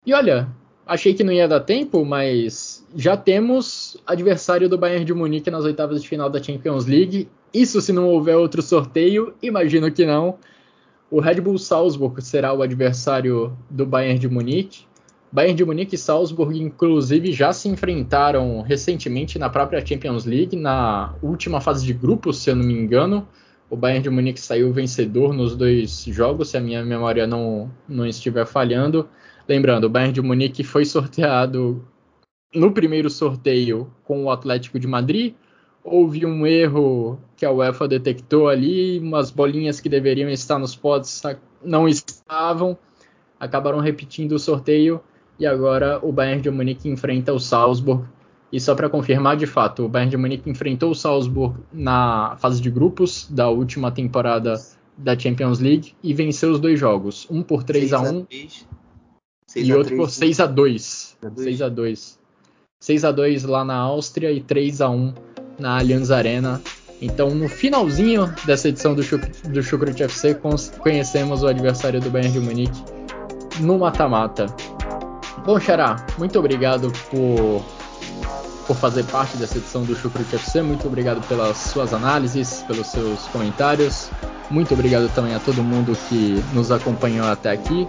E 0.06 0.14
olha, 0.14 0.48
achei 0.86 1.12
que 1.12 1.22
não 1.22 1.32
ia 1.32 1.46
dar 1.46 1.60
tempo, 1.60 2.04
mas 2.04 2.86
já 2.94 3.16
temos 3.16 3.96
adversário 4.06 4.68
do 4.68 4.78
Bayern 4.78 5.04
de 5.04 5.12
Munique 5.12 5.50
nas 5.50 5.64
oitavas 5.64 6.02
de 6.02 6.08
final 6.08 6.30
da 6.30 6.42
Champions 6.42 6.86
League. 6.86 7.28
Isso 7.52 7.80
se 7.80 7.92
não 7.92 8.08
houver 8.08 8.36
outro 8.36 8.62
sorteio, 8.62 9.34
imagino 9.42 9.90
que 9.90 10.06
não. 10.06 10.38
O 11.10 11.20
Red 11.20 11.40
Bull 11.40 11.58
Salzburg 11.58 12.22
será 12.22 12.52
o 12.52 12.62
adversário 12.62 13.56
do 13.68 13.84
Bayern 13.84 14.18
de 14.18 14.28
Munique. 14.28 14.84
Bayern 15.32 15.56
de 15.56 15.64
Munique 15.64 15.94
e 15.94 15.98
Salzburg, 15.98 16.60
inclusive, 16.60 17.32
já 17.32 17.52
se 17.52 17.68
enfrentaram 17.68 18.62
recentemente 18.62 19.38
na 19.38 19.48
própria 19.48 19.84
Champions 19.84 20.24
League, 20.24 20.56
na 20.56 21.14
última 21.22 21.60
fase 21.60 21.84
de 21.84 21.92
grupos, 21.92 22.38
se 22.38 22.50
eu 22.50 22.56
não 22.56 22.64
me 22.64 22.74
engano. 22.74 23.26
O 23.68 23.76
Bayern 23.76 24.02
de 24.02 24.10
Munique 24.10 24.40
saiu 24.40 24.72
vencedor 24.72 25.32
nos 25.32 25.56
dois 25.56 26.04
jogos, 26.08 26.50
se 26.50 26.56
a 26.56 26.60
minha 26.60 26.84
memória 26.84 27.26
não, 27.26 27.70
não 27.88 28.06
estiver 28.06 28.44
falhando. 28.46 29.08
Lembrando, 29.48 29.84
o 29.84 29.88
Bayern 29.88 30.12
de 30.12 30.20
Munique 30.20 30.64
foi 30.64 30.84
sorteado 30.84 31.84
no 32.54 32.72
primeiro 32.72 33.08
sorteio 33.08 33.92
com 34.04 34.24
o 34.24 34.30
Atlético 34.30 34.78
de 34.78 34.86
Madrid. 34.88 35.34
Houve 35.82 36.26
um 36.26 36.46
erro 36.46 37.18
que 37.36 37.46
a 37.46 37.50
UEFA 37.50 37.88
detectou 37.88 38.48
ali, 38.48 38.98
umas 38.98 39.30
bolinhas 39.30 39.80
que 39.80 39.88
deveriam 39.88 40.28
estar 40.28 40.58
nos 40.58 40.76
potes 40.76 41.22
não 41.62 41.88
estavam, 41.88 42.76
acabaram 43.38 43.80
repetindo 43.80 44.32
o 44.32 44.38
sorteio 44.38 45.00
e 45.38 45.46
agora 45.46 45.98
o 46.02 46.12
Bayern 46.12 46.42
de 46.42 46.50
Munique 46.50 46.88
enfrenta 46.88 47.32
o 47.32 47.40
Salzburg. 47.40 48.04
E 48.52 48.60
só 48.60 48.74
para 48.74 48.90
confirmar 48.90 49.36
de 49.36 49.46
fato, 49.46 49.84
o 49.84 49.88
Bayern 49.88 50.10
de 50.10 50.16
Munique 50.16 50.50
enfrentou 50.50 50.90
o 50.90 50.94
Salzburg 50.94 51.56
na 51.72 52.36
fase 52.38 52.60
de 52.60 52.70
grupos 52.70 53.28
da 53.30 53.48
última 53.48 53.90
temporada 53.90 54.54
da 54.98 55.18
Champions 55.18 55.60
League 55.60 55.94
e 56.02 56.12
venceu 56.12 56.50
os 56.50 56.60
dois 56.60 56.78
jogos, 56.78 57.26
um 57.30 57.42
por 57.42 57.62
3 57.62 57.92
a 57.92 58.00
1 58.00 58.26
e 59.56 59.72
outro 59.72 59.96
por 59.96 60.10
6 60.10 60.40
a 60.40 60.46
2. 60.46 61.18
6 61.36 61.62
a 61.62 61.68
2. 61.68 62.18
6 62.80 63.04
a 63.04 63.12
2 63.12 63.44
lá 63.44 63.64
na 63.64 63.76
Áustria 63.76 64.32
e 64.32 64.40
3 64.40 64.80
a 64.80 64.90
1 64.90 65.14
na 65.60 65.78
Allianz 65.78 66.10
Arena. 66.10 66.60
Então, 67.00 67.30
no 67.30 67.48
finalzinho 67.48 68.32
dessa 68.44 68.68
edição 68.68 68.94
do, 68.94 69.02
do 69.48 69.62
Chucrut 69.62 70.02
FC, 70.02 70.38
conhecemos 70.78 71.42
o 71.42 71.46
adversário 71.46 72.00
do 72.00 72.10
Bayern 72.10 72.32
de 72.32 72.40
Munique 72.40 72.82
no 73.60 73.78
mata-mata. 73.78 74.46
Bom, 75.44 75.58
Xará, 75.58 76.04
muito 76.18 76.38
obrigado 76.38 76.92
por, 77.10 77.64
por 78.66 78.76
fazer 78.76 79.04
parte 79.04 79.36
dessa 79.38 79.56
edição 79.56 79.82
do 79.82 79.96
Chucrute 79.96 80.34
FC. 80.34 80.60
Muito 80.60 80.86
obrigado 80.86 81.26
pelas 81.26 81.56
suas 81.56 81.94
análises, 81.94 82.62
pelos 82.66 82.88
seus 82.88 83.20
comentários. 83.28 84.10
Muito 84.50 84.74
obrigado 84.74 85.08
também 85.14 85.34
a 85.34 85.38
todo 85.38 85.62
mundo 85.62 85.96
que 86.08 86.42
nos 86.52 86.70
acompanhou 86.70 87.26
até 87.26 87.50
aqui. 87.50 87.88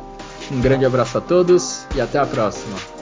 Um 0.52 0.62
grande 0.62 0.86
abraço 0.86 1.18
a 1.18 1.22
todos 1.22 1.86
e 1.96 2.02
até 2.02 2.20
a 2.20 2.26
próxima. 2.26 3.01